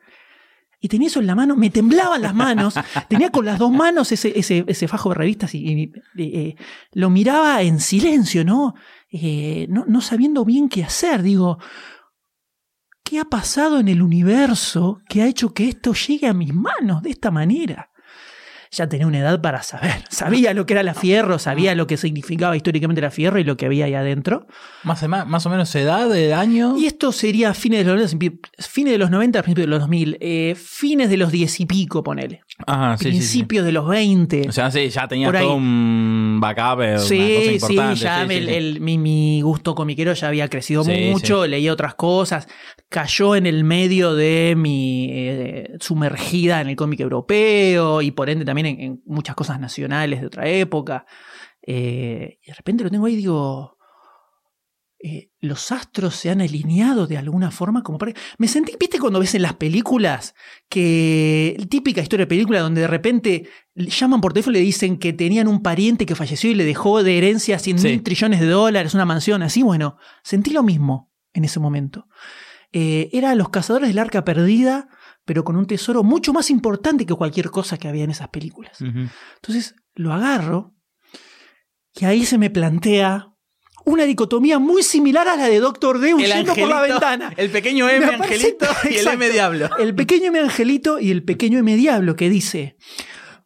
Y 0.79 0.87
tenía 0.87 1.07
eso 1.07 1.19
en 1.19 1.27
la 1.27 1.35
mano, 1.35 1.55
me 1.55 1.69
temblaban 1.69 2.21
las 2.21 2.35
manos, 2.35 2.75
tenía 3.09 3.31
con 3.31 3.45
las 3.45 3.57
dos 3.57 3.71
manos 3.71 4.11
ese, 4.11 4.37
ese, 4.37 4.63
ese 4.67 4.87
fajo 4.87 5.09
de 5.09 5.15
revistas 5.15 5.55
y, 5.55 5.67
y, 5.67 5.91
eh, 6.17 6.55
lo 6.91 7.09
miraba 7.09 7.61
en 7.61 7.79
silencio, 7.79 8.43
¿no? 8.43 8.75
Eh, 9.11 9.67
¿no? 9.69 9.85
No 9.87 10.01
sabiendo 10.01 10.43
bien 10.45 10.69
qué 10.69 10.83
hacer. 10.83 11.23
Digo, 11.23 11.59
¿qué 13.03 13.19
ha 13.19 13.25
pasado 13.25 13.79
en 13.79 13.87
el 13.87 14.01
universo 14.01 15.01
que 15.07 15.21
ha 15.21 15.27
hecho 15.27 15.53
que 15.53 15.69
esto 15.69 15.93
llegue 15.93 16.27
a 16.27 16.33
mis 16.33 16.53
manos 16.53 17.01
de 17.01 17.11
esta 17.11 17.31
manera? 17.31 17.89
Ya 18.75 18.89
tenía 18.89 19.07
una 19.07 19.19
edad 19.19 19.41
para 19.41 19.63
saber. 19.63 20.03
Sabía 20.09 20.53
lo 20.53 20.65
que 20.65 20.73
era 20.73 20.83
la 20.83 20.93
fierro, 20.93 21.39
sabía 21.39 21.75
lo 21.75 21.87
que 21.87 21.97
significaba 21.97 22.55
históricamente 22.57 23.01
la 23.01 23.11
fierro 23.11 23.39
y 23.39 23.43
lo 23.43 23.55
que 23.57 23.65
había 23.65 23.85
ahí 23.85 23.93
adentro. 23.93 24.47
Más, 24.83 25.01
o 25.03 25.07
ma- 25.07 25.25
más 25.25 25.45
o 25.45 25.49
menos 25.49 25.73
edad, 25.75 26.09
de 26.09 26.33
año. 26.33 26.75
Y 26.77 26.85
esto 26.85 27.11
sería 27.11 27.53
fines 27.53 27.85
de 27.85 27.93
los 27.93 28.13
90, 28.13 28.37
fines 28.59 28.91
de 28.91 28.97
los 28.97 29.09
90 29.11 29.41
principios 29.43 29.65
de 29.65 29.69
los 29.69 29.79
2000, 29.81 30.17
eh, 30.19 30.55
fines 30.57 31.09
de 31.09 31.17
los 31.17 31.31
10 31.31 31.59
y 31.61 31.65
pico, 31.65 32.03
ponele. 32.03 32.41
Ajá, 32.67 32.97
sí, 32.97 33.05
sí, 33.05 33.11
sí. 33.11 33.17
principios 33.17 33.65
de 33.65 33.71
los 33.71 33.87
20. 33.87 34.49
O 34.49 34.51
sea, 34.51 34.71
sí, 34.71 34.89
ya 34.89 35.07
ahí. 35.39 35.45
todo 35.45 35.55
un 35.55 36.37
backup, 36.41 36.81
eh, 36.81 36.99
Sí, 36.99 37.57
sí, 37.59 37.75
ya 37.95 38.23
el- 38.23 38.49
el- 38.49 38.81
mi, 38.81 38.97
mi 38.97 39.41
gusto 39.41 39.73
comiquero 39.75 40.13
ya 40.13 40.27
había 40.27 40.49
crecido 40.49 40.83
mucho, 40.83 41.47
leía 41.47 41.71
otras 41.73 41.95
cosas, 41.95 42.47
cayó 42.89 43.35
en 43.35 43.45
el 43.45 43.63
medio 43.63 44.15
de 44.15 44.53
mi 44.57 45.09
eh, 45.11 45.71
sumergida 45.79 46.61
en 46.61 46.69
el 46.69 46.75
cómic 46.75 46.99
europeo 46.99 48.01
y 48.01 48.11
por 48.11 48.29
ende 48.29 48.45
también 48.45 48.64
en, 48.65 48.79
en 48.79 49.01
muchas 49.05 49.35
cosas 49.35 49.59
nacionales 49.59 50.21
de 50.21 50.27
otra 50.27 50.47
época. 50.47 51.05
Eh, 51.61 52.39
y 52.43 52.47
de 52.47 52.53
repente 52.53 52.83
lo 52.83 52.89
tengo 52.91 53.05
ahí 53.07 53.13
y 53.13 53.17
digo, 53.17 53.77
eh, 54.99 55.29
los 55.39 55.71
astros 55.71 56.15
se 56.15 56.29
han 56.31 56.41
alineado 56.41 57.05
de 57.05 57.17
alguna 57.17 57.51
forma 57.51 57.83
como 57.83 57.97
para... 57.97 58.13
Me 58.37 58.47
sentí, 58.47 58.73
viste 58.79 58.99
cuando 58.99 59.19
ves 59.19 59.35
en 59.35 59.41
las 59.43 59.53
películas 59.53 60.33
que 60.69 61.57
típica 61.69 62.01
historia 62.01 62.25
de 62.25 62.29
película 62.29 62.59
donde 62.61 62.81
de 62.81 62.87
repente 62.87 63.47
llaman 63.75 64.21
por 64.21 64.33
teléfono 64.33 64.57
y 64.57 64.61
le 64.61 64.65
dicen 64.65 64.97
que 64.97 65.13
tenían 65.13 65.47
un 65.47 65.61
pariente 65.61 66.05
que 66.05 66.15
falleció 66.15 66.49
y 66.49 66.55
le 66.55 66.65
dejó 66.65 67.03
de 67.03 67.17
herencia 67.17 67.59
100 67.59 67.75
mil 67.75 67.81
Sí. 67.95 67.99
trillones 67.99 68.39
de 68.39 68.47
dólares, 68.47 68.93
una 68.93 69.05
mansión 69.05 69.43
así, 69.43 69.61
bueno, 69.63 69.97
sentí 70.23 70.51
lo 70.51 70.63
mismo 70.63 71.11
en 71.33 71.45
ese 71.45 71.59
momento. 71.59 72.07
Eh, 72.71 73.09
era 73.13 73.35
los 73.35 73.49
cazadores 73.49 73.89
del 73.89 73.99
arca 73.99 74.23
perdida, 74.25 74.87
pero 75.25 75.43
con 75.43 75.55
un 75.55 75.65
tesoro 75.65 76.03
mucho 76.03 76.31
más 76.33 76.49
importante 76.49 77.05
que 77.05 77.13
cualquier 77.15 77.49
cosa 77.49 77.77
que 77.77 77.87
había 77.87 78.03
en 78.03 78.11
esas 78.11 78.29
películas. 78.29 78.79
Entonces 78.79 79.75
lo 79.95 80.13
agarro 80.13 80.73
y 81.93 82.05
ahí 82.05 82.25
se 82.25 82.37
me 82.37 82.49
plantea 82.49 83.29
una 83.85 84.03
dicotomía 84.05 84.57
muy 84.59 84.81
similar 84.83 85.27
a 85.27 85.35
la 85.35 85.47
de 85.47 85.59
Doctor 85.59 85.99
D 85.99 86.13
huyendo 86.15 86.55
por 86.55 86.67
la 86.67 86.77
angelito, 86.79 86.93
ventana. 86.99 87.33
El 87.37 87.49
pequeño 87.51 87.87
M 87.89 88.05
aparece- 88.05 88.23
angelito 88.23 88.65
y 88.89 88.95
el. 88.95 89.07
M 89.07 89.29
diablo. 89.29 89.69
El 89.77 89.93
pequeño 89.95 90.25
M 90.27 90.39
angelito 90.39 90.99
y 90.99 91.11
el 91.11 91.23
pequeño 91.23 91.59
M 91.59 91.75
diablo 91.75 92.15
que 92.15 92.29
dice, 92.29 92.77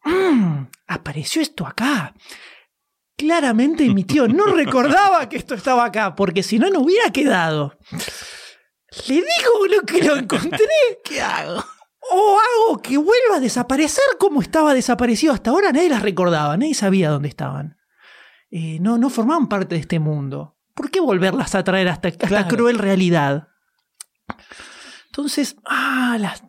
"Mm, 0.04 0.64
apareció 0.86 1.42
esto 1.42 1.66
acá. 1.66 2.14
Claramente 3.16 3.86
mi 3.92 4.04
tío 4.04 4.26
no 4.28 4.46
recordaba 4.46 5.28
que 5.28 5.36
esto 5.36 5.54
estaba 5.54 5.84
acá, 5.84 6.14
porque 6.14 6.42
si 6.42 6.58
no, 6.58 6.70
no 6.70 6.80
hubiera 6.80 7.10
quedado. 7.12 7.76
Le 9.08 9.14
digo 9.14 9.66
lo 9.70 9.82
que 9.82 10.02
lo 10.02 10.16
encontré. 10.18 10.66
¿Qué 11.04 11.20
hago? 11.20 11.64
O 12.12 12.38
hago 12.38 12.82
que 12.82 12.96
vuelva 12.96 13.36
a 13.36 13.40
desaparecer 13.40 14.02
como 14.18 14.40
estaba 14.42 14.74
desaparecido 14.74 15.32
hasta 15.32 15.50
ahora. 15.50 15.70
Nadie 15.72 15.88
las 15.90 16.02
recordaba, 16.02 16.56
nadie 16.56 16.74
sabía 16.74 17.10
dónde 17.10 17.28
estaban. 17.28 17.76
eh, 18.50 18.78
no, 18.80 18.98
no 18.98 19.10
formaban 19.10 19.48
parte 19.48 19.76
de 19.76 19.80
este 19.82 20.00
mundo. 20.00 20.56
¿Por 20.74 20.90
qué 20.90 20.98
volverlas 21.00 21.54
a 21.54 21.62
traer 21.62 21.88
hasta 21.88 22.10
Claro. 22.10 22.48
cruel 22.48 22.78
realidad? 22.78 23.48
Entonces, 25.06 25.56
ah, 25.66 26.16
las... 26.18 26.42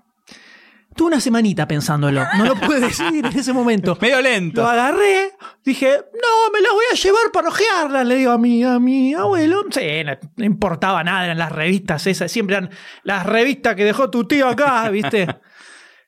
tuve 0.95 1.07
una 1.07 1.19
semanita 1.19 1.67
pensándolo. 1.67 2.25
No 2.37 2.45
lo 2.45 2.55
pude 2.55 2.79
decidir 2.79 3.25
en 3.25 3.37
ese 3.37 3.53
momento. 3.53 3.97
Medio 4.01 4.21
lento. 4.21 4.61
Lo 4.61 4.67
agarré, 4.67 5.31
dije, 5.63 5.87
no, 6.13 6.51
me 6.53 6.61
las 6.61 6.71
voy 6.71 6.85
a 6.91 6.95
llevar 6.95 7.31
para 7.31 7.49
ojearlas, 7.49 8.05
le 8.05 8.15
digo 8.15 8.31
a 8.31 8.37
mi, 8.37 8.63
a 8.63 8.79
mi 8.79 9.13
abuelo. 9.13 9.63
Sí, 9.71 10.03
no, 10.05 10.17
no 10.35 10.45
importaba 10.45 11.03
nada, 11.03 11.25
eran 11.25 11.37
las 11.37 11.51
revistas 11.51 12.07
esas, 12.07 12.31
siempre 12.31 12.57
eran 12.57 12.69
las 13.03 13.25
revistas 13.25 13.75
que 13.75 13.85
dejó 13.85 14.09
tu 14.09 14.25
tío 14.25 14.47
acá, 14.47 14.89
¿viste? 14.89 15.27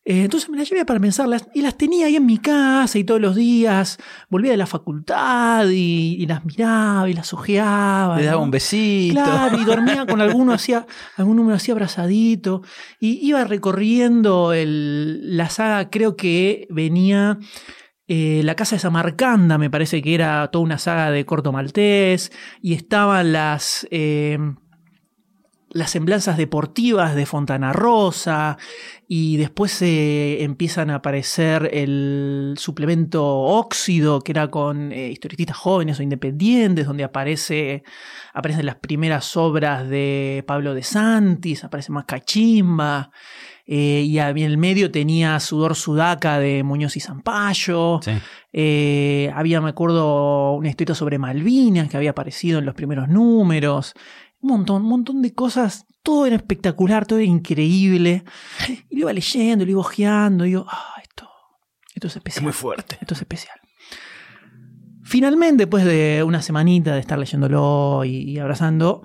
Eh, 0.05 0.23
entonces 0.25 0.49
me 0.49 0.57
las 0.57 0.69
llevé 0.69 0.83
para 0.83 0.99
pensarlas 0.99 1.47
y 1.53 1.61
las 1.61 1.77
tenía 1.77 2.07
ahí 2.07 2.17
en 2.17 2.25
mi 2.25 2.37
casa 2.37 2.97
y 2.99 3.05
todos 3.05 3.21
los 3.21 3.35
días 3.35 3.97
volvía 4.29 4.51
de 4.51 4.57
la 4.57 4.65
facultad 4.65 5.69
y, 5.69 6.17
y 6.19 6.25
las 6.25 6.43
miraba 6.43 7.09
y 7.09 7.13
las 7.13 7.33
ojeaba. 7.33 8.17
Le 8.17 8.25
daba 8.25 8.39
¿no? 8.39 8.43
un 8.43 8.51
besito. 8.51 9.13
Claro, 9.23 9.57
y 9.57 9.63
dormía 9.63 10.05
con 10.05 10.19
alguno 10.19 10.51
hacía, 10.55 10.85
algún 11.15 11.37
número 11.37 11.55
así 11.55 11.71
abrazadito. 11.71 12.63
Y 12.99 13.25
iba 13.25 13.45
recorriendo 13.45 14.51
el- 14.51 15.37
la 15.37 15.49
saga, 15.49 15.89
creo 15.89 16.17
que 16.17 16.67
venía 16.69 17.39
eh, 18.09 18.41
La 18.43 18.55
Casa 18.55 18.75
de 18.75 18.81
Samarcanda, 18.81 19.57
me 19.57 19.69
parece 19.69 20.01
que 20.01 20.13
era 20.13 20.49
toda 20.51 20.65
una 20.65 20.79
saga 20.79 21.11
de 21.11 21.25
corto 21.25 21.53
maltés. 21.53 22.33
Y 22.61 22.73
estaban 22.73 23.31
las. 23.31 23.87
eh, 23.89 24.37
las 25.75 25.89
semblanzas 25.89 26.37
deportivas 26.37 27.15
de 27.15 27.25
Fontana 27.25 27.73
Rosa 27.73 28.59
y 29.15 29.37
después 29.37 29.79
eh, 29.83 30.41
empiezan 30.43 30.89
a 30.89 30.95
aparecer 30.95 31.69
el 31.71 32.55
suplemento 32.57 33.23
óxido 33.23 34.21
que 34.21 34.31
era 34.31 34.49
con 34.49 34.91
eh, 34.91 35.11
historietistas 35.11 35.55
jóvenes 35.55 35.99
o 35.99 36.01
independientes 36.01 36.87
donde 36.87 37.03
aparece 37.03 37.83
aparecen 38.33 38.65
las 38.65 38.77
primeras 38.77 39.37
obras 39.37 39.87
de 39.87 40.43
Pablo 40.47 40.73
de 40.73 40.81
Santis 40.81 41.63
aparece 41.63 41.91
más 41.91 42.05
Cachimba 42.05 43.11
eh, 43.67 44.01
y 44.03 44.17
en 44.17 44.37
el 44.39 44.57
medio 44.57 44.89
tenía 44.89 45.39
Sudor 45.39 45.75
Sudaca 45.75 46.39
de 46.39 46.63
Muñoz 46.63 46.97
y 46.97 46.99
Zampayo 46.99 47.99
Sí. 48.01 48.13
eh, 48.51 49.31
había, 49.35 49.61
me 49.61 49.69
acuerdo, 49.69 50.53
una 50.53 50.69
historia 50.69 50.95
sobre 50.95 51.19
Malvinas 51.19 51.87
que 51.87 51.97
había 51.97 52.09
aparecido 52.09 52.57
en 52.57 52.65
los 52.65 52.73
primeros 52.73 53.09
números. 53.09 53.93
Un 54.41 54.49
montón, 54.49 54.81
un 54.81 54.89
montón 54.89 55.21
de 55.21 55.33
cosas. 55.33 55.85
Todo 56.03 56.25
era 56.25 56.35
espectacular, 56.35 57.05
todo 57.05 57.19
era 57.19 57.27
increíble. 57.27 58.23
Y 58.89 58.95
lo 58.95 59.01
iba 59.01 59.13
leyendo, 59.13 59.65
lo 59.65 59.71
iba 59.71 59.79
ojeando. 59.81 60.45
Y 60.45 60.49
digo, 60.49 60.65
ah, 60.69 60.95
esto, 61.01 61.29
esto 61.95 62.07
es 62.07 62.13
Es 62.13 62.17
especial. 62.17 62.43
muy 62.43 62.53
fuerte. 62.53 62.97
Esto 63.01 63.13
es 63.15 63.21
especial. 63.21 63.57
Finalmente, 65.03 65.63
después 65.63 65.83
de 65.85 66.23
una 66.25 66.41
semanita 66.41 66.93
de 66.93 66.99
estar 67.01 67.19
leyéndolo 67.19 68.03
y, 68.05 68.31
y 68.31 68.39
abrazando, 68.39 69.03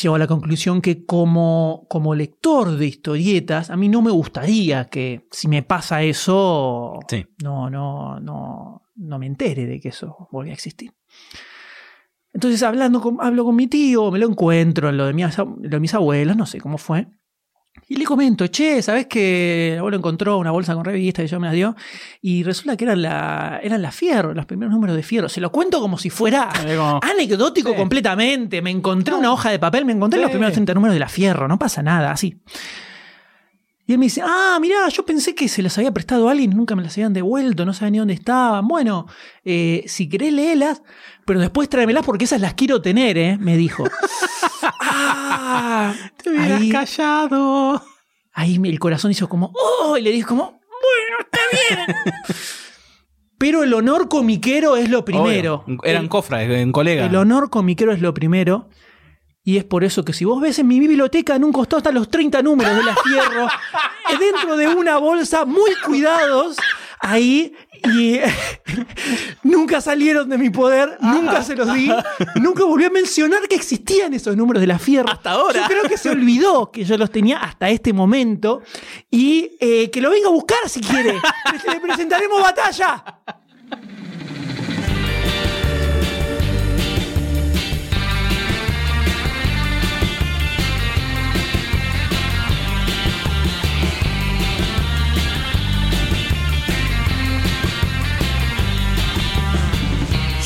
llego 0.00 0.14
a 0.14 0.18
la 0.18 0.26
conclusión 0.26 0.80
que 0.80 1.04
como, 1.04 1.84
como 1.88 2.14
lector 2.14 2.76
de 2.76 2.86
historietas, 2.86 3.70
a 3.70 3.76
mí 3.76 3.88
no 3.88 4.02
me 4.02 4.10
gustaría 4.12 4.84
que 4.86 5.26
si 5.30 5.48
me 5.48 5.62
pasa 5.62 6.02
eso, 6.02 6.98
Sí. 7.08 7.26
no, 7.42 7.68
no, 7.70 8.20
no, 8.20 8.82
no 8.96 9.18
me 9.18 9.26
entere 9.26 9.66
de 9.66 9.80
que 9.80 9.88
eso 9.88 10.28
volvió 10.30 10.52
a 10.52 10.54
existir. 10.54 10.92
Entonces, 12.34 12.62
hablando 12.62 13.00
con, 13.00 13.18
hablo 13.20 13.44
con 13.44 13.54
mi 13.56 13.66
tío, 13.66 14.10
me 14.10 14.18
lo 14.18 14.26
encuentro 14.28 14.88
en 14.88 14.96
lo 14.96 15.06
de, 15.06 15.12
mi, 15.12 15.22
lo 15.22 15.56
de 15.56 15.80
mis 15.80 15.94
abuelos, 15.94 16.36
no 16.36 16.46
sé 16.46 16.60
cómo 16.60 16.78
fue. 16.78 17.06
Y 17.88 17.96
le 17.96 18.04
comento, 18.04 18.46
che, 18.46 18.80
¿sabes 18.82 19.06
que 19.06 19.72
el 19.74 19.78
abuelo 19.78 19.96
encontró 19.98 20.38
una 20.38 20.50
bolsa 20.50 20.74
con 20.74 20.84
revistas 20.84 21.24
y 21.24 21.28
yo 21.28 21.40
me 21.40 21.46
las 21.46 21.54
dio? 21.54 21.74
Y 22.20 22.42
resulta 22.42 22.76
que 22.76 22.84
eran 22.84 23.02
la, 23.02 23.60
eran 23.62 23.82
la 23.82 23.90
Fierro, 23.90 24.32
los 24.34 24.46
primeros 24.46 24.72
números 24.72 24.94
de 24.96 25.02
Fierro. 25.02 25.28
Se 25.28 25.40
lo 25.40 25.50
cuento 25.50 25.80
como 25.80 25.98
si 25.98 26.08
fuera 26.10 26.48
como- 26.76 27.00
anecdótico 27.02 27.70
Sí. 27.70 27.76
completamente. 27.76 28.62
Me 28.62 28.70
encontré 28.70 29.14
una 29.14 29.32
hoja 29.32 29.50
de 29.50 29.58
papel, 29.58 29.84
me 29.84 29.92
encontré 29.92 30.18
Sí. 30.18 30.22
los 30.22 30.30
primeros 30.30 30.52
30 30.54 30.74
números 30.74 30.94
de 30.94 31.00
la 31.00 31.08
Fierro, 31.08 31.48
no 31.48 31.58
pasa 31.58 31.82
nada, 31.82 32.12
así. 32.12 32.40
Y 33.92 33.94
él 33.94 33.98
me 33.98 34.06
dice, 34.06 34.22
ah, 34.24 34.56
mirá, 34.58 34.88
yo 34.88 35.04
pensé 35.04 35.34
que 35.34 35.48
se 35.48 35.60
las 35.60 35.76
había 35.76 35.92
prestado 35.92 36.26
a 36.26 36.32
alguien 36.32 36.56
nunca 36.56 36.74
me 36.74 36.82
las 36.82 36.94
habían 36.94 37.12
devuelto, 37.12 37.66
no 37.66 37.74
sabía 37.74 37.90
ni 37.90 37.98
dónde 37.98 38.14
estaban. 38.14 38.66
Bueno, 38.66 39.06
eh, 39.44 39.84
si 39.86 40.08
querés 40.08 40.32
léelas, 40.32 40.82
pero 41.26 41.40
después 41.40 41.68
tráemelas 41.68 42.02
porque 42.02 42.24
esas 42.24 42.40
las 42.40 42.54
quiero 42.54 42.80
tener, 42.80 43.18
¿eh? 43.18 43.36
Me 43.38 43.54
dijo. 43.58 43.84
ah, 44.80 45.92
Te 46.16 46.30
hubieras 46.30 46.62
ahí, 46.62 46.70
callado. 46.70 47.82
ahí 48.32 48.58
el 48.64 48.78
corazón 48.78 49.10
hizo 49.10 49.28
como, 49.28 49.52
oh, 49.82 49.98
y 49.98 50.00
le 50.00 50.10
dije 50.10 50.26
como, 50.26 50.44
bueno, 50.44 51.18
está 51.20 51.40
bien. 51.52 51.96
pero 53.36 53.62
el 53.62 53.74
honor 53.74 54.08
comiquero 54.08 54.76
es 54.76 54.88
lo 54.88 55.04
primero. 55.04 55.64
Obvio. 55.66 55.80
Eran 55.84 56.08
cofras, 56.08 56.48
en 56.48 56.72
colega. 56.72 57.04
el 57.04 57.14
honor 57.14 57.50
comiquero 57.50 57.92
es 57.92 58.00
lo 58.00 58.14
primero. 58.14 58.70
Y 59.44 59.56
es 59.56 59.64
por 59.64 59.82
eso 59.82 60.04
que 60.04 60.12
si 60.12 60.24
vos 60.24 60.40
ves 60.40 60.60
en 60.60 60.68
mi 60.68 60.78
biblioteca, 60.78 61.34
en 61.34 61.42
un 61.42 61.52
costado 61.52 61.78
están 61.78 61.94
los 61.94 62.08
30 62.08 62.42
números 62.42 62.76
de 62.76 62.84
la 62.84 62.94
Fierro, 62.94 63.48
dentro 64.18 64.56
de 64.56 64.68
una 64.68 64.98
bolsa, 64.98 65.44
muy 65.44 65.72
cuidados, 65.84 66.56
ahí, 67.00 67.52
y 67.82 68.20
nunca 69.42 69.80
salieron 69.80 70.28
de 70.28 70.38
mi 70.38 70.50
poder, 70.50 70.96
nunca 71.00 71.42
se 71.42 71.56
los 71.56 71.74
di, 71.74 71.90
nunca 72.36 72.62
volví 72.64 72.84
a 72.84 72.90
mencionar 72.90 73.48
que 73.48 73.56
existían 73.56 74.14
esos 74.14 74.36
números 74.36 74.60
de 74.60 74.68
la 74.68 74.78
Fierro. 74.78 75.10
Hasta 75.10 75.32
ahora. 75.32 75.62
Yo 75.62 75.66
creo 75.66 75.82
que 75.88 75.98
se 75.98 76.10
olvidó 76.10 76.70
que 76.70 76.84
yo 76.84 76.96
los 76.96 77.10
tenía 77.10 77.38
hasta 77.38 77.68
este 77.68 77.92
momento, 77.92 78.62
y 79.10 79.56
eh, 79.58 79.90
que 79.90 80.00
lo 80.00 80.10
venga 80.10 80.28
a 80.28 80.32
buscar 80.32 80.68
si 80.68 80.80
quiere. 80.80 81.14
Le 81.68 81.80
presentaremos 81.80 82.40
batalla. 82.40 83.04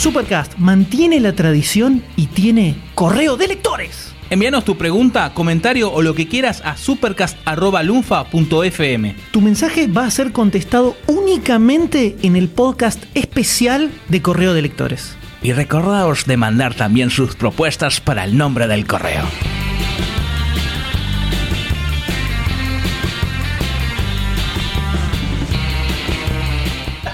Supercast 0.06 0.54
mantiene 0.58 1.18
la 1.18 1.32
tradición 1.32 2.04
y 2.14 2.28
tiene 2.28 2.80
correo 2.94 3.36
de 3.36 3.48
lectores. 3.48 4.14
Envíanos 4.30 4.64
tu 4.64 4.78
pregunta, 4.78 5.34
comentario 5.34 5.92
o 5.92 6.00
lo 6.00 6.14
que 6.14 6.28
quieras 6.28 6.62
a 6.64 6.76
supercast.lunfa.fm. 6.76 9.16
Tu 9.32 9.40
mensaje 9.40 9.88
va 9.88 10.04
a 10.04 10.10
ser 10.12 10.30
contestado 10.30 10.96
únicamente 11.08 12.14
en 12.22 12.36
el 12.36 12.48
podcast 12.48 13.02
especial 13.14 13.90
de 14.06 14.22
correo 14.22 14.54
de 14.54 14.62
lectores. 14.62 15.16
Y 15.42 15.52
recordaos 15.52 16.24
de 16.24 16.36
mandar 16.36 16.74
también 16.74 17.10
sus 17.10 17.34
propuestas 17.34 18.00
para 18.00 18.22
el 18.22 18.38
nombre 18.38 18.68
del 18.68 18.86
correo. 18.86 19.24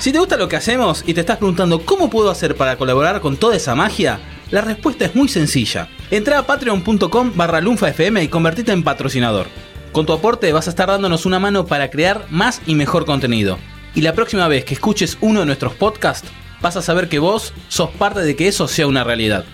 Si 0.02 0.10
te 0.10 0.18
gusta 0.18 0.36
lo 0.36 0.48
que 0.48 0.56
hacemos 0.56 1.04
y 1.06 1.14
te 1.14 1.20
estás 1.20 1.36
preguntando 1.36 1.86
cómo 1.86 2.10
puedo 2.10 2.28
hacer 2.28 2.56
para 2.56 2.76
colaborar 2.76 3.20
con 3.20 3.36
toda 3.36 3.54
esa 3.54 3.76
magia, 3.76 4.18
la 4.50 4.60
respuesta 4.60 5.04
es 5.04 5.14
muy 5.14 5.28
sencilla. 5.28 5.88
Entra 6.10 6.40
a 6.40 6.42
patreon.com 6.44 7.32
barra 7.36 7.60
lunfafm 7.60 8.18
y 8.18 8.26
convertite 8.26 8.72
en 8.72 8.82
patrocinador. 8.82 9.46
Con 9.92 10.04
tu 10.04 10.12
aporte 10.12 10.52
vas 10.52 10.66
a 10.66 10.70
estar 10.70 10.88
dándonos 10.88 11.24
una 11.24 11.38
mano 11.38 11.66
para 11.66 11.88
crear 11.88 12.26
más 12.30 12.60
y 12.66 12.74
mejor 12.74 13.06
contenido. 13.06 13.60
Y 13.94 14.00
la 14.00 14.12
próxima 14.12 14.48
vez 14.48 14.64
que 14.64 14.74
escuches 14.74 15.18
uno 15.20 15.38
de 15.38 15.46
nuestros 15.46 15.74
podcasts, 15.74 16.28
vas 16.60 16.76
a 16.76 16.82
saber 16.82 17.08
que 17.08 17.20
vos 17.20 17.54
sos 17.68 17.90
parte 17.90 18.22
de 18.22 18.34
que 18.34 18.48
eso 18.48 18.66
sea 18.66 18.88
una 18.88 19.04
realidad. 19.04 19.44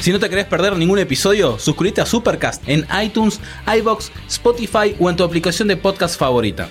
Si 0.00 0.10
no 0.10 0.18
te 0.18 0.28
querés 0.28 0.46
perder 0.46 0.76
ningún 0.76 0.98
episodio, 0.98 1.60
suscríbete 1.60 2.00
a 2.00 2.06
Supercast 2.06 2.68
en 2.68 2.88
iTunes, 3.04 3.38
iBox, 3.72 4.10
Spotify 4.26 4.96
o 4.98 5.08
en 5.08 5.14
tu 5.14 5.22
aplicación 5.22 5.68
de 5.68 5.76
podcast 5.76 6.18
favorita. 6.18 6.68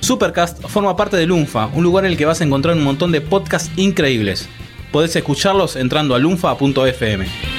Supercast 0.00 0.62
forma 0.68 0.96
parte 0.96 1.16
de 1.16 1.26
Lunfa, 1.26 1.66
un 1.74 1.82
lugar 1.82 2.04
en 2.04 2.12
el 2.12 2.16
que 2.16 2.26
vas 2.26 2.40
a 2.40 2.44
encontrar 2.44 2.76
un 2.76 2.84
montón 2.84 3.12
de 3.12 3.20
podcasts 3.20 3.70
increíbles. 3.76 4.48
Podés 4.92 5.14
escucharlos 5.16 5.76
entrando 5.76 6.14
a 6.14 6.18
lunfa.fm. 6.18 7.57